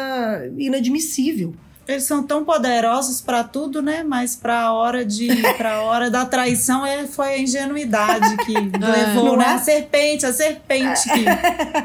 inadmissível. 0.56 1.54
Eles 1.86 2.04
são 2.04 2.22
tão 2.22 2.44
poderosos 2.44 3.22
para 3.22 3.42
tudo, 3.42 3.80
né? 3.80 4.02
Mas 4.02 4.36
para 4.36 4.60
a 4.60 4.72
hora 4.74 5.06
de, 5.06 5.28
para 5.56 5.80
hora 5.80 6.10
da 6.10 6.26
traição, 6.26 6.84
é, 6.84 7.06
foi 7.06 7.28
a 7.28 7.38
ingenuidade 7.38 8.36
que 8.44 8.54
é. 8.56 9.06
levou, 9.06 9.38
né? 9.38 9.44
É? 9.44 9.48
A 9.48 9.58
serpente, 9.58 10.26
a 10.26 10.32
serpente 10.32 11.08
que, 11.08 11.24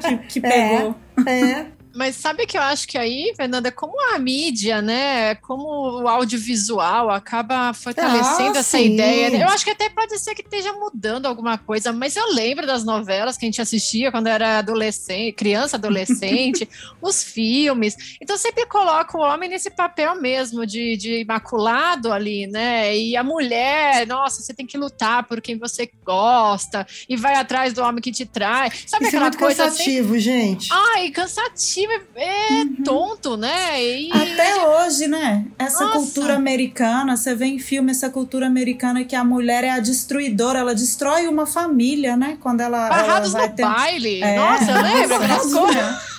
que, 0.07 0.17
que 0.27 0.41
pegou. 0.41 0.93
É, 1.25 1.41
é. 1.41 1.67
Mas 1.95 2.15
sabe 2.15 2.45
que 2.47 2.57
eu 2.57 2.61
acho 2.61 2.87
que 2.87 2.97
aí, 2.97 3.33
Fernanda, 3.35 3.71
como 3.71 3.93
a 4.13 4.19
mídia, 4.19 4.81
né, 4.81 5.35
como 5.35 6.01
o 6.01 6.07
audiovisual 6.07 7.09
acaba 7.09 7.73
fortalecendo 7.73 8.57
Ah, 8.57 8.59
essa 8.59 8.77
sim. 8.77 8.93
ideia. 8.93 9.29
né? 9.29 9.43
Eu 9.43 9.47
acho 9.49 9.63
que 9.63 9.71
até 9.71 9.89
pode 9.89 10.17
ser 10.19 10.33
que 10.33 10.41
esteja 10.41 10.73
mudando 10.73 11.25
alguma 11.25 11.57
coisa, 11.57 11.91
mas 11.93 12.15
eu 12.15 12.33
lembro 12.33 12.65
das 12.65 12.83
novelas 12.83 13.37
que 13.37 13.45
a 13.45 13.47
gente 13.47 13.61
assistia 13.61 14.11
quando 14.11 14.27
era 14.27 14.59
adolescente, 14.59 15.33
criança, 15.33 15.77
adolescente, 15.77 16.67
os 17.01 17.23
filmes. 17.23 18.17
Então 18.21 18.37
sempre 18.37 18.65
coloca 18.65 19.17
o 19.17 19.21
homem 19.21 19.49
nesse 19.49 19.69
papel 19.69 20.19
mesmo 20.19 20.65
de, 20.65 20.97
de 20.97 21.19
imaculado 21.21 22.11
ali, 22.11 22.47
né? 22.47 22.95
E 22.95 23.15
a 23.17 23.23
mulher, 23.23 24.07
nossa, 24.07 24.41
você 24.41 24.53
tem 24.53 24.65
que 24.65 24.77
lutar 24.77 25.23
por 25.25 25.41
quem 25.41 25.57
você 25.57 25.89
gosta 26.05 26.87
e 27.07 27.15
vai 27.15 27.35
atrás 27.35 27.73
do 27.73 27.81
homem 27.83 28.01
que 28.01 28.11
te 28.11 28.25
trai. 28.25 28.71
Sabe 28.71 28.85
Isso 28.85 28.95
é 29.05 29.07
aquela 29.07 29.23
muito 29.25 29.37
coisa 29.37 29.65
assim? 29.65 29.77
cansativo, 29.77 30.17
gente. 30.19 30.69
Ai, 30.71 31.09
cansativo, 31.11 31.82
é 31.91 32.01
é 32.15 32.65
tonto, 32.83 33.35
né? 33.35 33.83
E 33.83 34.11
Até 34.11 34.67
hoje, 34.67 35.07
né? 35.07 35.45
Essa 35.57 35.85
Nossa. 35.85 35.99
cultura 35.99 36.35
americana, 36.35 37.17
você 37.17 37.35
vê 37.35 37.45
em 37.45 37.59
filme 37.59 37.91
essa 37.91 38.09
cultura 38.09 38.47
americana 38.47 39.03
que 39.03 39.15
a 39.15 39.23
mulher 39.23 39.63
é 39.63 39.71
a 39.71 39.79
destruidora, 39.79 40.59
ela 40.59 40.75
destrói 40.75 41.27
uma 41.27 41.45
família, 41.45 42.15
né? 42.15 42.37
Quando 42.41 42.61
ela, 42.61 42.87
ela 42.87 42.95
barrados 42.95 43.31
vai 43.31 43.49
no 43.49 43.55
ter... 43.55 43.63
baile. 43.63 44.21
É. 44.21 44.35
Nossa, 44.35 44.71
eu 44.71 44.81
lembro 44.81 45.15
aquelas 45.15 45.53
coisas. 45.53 46.13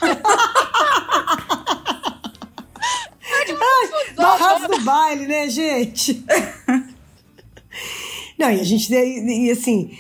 Barrados 4.17 4.69
no 4.69 4.85
baile, 4.85 5.27
né, 5.27 5.49
gente? 5.49 6.25
Não, 8.39 8.51
e 8.51 8.61
a 8.61 8.65
gente, 8.65 8.93
e 8.93 9.51
assim, 9.51 9.97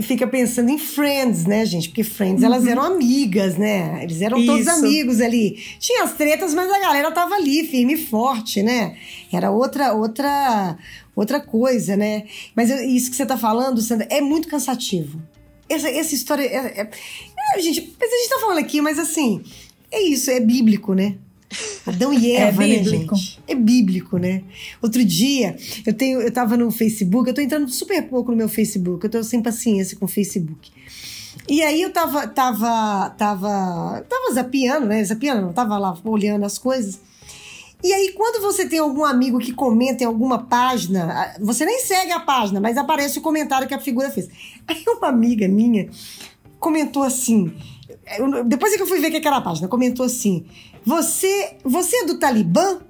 fica 0.00 0.26
pensando 0.26 0.70
em 0.70 0.78
Friends, 0.78 1.44
né, 1.44 1.66
gente? 1.66 1.88
Porque 1.88 2.02
Friends, 2.02 2.42
elas 2.42 2.66
eram 2.66 2.82
amigas, 2.82 3.56
né? 3.56 4.02
Eles 4.02 4.22
eram 4.22 4.44
todos 4.46 4.66
Isso. 4.66 4.70
amigos 4.70 5.20
ali. 5.20 5.58
Tinha 5.78 6.04
as 6.04 6.14
tretas, 6.14 6.54
mas 6.54 6.70
a 6.70 6.78
galera 6.78 7.10
tava 7.10 7.34
ali, 7.34 7.66
firme 7.66 7.94
e 7.94 8.06
forte, 8.06 8.62
né? 8.62 8.96
Era 9.30 9.50
outra, 9.50 9.92
outra, 9.92 10.78
outra 11.14 11.40
coisa, 11.40 11.96
né? 11.96 12.24
Mas 12.54 12.70
isso 12.70 13.10
que 13.10 13.16
você 13.16 13.26
tá 13.26 13.36
falando, 13.36 13.80
Sandra, 13.82 14.06
é 14.10 14.20
muito 14.20 14.48
cansativo. 14.48 15.20
Essa, 15.68 15.88
essa 15.90 16.14
história. 16.14 16.44
É, 16.44 16.80
é- 16.80 16.90
é, 17.56 17.60
gente, 17.60 17.80
a 18.00 18.06
gente 18.06 18.28
tá 18.30 18.38
falando 18.40 18.58
aqui, 18.58 18.80
mas 18.80 18.98
assim, 18.98 19.42
é 19.90 20.00
isso, 20.00 20.30
é 20.30 20.40
bíblico, 20.40 20.94
né? 20.94 21.16
Adão 21.86 22.12
e 22.12 22.32
É 22.32 22.42
Eva, 22.42 22.66
né, 22.66 22.78
bíblico. 22.78 23.16
gente? 23.16 23.42
É 23.46 23.54
bíblico, 23.54 24.18
né? 24.18 24.42
Outro 24.80 25.04
dia, 25.04 25.56
eu 25.86 25.92
tenho, 25.92 26.20
eu 26.20 26.32
tava 26.32 26.56
no 26.56 26.70
Facebook, 26.70 27.28
eu 27.28 27.34
tô 27.34 27.40
entrando 27.40 27.68
super 27.68 28.02
pouco 28.08 28.30
no 28.30 28.36
meu 28.36 28.48
Facebook, 28.48 29.04
eu 29.04 29.10
tô 29.10 29.22
sem 29.22 29.42
paciência 29.42 29.96
com 29.96 30.04
o 30.04 30.08
Facebook. 30.08 30.70
E 31.48 31.62
aí 31.62 31.82
eu 31.82 31.92
tava, 31.92 32.26
tava, 32.26 33.10
tava, 33.10 34.04
tava 34.08 34.34
zapeando, 34.34 34.86
né? 34.86 35.02
Zapeando, 35.02 35.42
não 35.42 35.52
tava 35.52 35.76
lá 35.78 35.96
olhando 36.04 36.44
as 36.44 36.58
coisas. 36.58 37.00
E 37.82 37.92
aí, 37.92 38.12
quando 38.12 38.40
você 38.40 38.68
tem 38.68 38.78
algum 38.78 39.04
amigo 39.04 39.40
que 39.40 39.52
comenta 39.52 40.04
em 40.04 40.06
alguma 40.06 40.38
página, 40.44 41.34
você 41.40 41.64
nem 41.64 41.80
segue 41.80 42.12
a 42.12 42.20
página, 42.20 42.60
mas 42.60 42.76
aparece 42.76 43.18
o 43.18 43.22
comentário 43.22 43.66
que 43.66 43.74
a 43.74 43.80
figura 43.80 44.08
fez. 44.08 44.28
Aí 44.68 44.84
uma 44.86 45.08
amiga 45.08 45.48
minha 45.48 45.90
comentou 46.60 47.02
assim, 47.02 47.52
depois 48.46 48.72
é 48.72 48.76
que 48.76 48.82
eu 48.82 48.86
fui 48.86 49.00
ver 49.00 49.08
o 49.08 49.20
que 49.20 49.26
era 49.26 49.38
a 49.38 49.40
página, 49.40 49.66
comentou 49.66 50.06
assim, 50.06 50.46
você, 50.84 51.56
você 51.64 51.96
é 51.96 52.06
do 52.06 52.18
Talibã? 52.18 52.80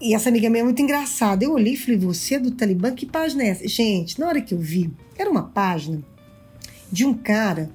E 0.00 0.14
essa 0.14 0.28
amiga 0.28 0.50
minha 0.50 0.62
é 0.62 0.64
muito 0.64 0.82
engraçada. 0.82 1.44
Eu 1.44 1.52
olhei 1.52 1.74
e 1.74 1.76
falei, 1.76 1.96
você 1.96 2.34
é 2.34 2.38
do 2.40 2.50
Talibã? 2.50 2.92
Que 2.92 3.06
página 3.06 3.44
é 3.44 3.48
essa? 3.48 3.68
Gente, 3.68 4.18
na 4.18 4.26
hora 4.26 4.40
que 4.40 4.52
eu 4.52 4.58
vi, 4.58 4.90
era 5.16 5.30
uma 5.30 5.44
página 5.44 6.02
de 6.90 7.04
um 7.04 7.14
cara 7.14 7.70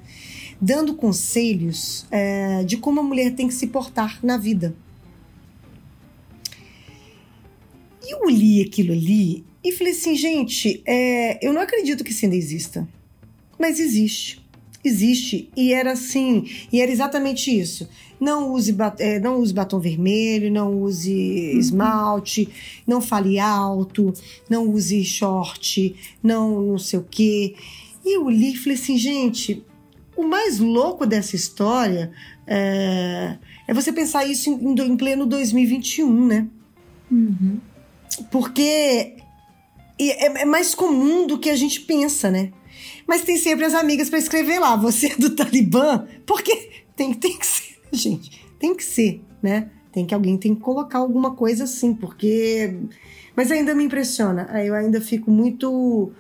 dando 0.60 0.96
conselhos 0.96 2.06
é, 2.12 2.64
de 2.64 2.78
como 2.78 3.00
a 3.00 3.04
mulher 3.04 3.34
tem 3.34 3.48
que 3.48 3.54
se 3.54 3.68
portar 3.68 4.20
na 4.24 4.38
vida. 4.38 4.76
E 8.04 8.14
eu 8.14 8.30
li 8.30 8.62
aquilo 8.62 8.94
ali 8.94 9.46
e 9.64 9.72
falei 9.72 9.94
assim, 9.94 10.16
gente, 10.16 10.82
é, 10.86 11.46
eu 11.46 11.54
não 11.54 11.62
acredito 11.62 12.04
que 12.04 12.12
isso 12.12 12.26
ainda 12.26 12.36
exista. 12.36 12.88
Mas 13.60 13.80
existe. 13.80 14.46
Existe. 14.84 15.50
E 15.56 15.74
era 15.74 15.92
assim, 15.92 16.46
e 16.72 16.80
era 16.80 16.92
exatamente 16.92 17.58
isso. 17.58 17.90
Não 18.20 18.52
use, 18.52 18.76
é, 19.00 19.20
não 19.20 19.40
use 19.40 19.54
batom 19.54 19.80
vermelho, 19.80 20.52
não 20.52 20.82
use 20.82 21.12
esmalte, 21.58 22.50
não 22.86 23.00
fale 23.00 23.40
alto, 23.40 24.14
não 24.50 24.68
use 24.68 25.04
short, 25.06 25.96
não 26.24 26.62
não 26.62 26.78
sei 26.80 27.00
o 27.00 27.06
quê. 27.10 27.56
E 28.04 28.16
eu 28.16 28.30
li 28.30 28.54
e 28.54 28.58
falei 28.58 28.78
assim, 28.78 28.98
gente, 28.98 29.64
o 30.16 30.24
mais 30.24 30.60
louco 30.60 31.06
dessa 31.06 31.36
história 31.36 32.12
é, 32.48 33.38
é 33.68 33.74
você 33.74 33.94
pensar 33.94 34.26
isso 34.26 34.50
em, 34.50 34.74
em 34.82 34.98
pleno 34.98 35.26
2021, 35.26 36.26
né? 36.26 36.48
Uhum. 37.12 37.60
Porque 38.32 39.16
é, 40.00 40.42
é 40.42 40.46
mais 40.46 40.74
comum 40.74 41.28
do 41.28 41.38
que 41.38 41.50
a 41.50 41.56
gente 41.56 41.82
pensa, 41.82 42.32
né? 42.32 42.52
Mas 43.08 43.22
tem 43.22 43.38
sempre 43.38 43.66
as 43.66 43.74
amigas 43.74 44.10
pra 44.10 44.20
escrever 44.20 44.60
lá, 44.60 44.76
você 44.76 45.08
é 45.08 45.16
do 45.16 45.32
Talibã, 45.32 46.06
porque 46.26 46.84
tem, 46.96 47.14
tem 47.14 47.38
que 47.38 47.46
ser, 47.46 47.77
gente, 47.92 48.46
tem 48.60 48.76
que 48.76 48.84
ser, 48.84 49.22
né? 49.42 49.70
Tem 49.92 50.06
que 50.06 50.14
alguém 50.14 50.38
tem 50.38 50.54
que 50.54 50.62
colocar 50.62 51.00
alguma 51.00 51.32
coisa 51.36 51.64
assim, 51.64 51.94
porque 51.94 52.76
mas 53.36 53.52
ainda 53.52 53.74
me 53.74 53.84
impressiona. 53.84 54.44
Eu 54.64 54.74
ainda 54.76 55.02
fico 55.02 55.32
muito 55.32 56.12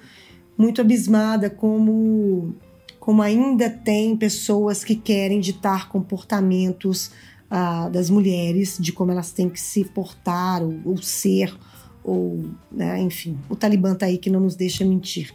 muito 0.57 0.81
abismada 0.81 1.49
como 1.49 2.55
como 2.99 3.21
ainda 3.21 3.69
tem 3.69 4.17
pessoas 4.17 4.83
que 4.83 4.95
querem 4.95 5.39
ditar 5.39 5.87
comportamentos 5.89 7.11
ah, 7.49 7.87
das 7.89 8.09
mulheres, 8.09 8.77
de 8.79 8.91
como 8.91 9.11
elas 9.11 9.31
têm 9.31 9.49
que 9.49 9.61
se 9.61 9.85
portar 9.85 10.61
ou, 10.61 10.75
ou 10.83 10.97
ser, 10.97 11.55
ou, 12.03 12.49
né, 12.69 12.99
enfim, 12.99 13.37
o 13.49 13.55
Talibã 13.55 13.95
tá 13.95 14.07
aí 14.07 14.17
que 14.17 14.29
não 14.29 14.41
nos 14.41 14.55
deixa 14.55 14.83
mentir. 14.83 15.33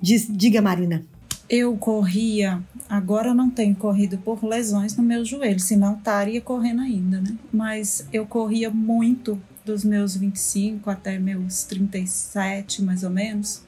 Diz- 0.00 0.28
diga, 0.30 0.62
Marina. 0.62 1.04
Eu 1.48 1.76
corria, 1.76 2.60
agora 2.88 3.28
eu 3.28 3.34
não 3.34 3.48
tenho 3.48 3.74
corrido 3.74 4.18
por 4.18 4.44
lesões 4.44 4.96
no 4.96 5.02
meu 5.02 5.24
joelho, 5.24 5.58
senão 5.58 5.94
estaria 5.94 6.40
correndo 6.40 6.82
ainda, 6.82 7.20
né? 7.20 7.34
Mas 7.52 8.06
eu 8.12 8.26
corria 8.26 8.68
muito 8.70 9.40
dos 9.64 9.82
meus 9.84 10.14
25 10.16 10.90
até 10.90 11.18
meus 11.18 11.64
37, 11.64 12.82
mais 12.82 13.02
ou 13.02 13.10
menos. 13.10 13.62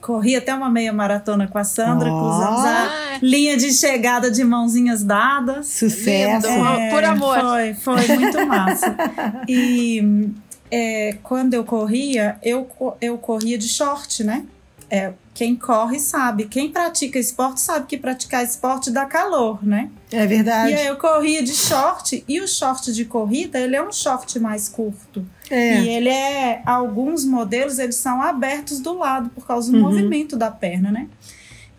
Corri 0.00 0.36
até 0.36 0.54
uma 0.54 0.68
meia 0.68 0.92
maratona 0.92 1.48
com 1.48 1.56
a 1.56 1.64
Sandra, 1.64 2.10
Ó. 2.12 2.20
cruzamos 2.20 2.64
a 2.64 3.18
linha 3.22 3.56
de 3.56 3.72
chegada 3.72 4.30
de 4.30 4.44
mãozinhas 4.44 5.02
dadas. 5.02 5.66
Sucesso. 5.68 6.46
Lindo. 6.46 6.90
Por- 6.90 7.04
amor. 7.04 7.40
Foi, 7.40 7.74
foi 7.74 8.16
muito 8.16 8.46
massa. 8.46 8.94
e 9.48 10.30
é, 10.70 11.16
quando 11.22 11.54
eu 11.54 11.64
corria, 11.64 12.36
eu, 12.42 12.68
eu 13.00 13.16
corria 13.16 13.56
de 13.56 13.66
short, 13.68 14.22
né? 14.22 14.44
É, 14.90 15.12
quem 15.34 15.56
corre 15.56 15.98
sabe. 15.98 16.44
Quem 16.46 16.70
pratica 16.70 17.18
esporte 17.18 17.60
sabe 17.60 17.86
que 17.86 17.98
praticar 17.98 18.44
esporte 18.44 18.88
dá 18.90 19.04
calor, 19.04 19.58
né? 19.66 19.90
É 20.12 20.24
verdade. 20.26 20.70
E 20.70 20.74
aí 20.76 20.86
eu 20.86 20.96
corria 20.96 21.42
de 21.42 21.52
short. 21.52 22.24
E 22.28 22.40
o 22.40 22.46
short 22.46 22.92
de 22.92 23.04
corrida, 23.04 23.58
ele 23.58 23.74
é 23.74 23.82
um 23.82 23.90
short 23.92 24.38
mais 24.38 24.68
curto. 24.68 25.26
É. 25.50 25.80
E 25.80 25.88
ele 25.88 26.08
é. 26.08 26.62
Alguns 26.64 27.24
modelos 27.24 27.80
eles 27.80 27.96
são 27.96 28.22
abertos 28.22 28.78
do 28.78 28.96
lado 28.96 29.28
por 29.30 29.44
causa 29.44 29.72
do 29.72 29.76
Uhum. 29.78 29.82
movimento 29.84 30.36
da 30.36 30.50
perna, 30.52 30.92
né? 30.92 31.08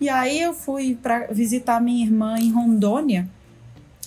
E 0.02 0.10
aí 0.10 0.42
eu 0.42 0.54
fui 0.54 1.00
para 1.02 1.28
visitar 1.32 1.80
minha 1.82 2.06
irmã 2.06 2.38
em 2.38 2.52
Rondônia. 2.52 3.28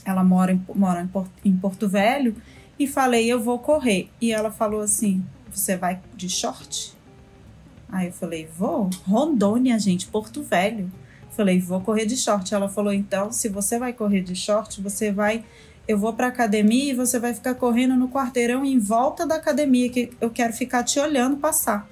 Ela 0.05 0.23
mora, 0.23 0.53
em, 0.53 0.63
mora 0.75 1.01
em, 1.03 1.07
Por- 1.09 1.27
em 1.43 1.57
Porto 1.57 1.89
Velho. 1.89 2.37
E 2.79 2.87
falei, 2.87 3.27
eu 3.27 3.41
vou 3.43 3.59
correr. 3.59 4.11
E 4.21 4.31
ela 4.31 4.51
falou 4.51 4.83
assim: 4.83 5.25
Você 5.51 5.75
vai 5.77 5.99
de 6.15 6.29
short? 6.29 6.93
Aí 7.91 8.09
eu 8.09 8.13
falei, 8.13 8.47
vou. 8.47 8.91
Rondônia, 9.07 9.79
gente, 9.79 10.07
Porto 10.07 10.43
Velho. 10.43 10.91
Falei, 11.31 11.61
vou 11.61 11.81
correr 11.81 12.07
de 12.07 12.17
short. 12.17 12.53
Ela 12.53 12.69
falou, 12.69 12.93
então, 12.93 13.33
se 13.33 13.49
você 13.49 13.79
vai 13.79 13.93
correr 13.93 14.23
de 14.23 14.35
short, 14.35 14.81
você 14.81 15.11
vai 15.11 15.45
eu 15.89 15.97
vou 15.97 16.13
pra 16.13 16.27
academia 16.27 16.93
e 16.93 16.95
você 16.95 17.19
vai 17.19 17.33
ficar 17.33 17.55
correndo 17.55 17.97
no 17.97 18.11
quarteirão 18.11 18.63
em 18.63 18.79
volta 18.79 19.27
da 19.27 19.37
academia, 19.37 19.89
que 19.89 20.11
eu 20.21 20.29
quero 20.29 20.53
ficar 20.53 20.85
te 20.85 21.01
olhando 21.01 21.39
passar. 21.39 21.89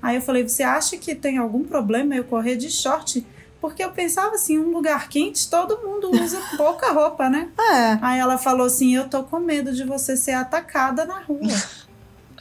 Aí 0.00 0.14
eu 0.14 0.22
falei, 0.22 0.46
você 0.46 0.62
acha 0.62 0.96
que 0.96 1.12
tem 1.12 1.36
algum 1.36 1.64
problema 1.64 2.14
eu 2.14 2.22
correr 2.22 2.54
de 2.54 2.70
short? 2.70 3.26
Porque 3.60 3.82
eu 3.82 3.90
pensava 3.90 4.36
assim, 4.36 4.56
um 4.58 4.70
lugar 4.70 5.08
quente, 5.08 5.50
todo 5.50 5.84
mundo 5.84 6.10
usa 6.12 6.40
pouca 6.56 6.92
roupa, 6.92 7.28
né? 7.28 7.48
É. 7.58 7.98
Aí 8.00 8.20
ela 8.20 8.38
falou 8.38 8.66
assim, 8.66 8.94
eu 8.94 9.08
tô 9.08 9.24
com 9.24 9.40
medo 9.40 9.72
de 9.72 9.84
você 9.84 10.16
ser 10.16 10.32
atacada 10.32 11.04
na 11.04 11.20
rua. 11.20 11.40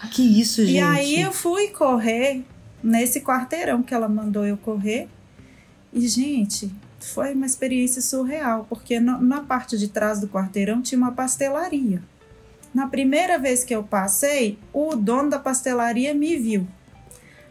Que 0.10 0.24
isso, 0.42 0.66
gente. 0.66 0.76
E 0.76 0.80
aí 0.80 1.22
eu 1.22 1.32
fui 1.32 1.68
correr 1.70 2.44
nesse 2.84 3.22
quarteirão 3.22 3.84
que 3.84 3.94
ela 3.94 4.10
mandou 4.10 4.46
eu 4.46 4.58
correr. 4.58 5.08
E, 5.94 6.08
gente, 6.08 6.72
foi 7.00 7.34
uma 7.34 7.46
experiência 7.46 8.02
surreal, 8.02 8.66
porque 8.70 9.00
no- 9.00 9.22
na 9.22 9.42
parte 9.42 9.78
de 9.78 9.88
trás 9.90 10.20
do 10.20 10.28
quarteirão 10.28 10.82
tinha 10.82 10.98
uma 10.98 11.12
pastelaria. 11.12 12.02
Na 12.74 12.88
primeira 12.88 13.38
vez 13.38 13.64
que 13.64 13.76
eu 13.76 13.84
passei, 13.84 14.58
o 14.72 14.96
dono 14.96 15.30
da 15.30 15.38
pastelaria 15.40 16.14
me 16.14 16.38
viu. 16.38 16.66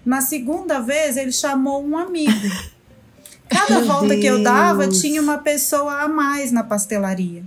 Na 0.05 0.23
segunda 0.23 0.81
vez, 0.81 1.17
ele 1.19 1.33
chamou 1.33 1.85
um 1.87 1.97
amigo. 1.97 2.33
Cada 3.49 3.81
Meu 3.81 3.87
volta 3.87 4.17
que 4.17 4.27
eu 4.27 4.43
dava, 4.43 4.85
Deus. 4.87 5.01
tinha 5.01 5.21
uma 5.21 5.39
pessoa 5.39 6.03
a 6.03 6.09
mais 6.09 6.51
na 6.53 6.63
pastelaria. 6.65 7.43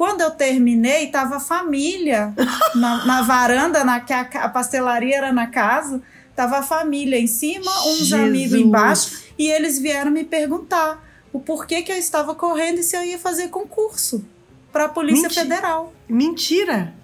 Quando 0.00 0.22
eu 0.22 0.30
terminei, 0.30 1.08
tava 1.08 1.36
a 1.36 1.40
família 1.40 2.32
na, 2.74 3.04
na 3.04 3.20
varanda, 3.20 3.84
na, 3.84 4.00
que 4.00 4.14
a, 4.14 4.22
a, 4.22 4.48
pastelaria 4.48 5.18
era 5.18 5.30
na 5.30 5.46
casa, 5.46 6.00
tava 6.34 6.56
a 6.56 6.62
família 6.62 7.18
em 7.18 7.26
cima, 7.26 7.70
uns 7.86 8.06
Jesus. 8.06 8.14
amigos 8.14 8.58
embaixo, 8.58 9.22
e 9.38 9.50
eles 9.50 9.78
vieram 9.78 10.10
me 10.10 10.24
perguntar 10.24 11.06
o 11.34 11.38
porquê 11.38 11.82
que 11.82 11.92
eu 11.92 11.98
estava 11.98 12.34
correndo 12.34 12.78
e 12.78 12.82
se 12.82 12.96
eu 12.96 13.04
ia 13.04 13.18
fazer 13.18 13.48
concurso 13.48 14.24
para 14.72 14.86
a 14.86 14.88
Polícia 14.88 15.28
Menti 15.28 15.34
Federal. 15.38 15.92
Mentira! 16.08 16.94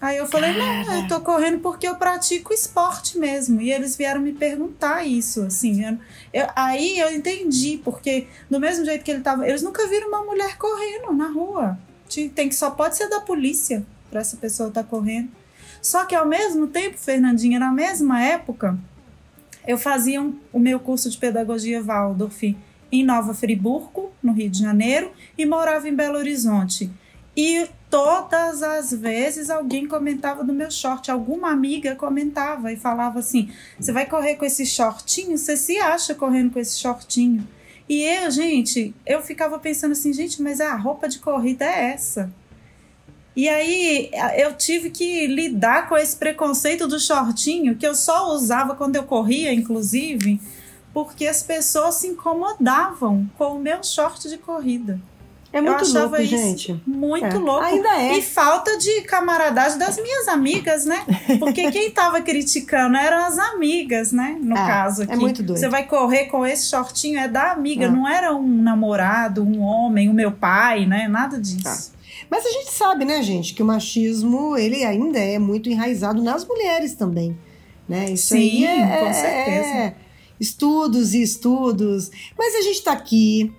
Aí 0.00 0.16
eu 0.16 0.26
falei, 0.26 0.54
Cara. 0.54 0.84
não, 0.84 1.02
eu 1.02 1.08
tô 1.08 1.20
correndo 1.20 1.58
porque 1.58 1.86
eu 1.86 1.96
pratico 1.96 2.54
esporte 2.54 3.18
mesmo. 3.18 3.60
E 3.60 3.70
eles 3.70 3.96
vieram 3.96 4.22
me 4.22 4.32
perguntar 4.32 5.06
isso, 5.06 5.42
assim. 5.42 5.84
Eu, 5.84 5.98
eu, 6.32 6.46
aí 6.56 6.98
eu 7.00 7.12
entendi, 7.12 7.78
porque 7.84 8.28
do 8.48 8.58
mesmo 8.58 8.86
jeito 8.86 9.04
que 9.04 9.10
ele 9.10 9.20
tava. 9.20 9.46
Eles 9.46 9.60
nunca 9.60 9.86
viram 9.88 10.08
uma 10.08 10.24
mulher 10.24 10.56
correndo 10.56 11.12
na 11.12 11.28
rua. 11.28 11.78
Tem 12.08 12.48
que 12.48 12.54
só 12.54 12.70
pode 12.70 12.96
ser 12.96 13.08
da 13.08 13.20
polícia 13.20 13.84
para 14.10 14.20
essa 14.20 14.36
pessoa 14.36 14.68
estar 14.68 14.82
tá 14.82 14.88
correndo. 14.88 15.30
Só 15.82 16.04
que 16.04 16.14
ao 16.14 16.26
mesmo 16.26 16.66
tempo, 16.66 16.98
Fernandinha, 16.98 17.58
na 17.58 17.72
mesma 17.72 18.22
época, 18.22 18.78
eu 19.66 19.78
fazia 19.78 20.20
um, 20.20 20.34
o 20.52 20.58
meu 20.58 20.80
curso 20.80 21.10
de 21.10 21.18
pedagogia 21.18 21.82
Waldorf 21.82 22.56
em 22.90 23.04
Nova 23.04 23.34
Friburgo, 23.34 24.10
no 24.22 24.32
Rio 24.32 24.50
de 24.50 24.60
Janeiro, 24.60 25.12
e 25.36 25.44
morava 25.44 25.88
em 25.88 25.94
Belo 25.94 26.16
Horizonte. 26.18 26.90
E 27.36 27.68
todas 27.88 28.62
as 28.62 28.90
vezes 28.90 29.50
alguém 29.50 29.86
comentava 29.86 30.42
do 30.42 30.52
meu 30.52 30.70
short, 30.70 31.10
alguma 31.10 31.50
amiga 31.50 31.94
comentava 31.94 32.72
e 32.72 32.76
falava 32.76 33.20
assim: 33.20 33.50
"Você 33.78 33.92
vai 33.92 34.06
correr 34.06 34.36
com 34.36 34.44
esse 34.44 34.66
shortinho? 34.66 35.38
Você 35.38 35.56
se 35.56 35.78
acha 35.78 36.14
correndo 36.14 36.52
com 36.52 36.58
esse 36.58 36.78
shortinho?" 36.78 37.46
E 37.88 38.02
eu, 38.02 38.30
gente, 38.30 38.94
eu 39.06 39.22
ficava 39.22 39.58
pensando 39.58 39.92
assim, 39.92 40.12
gente, 40.12 40.42
mas 40.42 40.60
a 40.60 40.76
roupa 40.76 41.08
de 41.08 41.18
corrida 41.18 41.64
é 41.64 41.92
essa. 41.92 42.30
E 43.34 43.48
aí 43.48 44.10
eu 44.36 44.52
tive 44.54 44.90
que 44.90 45.26
lidar 45.26 45.88
com 45.88 45.96
esse 45.96 46.16
preconceito 46.16 46.86
do 46.86 46.98
shortinho, 46.98 47.76
que 47.76 47.86
eu 47.86 47.94
só 47.94 48.32
usava 48.32 48.74
quando 48.74 48.96
eu 48.96 49.04
corria, 49.04 49.54
inclusive, 49.54 50.40
porque 50.92 51.26
as 51.26 51.42
pessoas 51.42 51.94
se 51.94 52.08
incomodavam 52.08 53.30
com 53.38 53.56
o 53.56 53.60
meu 53.60 53.82
short 53.84 54.28
de 54.28 54.38
corrida. 54.38 55.00
É 55.50 55.62
muito 55.62 55.84
eu 55.84 56.02
louco, 56.02 56.22
gente. 56.24 56.78
Muito 56.86 57.24
é. 57.24 57.38
louco. 57.38 57.64
Ainda 57.64 58.02
é. 58.02 58.18
E 58.18 58.22
falta 58.22 58.76
de 58.76 59.00
camaradagem 59.02 59.78
das 59.78 59.96
minhas 59.96 60.28
amigas, 60.28 60.84
né? 60.84 61.04
Porque 61.38 61.70
quem 61.70 61.90
tava 61.90 62.20
criticando 62.20 62.96
eram 62.96 63.24
as 63.24 63.38
amigas, 63.38 64.12
né? 64.12 64.36
No 64.40 64.54
é, 64.54 64.66
caso 64.66 65.02
é 65.02 65.04
aqui. 65.04 65.14
É 65.14 65.16
muito 65.16 65.42
doido. 65.42 65.58
Você 65.58 65.68
vai 65.68 65.86
correr 65.86 66.26
com 66.26 66.44
esse 66.44 66.68
shortinho, 66.68 67.18
é 67.18 67.28
da 67.28 67.52
amiga, 67.52 67.86
é. 67.86 67.88
não 67.88 68.06
era 68.06 68.34
um 68.34 68.62
namorado, 68.62 69.42
um 69.42 69.60
homem, 69.60 70.10
o 70.10 70.14
meu 70.14 70.32
pai, 70.32 70.84
né? 70.84 71.08
Nada 71.08 71.40
disso. 71.40 71.62
Tá. 71.62 71.98
Mas 72.30 72.44
a 72.44 72.50
gente 72.50 72.70
sabe, 72.70 73.06
né, 73.06 73.22
gente, 73.22 73.54
que 73.54 73.62
o 73.62 73.66
machismo, 73.66 74.54
ele 74.56 74.84
ainda 74.84 75.18
é 75.18 75.38
muito 75.38 75.70
enraizado 75.70 76.22
nas 76.22 76.46
mulheres 76.46 76.94
também, 76.94 77.34
né? 77.88 78.10
Isso 78.10 78.28
Sim, 78.28 78.66
aí 78.66 78.82
é, 78.82 78.98
com 78.98 79.14
certeza. 79.14 79.66
É, 79.66 79.94
estudos 80.38 81.14
e 81.14 81.22
estudos. 81.22 82.10
Mas 82.36 82.54
a 82.54 82.60
gente 82.60 82.82
tá 82.82 82.92
aqui 82.92 83.50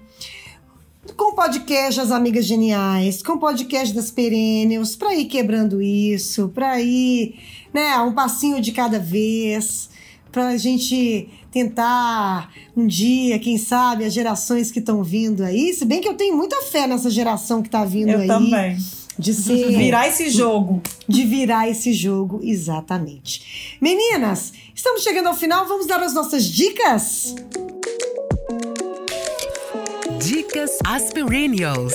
com 1.16 1.32
o 1.32 1.36
podcast 1.36 2.00
As 2.00 2.12
Amigas 2.12 2.46
Geniais, 2.46 3.24
com 3.24 3.34
o 3.34 3.40
podcast 3.40 3.94
das 3.94 4.12
Perennials, 4.12 4.96
para 4.96 5.16
ir 5.16 5.26
quebrando 5.26 5.82
isso, 5.82 6.50
para 6.50 6.80
ir, 6.82 7.36
né, 7.74 7.98
um 8.00 8.14
passinho 8.14 8.62
de 8.62 8.72
cada 8.72 9.00
vez, 9.00 9.90
para 10.32 10.50
a 10.50 10.58
gente 10.58 11.30
tentar 11.52 12.52
um 12.76 12.86
dia, 12.86 13.40
quem 13.40 13.58
sabe, 13.58 14.06
as 14.06 14.14
gerações 14.14 14.72
que 14.72 14.80
estão 14.80 15.04
vindo 15.04 15.44
aí, 15.44 15.74
se 15.74 15.86
bem 15.86 16.02
que 16.02 16.08
eu 16.08 16.16
tenho 16.16 16.36
muita 16.36 16.62
fé 16.64 16.86
nessa 16.86 17.10
geração 17.10 17.62
que 17.62 17.68
está 17.68 17.84
vindo 17.84 18.10
eu 18.10 18.20
aí. 18.20 18.28
Eu 18.28 18.36
também. 18.36 18.78
De 19.18 19.34
ser, 19.34 19.70
virar 19.76 20.08
esse 20.08 20.30
jogo. 20.30 20.82
De 21.08 21.26
virar 21.26 21.68
esse 21.68 21.92
jogo, 21.94 22.40
exatamente. 22.44 23.78
Meninas, 23.82 24.54
estamos 24.74 25.02
chegando 25.02 25.28
ao 25.28 25.36
final, 25.36 25.68
vamos 25.68 25.88
dar 25.88 26.02
as 26.02 26.14
nossas 26.14 26.46
dicas? 26.46 27.36
Dicas 30.20 30.78
Aspirinials. 30.86 31.94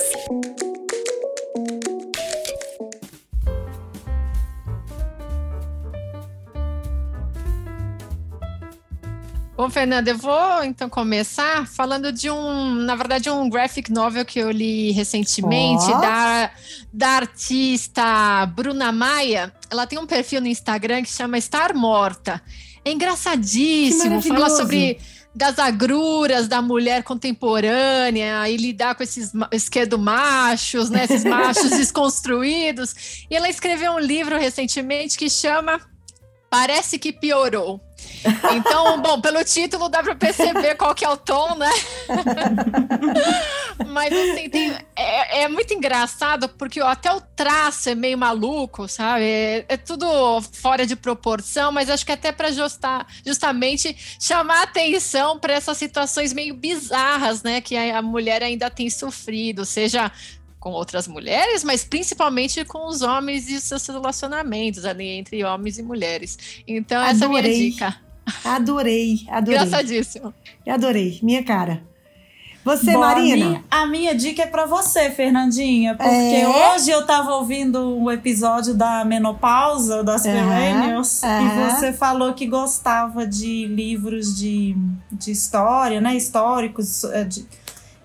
Bom, 9.55 9.69
Fernanda, 9.69 10.09
eu 10.09 10.17
vou 10.17 10.63
então 10.63 10.89
começar 10.89 11.67
falando 11.67 12.11
de 12.11 12.31
um, 12.31 12.73
na 12.73 12.95
verdade, 12.95 13.29
um 13.29 13.47
graphic 13.47 13.91
novel 13.91 14.25
que 14.25 14.39
eu 14.39 14.49
li 14.49 14.91
recentemente 14.91 15.85
oh. 15.85 16.01
da, 16.01 16.51
da 16.91 17.09
artista 17.09 18.45
Bruna 18.47 18.91
Maia. 18.91 19.53
Ela 19.69 19.85
tem 19.85 19.99
um 19.99 20.07
perfil 20.07 20.41
no 20.41 20.47
Instagram 20.47 21.03
que 21.03 21.09
chama 21.09 21.37
Estar 21.37 21.75
Morta. 21.75 22.41
É 22.83 22.91
engraçadíssimo, 22.91 24.19
fala 24.21 24.49
sobre 24.49 24.97
das 25.35 25.59
agruras 25.59 26.47
da 26.47 26.61
mulher 26.61 27.03
contemporânea 27.03 28.47
e 28.49 28.55
lidar 28.55 28.95
com 28.95 29.03
esses 29.03 29.33
esquerdo 29.51 29.99
machos, 29.99 30.89
né, 30.89 31.03
esses 31.03 31.25
machos 31.25 31.71
desconstruídos. 31.77 33.25
E 33.29 33.35
ela 33.35 33.49
escreveu 33.49 33.91
um 33.91 33.99
livro 33.99 34.37
recentemente 34.37 35.17
que 35.17 35.29
chama 35.29 35.81
Parece 36.49 36.97
que 36.97 37.11
piorou. 37.11 37.81
Então, 38.53 39.01
bom, 39.01 39.21
pelo 39.21 39.43
título 39.43 39.89
dá 39.89 40.01
para 40.01 40.15
perceber 40.15 40.75
qual 40.75 40.95
que 40.95 41.05
é 41.05 41.09
o 41.09 41.17
tom, 41.17 41.55
né? 41.55 41.69
Mas 43.87 44.11
assim, 44.11 44.49
tem, 44.49 44.73
é, 44.95 45.43
é, 45.43 45.47
muito 45.47 45.73
engraçado 45.73 46.49
porque 46.49 46.81
ó, 46.81 46.87
até 46.87 47.11
o 47.11 47.21
traço 47.21 47.89
é 47.89 47.95
meio 47.95 48.17
maluco, 48.17 48.87
sabe? 48.87 49.23
É, 49.23 49.65
é 49.69 49.77
tudo 49.77 50.07
fora 50.53 50.85
de 50.85 50.95
proporção, 50.95 51.71
mas 51.71 51.89
acho 51.89 52.05
que 52.05 52.11
até 52.11 52.31
para 52.31 52.49
justamente 53.25 53.95
chamar 54.19 54.63
atenção 54.63 55.39
para 55.39 55.53
essas 55.53 55.77
situações 55.77 56.33
meio 56.33 56.53
bizarras, 56.55 57.43
né? 57.43 57.61
Que 57.61 57.75
a, 57.75 57.99
a 57.99 58.01
mulher 58.01 58.43
ainda 58.43 58.69
tem 58.69 58.89
sofrido, 58.89 59.65
seja 59.65 60.11
com 60.65 60.71
outras 60.71 61.07
mulheres, 61.07 61.63
mas 61.63 61.83
principalmente 61.83 62.65
com 62.65 62.87
os 62.87 63.03
homens 63.03 63.47
e 63.47 63.61
seus 63.61 63.85
relacionamentos 63.85 64.83
ali 64.83 65.09
entre 65.09 65.43
homens 65.43 65.77
e 65.77 65.83
mulheres. 65.83 66.39
Então, 66.67 66.97
adorei, 66.97 67.11
essa 67.13 67.23
é 67.23 67.27
a 67.27 67.29
minha 67.29 67.43
dica. 67.43 67.95
Adorei, 68.43 69.19
adorei. 69.29 69.59
Engraçadíssimo. 69.59 70.33
Adorei, 70.67 71.19
minha 71.21 71.43
cara. 71.43 71.83
Você, 72.63 72.93
Bom, 72.93 73.01
Marina? 73.01 73.45
A 73.45 73.47
minha, 73.47 73.63
a 73.69 73.85
minha, 73.85 74.15
dica 74.15 74.41
é 74.41 74.47
para 74.47 74.65
você, 74.65 75.11
Fernandinha, 75.11 75.93
porque 75.93 76.09
é? 76.09 76.47
hoje 76.47 76.89
eu 76.89 77.05
tava 77.05 77.35
ouvindo 77.35 77.79
o 77.81 78.05
um 78.05 78.11
episódio 78.11 78.73
da 78.73 79.05
menopausa 79.05 80.03
das 80.03 80.25
uhum, 80.25 80.31
Millennials 80.31 81.21
uhum. 81.21 81.29
e 81.29 81.69
você 81.69 81.93
falou 81.93 82.33
que 82.33 82.47
gostava 82.47 83.27
de 83.27 83.67
livros 83.67 84.35
de, 84.35 84.75
de 85.11 85.29
história, 85.29 86.01
né, 86.01 86.15
históricos, 86.15 87.03
eh, 87.03 87.23
de, 87.23 87.45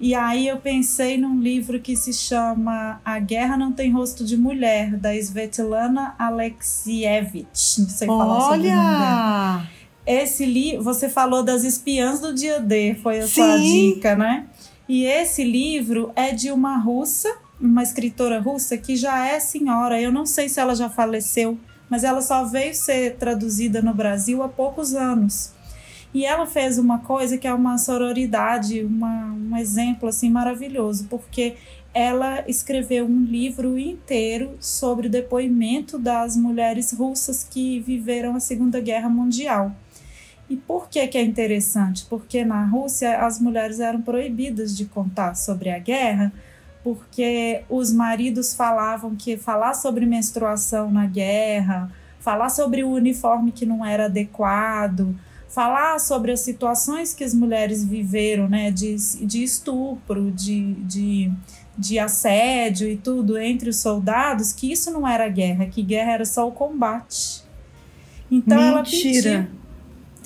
e 0.01 0.15
aí 0.15 0.49
eu 0.49 0.57
pensei 0.57 1.19
num 1.19 1.39
livro 1.39 1.79
que 1.79 1.95
se 1.95 2.13
chama 2.15 3.01
A 3.05 3.19
Guerra 3.19 3.57
Não 3.59 3.71
Tem 3.71 3.93
Rosto 3.93 4.25
de 4.25 4.35
Mulher, 4.35 4.97
da 4.97 5.15
Svetlana 5.15 6.15
Alexievich. 6.19 7.81
Não 7.81 7.89
sei 7.89 8.07
falar 8.07 8.41
sobre 8.41 8.69
o 8.69 8.75
nome 8.75 8.99
dela. 8.99 9.69
Esse 10.07 10.47
livro, 10.47 10.83
você 10.83 11.09
falou 11.09 11.43
das 11.43 11.65
espiãs 11.65 12.19
do 12.19 12.35
dia 12.35 12.59
D, 12.59 12.95
foi 12.95 13.19
a 13.19 13.27
Sim. 13.27 13.29
sua 13.29 13.57
dica, 13.59 14.17
né? 14.17 14.47
E 14.89 15.05
esse 15.05 15.45
livro 15.45 16.11
é 16.17 16.33
de 16.33 16.51
uma 16.51 16.79
russa, 16.79 17.33
uma 17.61 17.83
escritora 17.83 18.41
russa 18.41 18.79
que 18.79 18.97
já 18.97 19.27
é 19.27 19.39
senhora. 19.39 20.01
Eu 20.01 20.11
não 20.11 20.25
sei 20.25 20.49
se 20.49 20.59
ela 20.59 20.75
já 20.75 20.89
faleceu, 20.89 21.59
mas 21.91 22.05
ela 22.05 22.23
só 22.23 22.45
veio 22.45 22.75
ser 22.75 23.17
traduzida 23.17 23.83
no 23.83 23.93
Brasil 23.93 24.43
há 24.43 24.49
poucos 24.49 24.95
anos. 24.95 25.53
E 26.13 26.25
ela 26.25 26.47
fez 26.47 26.77
uma 26.77 26.99
coisa 26.99 27.39
que 27.39 27.47
é 27.47 27.55
uma 27.55 27.79
sororidade, 27.79 28.85
uma, 28.85 29.33
um 29.33 29.57
exemplo 29.57 30.09
assim 30.09 30.29
maravilhoso, 30.29 31.07
porque 31.09 31.55
ela 31.95 32.45
escreveu 32.49 33.07
um 33.07 33.25
livro 33.25 33.79
inteiro 33.79 34.57
sobre 34.61 35.07
o 35.07 35.11
depoimento 35.11 35.99
das 35.99 36.37
mulheres 36.37 36.93
russas 36.93 37.45
que 37.49 37.81
viveram 37.81 38.35
a 38.35 38.41
Segunda 38.41 38.81
Guerra 38.81 39.09
Mundial. 39.09 39.73
E 40.49 40.57
por 40.57 40.89
que, 40.89 41.07
que 41.07 41.17
é 41.17 41.23
interessante? 41.23 42.05
Porque 42.11 42.45
na 42.45 42.65
Rússia 42.65 43.25
as 43.25 43.41
mulheres 43.41 43.79
eram 43.79 44.03
proibidas 44.03 44.77
de 44.77 44.85
contar 44.85 45.37
sobre 45.37 45.71
a 45.71 45.79
guerra, 45.79 46.33
porque 46.83 47.63
os 47.69 47.93
maridos 47.93 48.53
falavam 48.53 49.15
que 49.15 49.37
falar 49.37 49.75
sobre 49.75 50.07
menstruação 50.07 50.91
na 50.91 51.07
guerra, 51.07 51.91
falar 52.19 52.49
sobre 52.51 52.83
o 52.83 52.91
uniforme 52.91 53.53
que 53.53 53.65
não 53.65 53.87
era 53.87 54.07
adequado, 54.07 55.15
falar 55.51 55.99
sobre 55.99 56.33
as 56.33 56.41
situações 56.41 57.13
que 57.13 57.23
as 57.23 57.35
mulheres 57.35 57.85
viveram, 57.85 58.49
né, 58.49 58.71
de, 58.71 58.97
de 59.27 59.43
estupro, 59.43 60.31
de, 60.31 60.75
de, 60.75 61.31
de 61.77 61.99
assédio 61.99 62.89
e 62.89 62.97
tudo 62.97 63.37
entre 63.37 63.69
os 63.69 63.77
soldados, 63.77 64.53
que 64.53 64.73
isso 64.73 64.91
não 64.91 65.07
era 65.07 65.29
guerra, 65.29 65.67
que 65.67 65.83
guerra 65.83 66.13
era 66.13 66.25
só 66.25 66.49
o 66.49 66.53
combate. 66.53 67.43
Então 68.31 68.77
Mentira. 68.77 69.29
ela 69.31 69.43
pediu. 69.43 69.61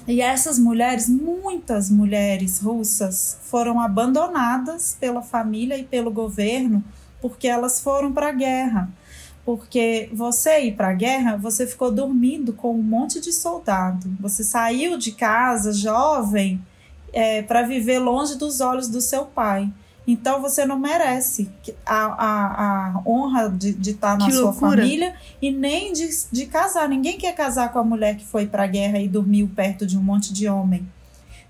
E 0.07 0.21
essas 0.21 0.59
mulheres, 0.59 1.09
muitas 1.09 1.91
mulheres 1.91 2.61
russas, 2.61 3.39
foram 3.45 3.81
abandonadas 3.81 4.95
pela 5.01 5.23
família 5.23 5.79
e 5.79 5.83
pelo 5.83 6.11
governo 6.11 6.85
porque 7.25 7.49
elas 7.49 7.81
foram 7.81 8.13
para 8.13 8.29
a 8.29 8.33
guerra. 8.33 8.91
Porque 9.45 10.09
você 10.13 10.63
ir 10.63 10.73
para 10.73 10.89
a 10.89 10.95
guerra, 10.95 11.37
você 11.37 11.67
ficou 11.67 11.91
dormindo 11.91 12.53
com 12.53 12.75
um 12.75 12.83
monte 12.83 13.21
de 13.21 13.33
soldado. 13.33 14.09
Você 14.21 14.43
saiu 14.43 14.97
de 14.97 15.13
casa 15.13 15.73
jovem 15.73 16.61
é, 17.13 17.43
para 17.43 17.63
viver 17.63 17.99
longe 17.99 18.37
dos 18.37 18.61
olhos 18.61 18.89
do 18.89 19.01
seu 19.01 19.27
pai. 19.27 19.71
Então 20.07 20.41
você 20.41 20.67
não 20.67 20.79
merece 20.79 21.51
a, 21.85 22.05
a, 22.05 22.97
a 22.97 23.03
honra 23.07 23.49
de, 23.49 23.73
de 23.73 23.93
estar 23.93 24.19
na 24.19 24.27
que 24.27 24.33
sua 24.33 24.51
loucura. 24.51 24.83
família 24.83 25.15
e 25.41 25.51
nem 25.51 25.93
de, 25.93 26.09
de 26.31 26.47
casar. 26.47 26.89
Ninguém 26.89 27.17
quer 27.17 27.35
casar 27.35 27.73
com 27.73 27.79
a 27.79 27.85
mulher 27.85 28.17
que 28.17 28.25
foi 28.25 28.47
para 28.47 28.65
a 28.65 28.67
guerra 28.67 28.99
e 28.99 29.09
dormiu 29.09 29.51
perto 29.55 29.87
de 29.87 29.97
um 29.97 30.03
monte 30.03 30.33
de 30.33 30.49
homem. 30.49 30.87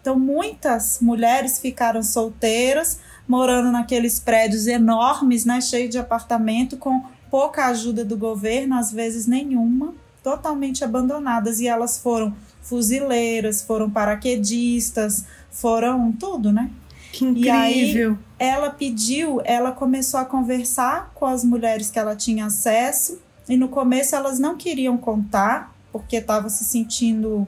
Então 0.01 0.19
muitas 0.19 0.99
mulheres 1.01 1.59
ficaram 1.59 2.03
solteiras, 2.03 3.01
morando 3.27 3.73
naqueles 3.73 4.21
prédios 4.21 4.67
enormes, 4.67 5.45
né, 5.45 5.61
cheios 5.61 5.91
de 5.91 5.99
apartamento, 5.99 6.77
com 6.77 7.03
pouca 7.35 7.67
ajuda 7.67 8.05
do 8.05 8.17
governo, 8.17 8.77
às 8.77 8.93
vezes 8.93 9.27
nenhuma, 9.27 9.93
totalmente 10.23 10.85
abandonadas. 10.85 11.59
E 11.59 11.67
elas 11.67 11.99
foram 11.99 12.33
fuzileiras, 12.63 13.61
foram 13.61 13.91
paraquedistas, 13.91 15.25
foram 15.51 16.13
tudo, 16.13 16.53
né? 16.53 16.71
Que 17.11 17.25
incrível! 17.25 17.43
E 17.43 17.51
aí, 17.51 18.17
ela 18.39 18.71
pediu, 18.71 19.41
ela 19.45 19.73
começou 19.73 20.21
a 20.21 20.25
conversar 20.25 21.11
com 21.13 21.27
as 21.27 21.43
mulheres 21.43 21.91
que 21.91 21.99
ela 21.99 22.15
tinha 22.15 22.47
acesso, 22.47 23.21
e 23.49 23.57
no 23.57 23.69
começo 23.69 24.15
elas 24.15 24.39
não 24.39 24.57
queriam 24.57 24.97
contar, 24.97 25.75
porque 25.91 26.19
estavam 26.19 26.49
se 26.49 26.65
sentindo 26.65 27.45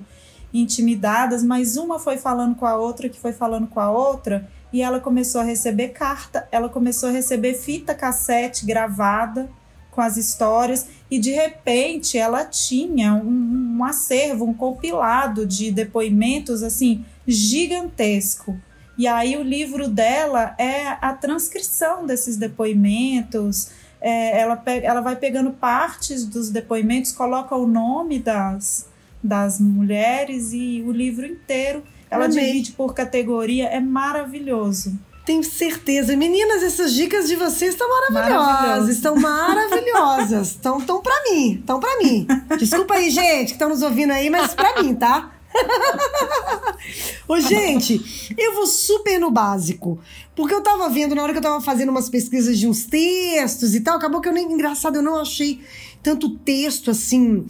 intimidadas, 0.52 1.44
mas 1.44 1.76
uma 1.76 2.00
foi 2.00 2.16
falando 2.16 2.56
com 2.56 2.66
a 2.66 2.76
outra, 2.76 3.08
que 3.08 3.20
foi 3.20 3.32
falando 3.32 3.68
com 3.68 3.78
a 3.78 3.88
outra, 3.88 4.50
e 4.72 4.82
ela 4.82 4.98
começou 4.98 5.42
a 5.42 5.44
receber 5.44 5.90
carta, 5.90 6.48
ela 6.50 6.68
começou 6.68 7.08
a 7.08 7.12
receber 7.12 7.54
fita 7.54 7.94
cassete 7.94 8.66
gravada 8.66 9.48
com 9.96 10.02
as 10.02 10.18
histórias, 10.18 10.86
e 11.10 11.18
de 11.18 11.30
repente 11.30 12.18
ela 12.18 12.44
tinha 12.44 13.14
um, 13.14 13.78
um 13.78 13.84
acervo, 13.84 14.44
um 14.44 14.52
compilado 14.52 15.46
de 15.46 15.70
depoimentos 15.70 16.62
assim 16.62 17.02
gigantesco. 17.26 18.60
E 18.98 19.06
aí 19.06 19.36
o 19.36 19.42
livro 19.42 19.88
dela 19.88 20.54
é 20.58 20.86
a 21.00 21.14
transcrição 21.14 22.06
desses 22.06 22.36
depoimentos. 22.36 23.70
É, 24.00 24.38
ela, 24.38 24.62
ela 24.66 25.00
vai 25.00 25.16
pegando 25.16 25.50
partes 25.50 26.26
dos 26.26 26.50
depoimentos, 26.50 27.12
coloca 27.12 27.56
o 27.56 27.66
nome 27.66 28.18
das, 28.18 28.86
das 29.22 29.58
mulheres 29.58 30.52
e 30.52 30.84
o 30.86 30.92
livro 30.92 31.26
inteiro. 31.26 31.82
Ela 32.10 32.26
Amei. 32.26 32.46
divide 32.46 32.72
por 32.72 32.94
categoria, 32.94 33.66
é 33.68 33.80
maravilhoso. 33.80 34.98
Tenho 35.26 35.42
certeza. 35.42 36.16
Meninas, 36.16 36.62
essas 36.62 36.94
dicas 36.94 37.26
de 37.26 37.34
vocês 37.34 37.74
estão 37.74 37.88
maravilhosas. 37.88 38.94
Estão 38.94 39.16
maravilhosas. 39.16 40.50
Estão 40.50 40.80
tão 40.86 41.02
para 41.02 41.20
mim. 41.24 41.54
Estão 41.54 41.80
para 41.80 41.98
mim. 41.98 42.28
Desculpa 42.56 42.94
aí, 42.94 43.10
gente, 43.10 43.48
que 43.48 43.52
estão 43.54 43.68
nos 43.68 43.82
ouvindo 43.82 44.12
aí, 44.12 44.30
mas 44.30 44.54
para 44.54 44.80
mim, 44.80 44.94
tá? 44.94 45.32
Ô, 47.26 47.40
gente, 47.40 48.32
eu 48.38 48.54
vou 48.54 48.68
super 48.68 49.18
no 49.18 49.28
básico. 49.28 49.98
Porque 50.36 50.54
eu 50.54 50.62
tava 50.62 50.88
vendo, 50.88 51.16
na 51.16 51.24
hora 51.24 51.32
que 51.32 51.38
eu 51.38 51.42
tava 51.42 51.60
fazendo 51.60 51.88
umas 51.88 52.08
pesquisas 52.08 52.56
de 52.56 52.68
uns 52.68 52.84
textos 52.84 53.74
e 53.74 53.80
tal, 53.80 53.96
acabou 53.96 54.20
que 54.20 54.28
eu 54.28 54.32
nem. 54.32 54.52
Engraçado, 54.52 54.94
eu 54.94 55.02
não 55.02 55.16
achei 55.16 55.60
tanto 56.04 56.38
texto 56.38 56.88
assim. 56.88 57.44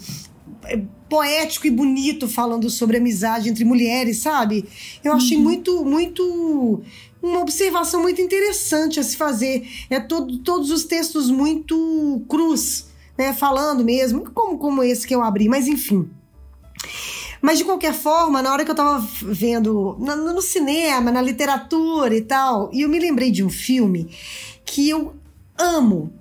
É, 0.65 0.81
poético 1.09 1.67
e 1.67 1.71
bonito 1.71 2.27
falando 2.27 2.69
sobre 2.69 2.97
amizade 2.97 3.49
entre 3.49 3.65
mulheres, 3.65 4.19
sabe? 4.19 4.65
Eu 5.05 5.13
achei 5.13 5.37
uhum. 5.37 5.43
muito, 5.43 5.85
muito 5.85 6.83
uma 7.27 7.41
observação 7.41 8.03
muito 8.03 8.21
interessante 8.21 9.01
a 9.01 9.03
se 9.03 9.17
fazer. 9.17 9.69
É 9.91 10.01
todo, 10.01 10.39
todos 10.39 10.71
os 10.71 10.85
textos 10.85 11.31
muito 11.31 12.25
crus, 12.29 12.87
né? 13.17 13.33
Falando 13.33 13.85
mesmo, 13.85 14.31
como, 14.31 14.59
como 14.59 14.83
esse 14.83 15.07
que 15.07 15.15
eu 15.15 15.23
abri, 15.23 15.49
mas 15.49 15.67
enfim. 15.67 16.09
Mas 17.41 17.59
de 17.59 17.65
qualquer 17.65 17.95
forma, 17.95 18.43
na 18.43 18.53
hora 18.53 18.65
que 18.65 18.71
eu 18.71 18.75
tava 18.75 19.07
vendo 19.23 19.97
no, 19.99 20.35
no 20.35 20.43
cinema, 20.43 21.11
na 21.11 21.23
literatura 21.23 22.17
e 22.17 22.23
tal, 22.23 22.71
e 22.73 22.83
eu 22.83 22.89
me 22.89 22.99
lembrei 22.99 23.31
de 23.31 23.45
um 23.45 23.51
filme 23.51 24.11
que 24.65 24.89
eu 24.89 25.15
amo 25.59 26.13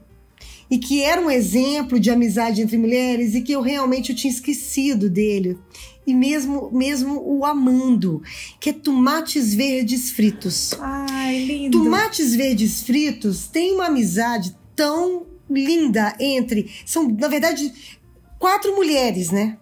e 0.70 0.78
que 0.78 1.02
era 1.02 1.22
um 1.22 1.30
exemplo 1.30 2.00
de 2.00 2.10
amizade 2.10 2.62
entre 2.62 2.78
mulheres 2.78 3.36
e 3.36 3.42
que 3.42 3.54
eu 3.54 3.62
realmente 3.62 4.12
eu 4.12 4.16
tinha 4.16 4.32
esquecido 4.32 5.10
dele 5.10 5.58
e 6.06 6.14
mesmo 6.14 6.70
mesmo 6.72 7.22
o 7.26 7.46
amando, 7.46 8.22
que 8.60 8.70
é 8.70 8.74
tomates 8.74 9.54
verdes 9.54 10.12
fritos. 10.12 10.74
Ai, 10.80 11.40
lindo. 11.46 11.84
Tomates 11.84 12.36
verdes 12.36 12.84
fritos 12.84 13.48
tem 13.48 13.74
uma 13.74 13.88
amizade 13.88 14.56
tão 14.76 15.26
linda 15.50 16.16
entre 16.20 16.72
são 16.86 17.08
na 17.08 17.28
verdade 17.28 17.72
quatro 18.40 18.76
mulheres, 18.76 19.32
né? 19.32 19.58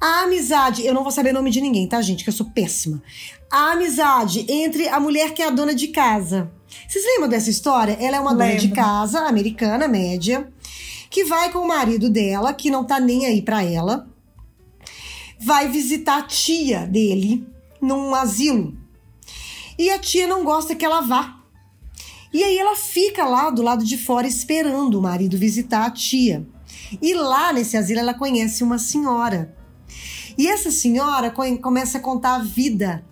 A 0.00 0.22
amizade, 0.22 0.84
eu 0.86 0.94
não 0.94 1.02
vou 1.02 1.12
saber 1.12 1.30
o 1.30 1.34
nome 1.34 1.50
de 1.50 1.60
ninguém, 1.60 1.86
tá, 1.86 2.00
gente? 2.00 2.24
Que 2.24 2.30
eu 2.30 2.34
sou 2.34 2.46
péssima. 2.46 3.02
A 3.50 3.72
amizade 3.72 4.46
entre 4.48 4.88
a 4.88 4.98
mulher 4.98 5.34
que 5.34 5.42
é 5.42 5.46
a 5.46 5.50
dona 5.50 5.74
de 5.74 5.88
casa. 5.88 6.50
Vocês 6.88 7.04
lembram 7.04 7.28
dessa 7.28 7.50
história? 7.50 7.98
Ela 8.00 8.16
é 8.16 8.20
uma 8.20 8.30
Lembro. 8.30 8.46
dona 8.46 8.58
de 8.58 8.68
casa, 8.68 9.20
americana, 9.20 9.86
média, 9.86 10.50
que 11.10 11.24
vai 11.24 11.52
com 11.52 11.58
o 11.58 11.68
marido 11.68 12.08
dela, 12.08 12.54
que 12.54 12.70
não 12.70 12.82
tá 12.82 12.98
nem 12.98 13.26
aí 13.26 13.42
pra 13.42 13.62
ela, 13.62 14.08
vai 15.40 15.68
visitar 15.68 16.18
a 16.18 16.22
tia 16.22 16.86
dele 16.86 17.46
num 17.80 18.14
asilo. 18.14 18.76
E 19.78 19.90
a 19.90 19.98
tia 19.98 20.26
não 20.26 20.44
gosta 20.44 20.74
que 20.74 20.84
ela 20.84 21.00
vá. 21.00 21.38
E 22.32 22.44
aí 22.44 22.58
ela 22.58 22.76
fica 22.76 23.24
lá 23.24 23.50
do 23.50 23.62
lado 23.62 23.84
de 23.84 23.96
fora 23.96 24.26
esperando 24.26 24.98
o 24.98 25.02
marido 25.02 25.36
visitar 25.36 25.86
a 25.86 25.90
tia. 25.90 26.46
E 27.00 27.14
lá 27.14 27.52
nesse 27.52 27.76
asilo 27.76 28.00
ela 28.00 28.14
conhece 28.14 28.62
uma 28.62 28.78
senhora 28.78 29.56
e 30.40 30.48
essa 30.48 30.70
senhora 30.70 31.30
começa 31.60 31.98
a 31.98 32.00
contar 32.00 32.36
a 32.36 32.38
vida. 32.38 33.04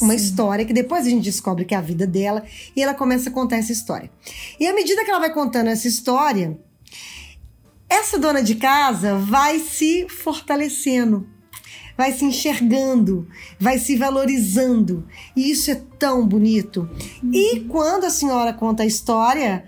Uma 0.00 0.16
Sim. 0.16 0.24
história 0.24 0.64
que 0.64 0.72
depois 0.72 1.06
a 1.06 1.10
gente 1.10 1.22
descobre 1.22 1.66
que 1.66 1.74
é 1.74 1.76
a 1.76 1.82
vida 1.82 2.06
dela 2.06 2.42
e 2.74 2.82
ela 2.82 2.94
começa 2.94 3.28
a 3.28 3.32
contar 3.32 3.56
essa 3.56 3.70
história. 3.70 4.10
E 4.58 4.66
à 4.66 4.74
medida 4.74 5.04
que 5.04 5.10
ela 5.10 5.20
vai 5.20 5.30
contando 5.32 5.68
essa 5.68 5.86
história, 5.86 6.58
essa 7.86 8.18
dona 8.18 8.42
de 8.42 8.54
casa 8.54 9.18
vai 9.18 9.58
se 9.60 10.08
fortalecendo, 10.08 11.28
vai 11.96 12.12
se 12.12 12.24
enxergando, 12.24 13.26
vai 13.58 13.78
se 13.78 13.96
valorizando. 13.96 15.04
E 15.36 15.50
isso 15.50 15.70
é 15.70 15.80
tão 15.98 16.26
bonito. 16.26 16.88
Uhum. 17.22 17.30
E 17.32 17.60
quando 17.60 18.04
a 18.04 18.10
senhora 18.10 18.52
conta 18.52 18.82
a 18.82 18.86
história, 18.86 19.64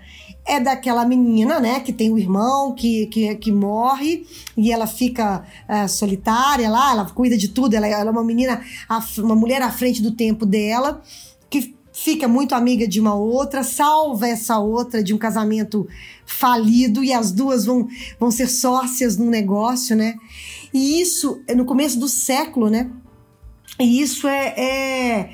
é 0.47 0.61
daquela 0.61 1.05
menina, 1.05 1.59
né, 1.59 1.81
que 1.81 1.91
tem 1.91 2.09
o 2.09 2.13
um 2.13 2.17
irmão 2.17 2.73
que, 2.73 3.07
que, 3.07 3.35
que 3.35 3.51
morre 3.51 4.25
e 4.55 4.71
ela 4.71 4.87
fica 4.87 5.43
uh, 5.67 5.89
solitária 5.89 6.69
lá, 6.69 6.91
ela 6.91 7.05
cuida 7.05 7.37
de 7.37 7.49
tudo, 7.49 7.73
ela, 7.73 7.85
ela 7.85 8.09
é 8.09 8.11
uma 8.11 8.23
menina, 8.23 8.61
uma 9.17 9.35
mulher 9.35 9.61
à 9.61 9.69
frente 9.69 10.01
do 10.01 10.11
tempo 10.11 10.45
dela, 10.45 11.01
que 11.49 11.75
fica 11.91 12.29
muito 12.29 12.55
amiga 12.55 12.87
de 12.87 13.01
uma 13.01 13.13
outra, 13.13 13.61
salva 13.61 14.27
essa 14.27 14.57
outra 14.57 15.03
de 15.03 15.13
um 15.13 15.17
casamento 15.17 15.85
falido 16.25 17.03
e 17.03 17.11
as 17.11 17.31
duas 17.31 17.65
vão, 17.65 17.87
vão 18.17 18.31
ser 18.31 18.47
sócias 18.47 19.17
num 19.17 19.29
negócio, 19.29 19.95
né? 19.95 20.15
E 20.73 21.01
isso 21.01 21.41
é 21.47 21.55
no 21.55 21.65
começo 21.65 21.99
do 21.99 22.07
século, 22.07 22.69
né? 22.69 22.89
E 23.79 24.01
isso 24.01 24.27
é, 24.27 24.47
é... 24.57 25.29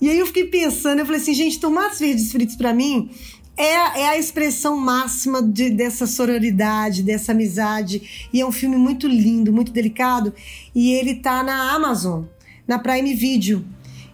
E 0.00 0.08
aí 0.08 0.18
eu 0.18 0.26
fiquei 0.26 0.46
pensando, 0.46 0.98
eu 0.98 1.06
falei 1.06 1.20
assim, 1.20 1.34
gente, 1.34 1.60
tomates 1.60 2.00
verdes 2.00 2.32
fritos 2.32 2.56
para 2.56 2.74
mim 2.74 3.10
é, 3.56 4.00
é 4.00 4.08
a 4.08 4.18
expressão 4.18 4.76
máxima 4.76 5.42
de, 5.42 5.70
dessa 5.70 6.06
sororidade, 6.06 7.02
dessa 7.02 7.32
amizade. 7.32 8.28
E 8.32 8.40
é 8.40 8.46
um 8.46 8.52
filme 8.52 8.76
muito 8.76 9.06
lindo, 9.06 9.52
muito 9.52 9.72
delicado. 9.72 10.32
E 10.74 10.92
ele 10.92 11.16
tá 11.16 11.42
na 11.42 11.72
Amazon, 11.72 12.24
na 12.66 12.78
Prime 12.78 13.14
Video. 13.14 13.64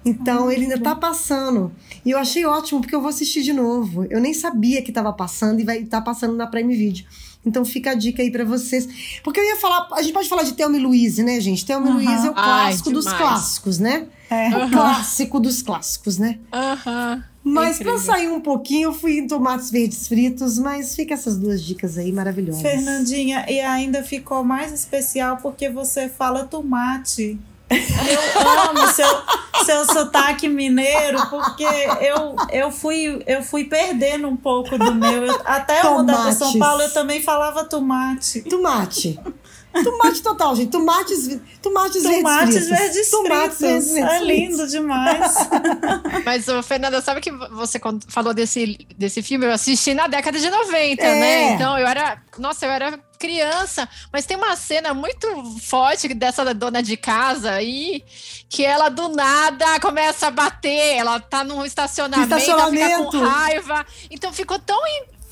Então 0.05 0.49
ah, 0.49 0.53
ele 0.53 0.65
ainda 0.65 0.79
tá 0.79 0.95
passando. 0.95 1.73
E 2.05 2.11
eu 2.11 2.19
achei 2.19 2.45
ótimo, 2.45 2.81
porque 2.81 2.95
eu 2.95 3.01
vou 3.01 3.11
assistir 3.11 3.43
de 3.43 3.53
novo. 3.53 4.07
Eu 4.11 4.21
nem 4.21 4.35
sabia 4.35 4.83
que 4.83 4.93
tava 4.93 5.13
passando 5.13 5.61
e 5.61 5.65
vai 5.65 5.79
estar 5.79 5.99
tá 5.99 6.05
passando 6.05 6.35
na 6.35 6.47
Prime 6.47 6.75
Video. 6.75 7.05
Então 7.49 7.65
fica 7.65 7.93
a 7.93 7.95
dica 7.95 8.23
aí 8.23 8.31
para 8.31 8.45
vocês. 8.45 8.89
Porque 9.23 9.41
eu 9.41 9.45
ia 9.45 9.57
falar, 9.57 9.89
a 9.93 10.03
gente 10.03 10.13
pode 10.13 10.29
falar 10.29 10.43
de 10.43 10.53
Thelma 10.53 10.77
e 10.77 10.81
Louise, 10.81 11.23
né, 11.23 11.41
gente? 11.41 11.65
Thelma 11.65 11.89
e 11.89 11.93
Louise 11.93 12.27
é 12.27 12.31
o 12.31 12.35
clássico 12.35 12.89
Ai, 12.89 12.95
dos 12.95 13.13
clássicos, 13.13 13.79
né? 13.79 14.07
É. 14.31 14.49
O 14.57 14.71
clássico 14.71 15.41
dos 15.41 15.63
clássicos, 15.63 16.19
né? 16.19 16.39
Aham. 16.53 17.25
Mas 17.43 17.79
para 17.79 17.99
sair 17.99 18.29
um 18.29 18.41
pouquinho, 18.41 18.89
eu 18.89 18.93
fui 18.93 19.19
em 19.19 19.27
tomates 19.27 19.71
verdes 19.71 20.07
fritos, 20.07 20.59
mas 20.59 20.95
fica 20.95 21.15
essas 21.15 21.39
duas 21.39 21.63
dicas 21.63 21.97
aí 21.97 22.13
maravilhosas. 22.13 22.61
Fernandinha, 22.61 23.47
e 23.49 23.61
ainda 23.61 24.03
ficou 24.03 24.45
mais 24.45 24.73
especial 24.73 25.39
porque 25.39 25.71
você 25.71 26.09
fala 26.09 26.45
tomate. 26.45 27.39
Eu 27.71 28.71
amo 28.71 28.87
seu, 28.93 29.23
seu 29.65 29.85
sotaque 29.85 30.49
mineiro, 30.49 31.19
porque 31.29 31.65
eu, 31.65 32.37
eu, 32.51 32.71
fui, 32.71 33.23
eu 33.27 33.43
fui 33.43 33.65
perdendo 33.65 34.29
um 34.29 34.37
pouco 34.37 34.79
do 34.79 34.95
meu. 34.95 35.27
Eu, 35.27 35.41
até 35.45 35.83
eu 35.85 35.99
mudar 35.99 36.23
para 36.23 36.33
São 36.33 36.59
Paulo, 36.59 36.83
eu 36.83 36.93
também 36.93 37.23
falava 37.23 37.65
tomate. 37.65 38.43
Tomate. 38.43 39.21
Tomate 39.85 40.23
total, 40.23 40.57
gente. 40.57 40.71
Tomates, 40.71 41.39
tomates, 41.63 42.03
Tomates 42.03 42.03
verdes 42.03 42.69
verdes. 42.69 43.11
Tomates 43.11 43.61
verdes 43.61 43.91
fritos. 43.93 44.11
É 44.13 44.25
lindo 44.25 44.67
demais. 44.67 45.35
Mas, 46.25 46.47
Fernanda, 46.67 47.01
sabe 47.03 47.21
que 47.21 47.31
você 47.31 47.79
falou 48.09 48.33
desse, 48.33 48.79
desse 48.97 49.23
filme? 49.23 49.45
Eu 49.47 49.53
assisti 49.53 49.93
na 49.95 50.09
década 50.09 50.39
de 50.39 50.49
90, 50.51 51.03
É. 51.03 51.21
né? 51.21 51.53
Então 51.53 51.79
eu 51.79 51.87
era. 51.87 52.21
Nossa, 52.39 52.65
eu 52.67 52.71
era 52.73 52.99
criança. 53.19 53.89
Mas 54.13 54.25
tem 54.25 54.37
uma 54.37 54.55
cena 54.57 54.95
muito 54.95 55.27
forte 55.61 56.13
dessa 56.15 56.55
dona 56.55 56.83
de 56.83 56.97
casa 56.97 57.53
aí, 57.53 58.05
que 58.49 58.65
ela 58.65 58.89
do 58.89 59.09
nada 59.09 59.81
começa 59.81 60.29
a 60.29 60.31
bater. 60.31 60.97
Ela 60.97 61.21
tá 61.21 61.43
num 61.45 61.65
estacionamento, 61.65 62.33
ela 62.33 62.41
fica 62.41 62.53
Estacionamento. 62.53 63.11
com 63.11 63.19
raiva. 63.19 63.87
Então 64.11 64.33
ficou 64.33 64.59
tão. 64.59 64.79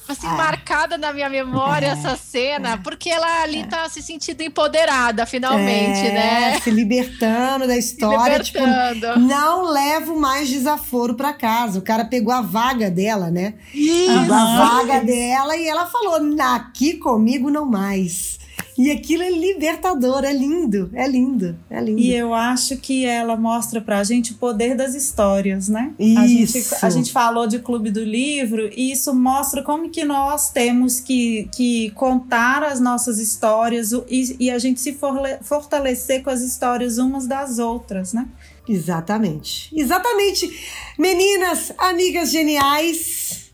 Assim, 0.08 0.26
Ah. 0.26 0.34
marcada 0.34 0.96
na 0.96 1.12
minha 1.12 1.28
memória 1.28 1.86
É, 1.86 1.90
essa 1.90 2.16
cena, 2.16 2.78
porque 2.78 3.10
ela 3.10 3.42
ali 3.42 3.66
tá 3.66 3.88
se 3.88 4.02
sentindo 4.02 4.40
empoderada, 4.42 5.26
finalmente, 5.26 6.06
É, 6.06 6.12
né? 6.12 6.60
Se 6.60 6.70
libertando 6.70 7.66
da 7.66 7.76
história. 7.76 8.40
Tipo, 8.40 8.58
libertando. 8.60 9.20
não 9.20 9.62
levo 9.64 10.18
mais 10.18 10.48
desaforo 10.48 11.14
pra 11.14 11.32
casa. 11.32 11.78
O 11.78 11.82
cara 11.82 12.04
pegou 12.04 12.32
a 12.32 12.40
vaga 12.40 12.90
dela, 12.90 13.30
né? 13.30 13.54
Pegou 13.72 14.34
a 14.34 14.56
vaga 14.56 15.04
dela 15.04 15.56
e 15.56 15.68
ela 15.68 15.86
falou: 15.86 16.20
aqui 16.54 16.94
comigo 16.94 17.50
não 17.50 17.66
mais. 17.66 18.38
E 18.78 18.90
aquilo 18.90 19.22
é 19.22 19.30
libertador, 19.30 20.22
é 20.24 20.32
lindo, 20.32 20.90
é 20.92 21.08
lindo, 21.08 21.56
é 21.70 21.80
lindo. 21.80 21.98
E 22.00 22.14
eu 22.14 22.34
acho 22.34 22.76
que 22.76 23.06
ela 23.06 23.34
mostra 23.36 23.80
pra 23.80 24.04
gente 24.04 24.32
o 24.32 24.36
poder 24.36 24.76
das 24.76 24.94
histórias, 24.94 25.68
né? 25.68 25.94
A 25.98 26.26
gente, 26.26 26.58
Isso. 26.58 26.76
a 26.84 26.90
gente 26.90 27.10
falou 27.10 27.46
de 27.46 27.58
Clube 27.58 27.90
do 27.90 28.04
Livro 28.04 28.70
e 28.76 28.92
isso 28.92 29.14
mostra 29.14 29.62
como 29.62 29.88
que 29.88 30.04
nós 30.04 30.50
temos 30.50 31.00
que, 31.00 31.48
que 31.56 31.90
contar 31.92 32.62
as 32.62 32.78
nossas 32.78 33.18
histórias 33.18 33.92
e, 34.10 34.36
e 34.40 34.50
a 34.50 34.58
gente 34.58 34.78
se 34.80 34.92
forle- 34.92 35.38
fortalecer 35.42 36.22
com 36.22 36.28
as 36.28 36.42
histórias 36.42 36.98
umas 36.98 37.26
das 37.26 37.58
outras, 37.58 38.12
né? 38.12 38.26
Exatamente. 38.68 39.70
Exatamente. 39.74 40.50
Meninas, 40.98 41.72
amigas 41.78 42.30
geniais. 42.30 43.46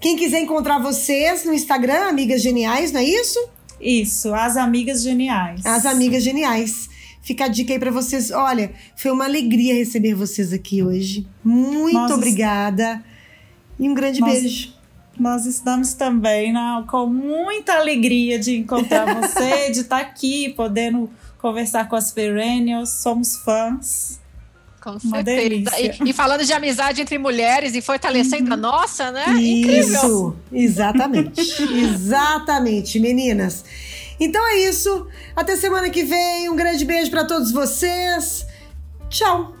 Quem 0.00 0.14
quiser 0.16 0.40
encontrar 0.40 0.78
vocês 0.78 1.44
no 1.44 1.52
Instagram, 1.52 2.08
Amigas 2.08 2.40
Geniais, 2.42 2.92
não 2.92 3.00
é 3.00 3.04
isso? 3.04 3.38
Isso, 3.80 4.34
as 4.34 4.56
amigas 4.56 5.02
geniais. 5.02 5.64
As 5.64 5.86
Amigas 5.86 6.22
Geniais. 6.24 6.88
Fica 7.22 7.44
a 7.44 7.48
dica 7.48 7.72
aí 7.72 7.78
pra 7.78 7.90
vocês. 7.90 8.30
Olha, 8.30 8.72
foi 8.96 9.10
uma 9.10 9.24
alegria 9.24 9.74
receber 9.74 10.14
vocês 10.14 10.52
aqui 10.52 10.82
hoje. 10.82 11.26
Muito 11.44 11.94
Nós- 11.94 12.10
obrigada. 12.12 13.02
E 13.78 13.88
um 13.88 13.94
grande 13.94 14.20
Nós- 14.20 14.32
beijo. 14.40 14.72
Nós 15.18 15.46
estamos 15.46 15.94
também 15.94 16.52
né, 16.52 16.84
com 16.88 17.06
muita 17.06 17.74
alegria 17.74 18.38
de 18.38 18.56
encontrar 18.56 19.04
você, 19.20 19.70
de 19.72 19.80
estar 19.80 19.98
aqui, 19.98 20.50
podendo 20.56 21.10
conversar 21.38 21.88
com 21.88 21.96
as 21.96 22.10
Perennials. 22.12 22.90
Somos 22.90 23.36
fãs. 23.36 24.20
Com 24.80 24.90
Uma 24.90 25.24
certeza. 25.24 25.80
E, 25.80 26.10
e 26.10 26.12
falando 26.12 26.44
de 26.44 26.52
amizade 26.52 27.02
entre 27.02 27.18
mulheres 27.18 27.74
e 27.74 27.80
fortalecendo 27.80 28.54
a 28.54 28.56
nossa, 28.56 29.10
né? 29.10 29.24
Incrível. 29.30 29.80
Isso, 29.80 30.36
exatamente. 30.52 31.40
exatamente, 31.84 33.00
meninas. 33.00 33.64
Então 34.20 34.44
é 34.46 34.56
isso. 34.60 35.06
Até 35.34 35.56
semana 35.56 35.90
que 35.90 36.02
vem. 36.02 36.48
Um 36.48 36.56
grande 36.56 36.84
beijo 36.84 37.10
pra 37.10 37.24
todos 37.24 37.52
vocês. 37.52 38.46
Tchau. 39.08 39.57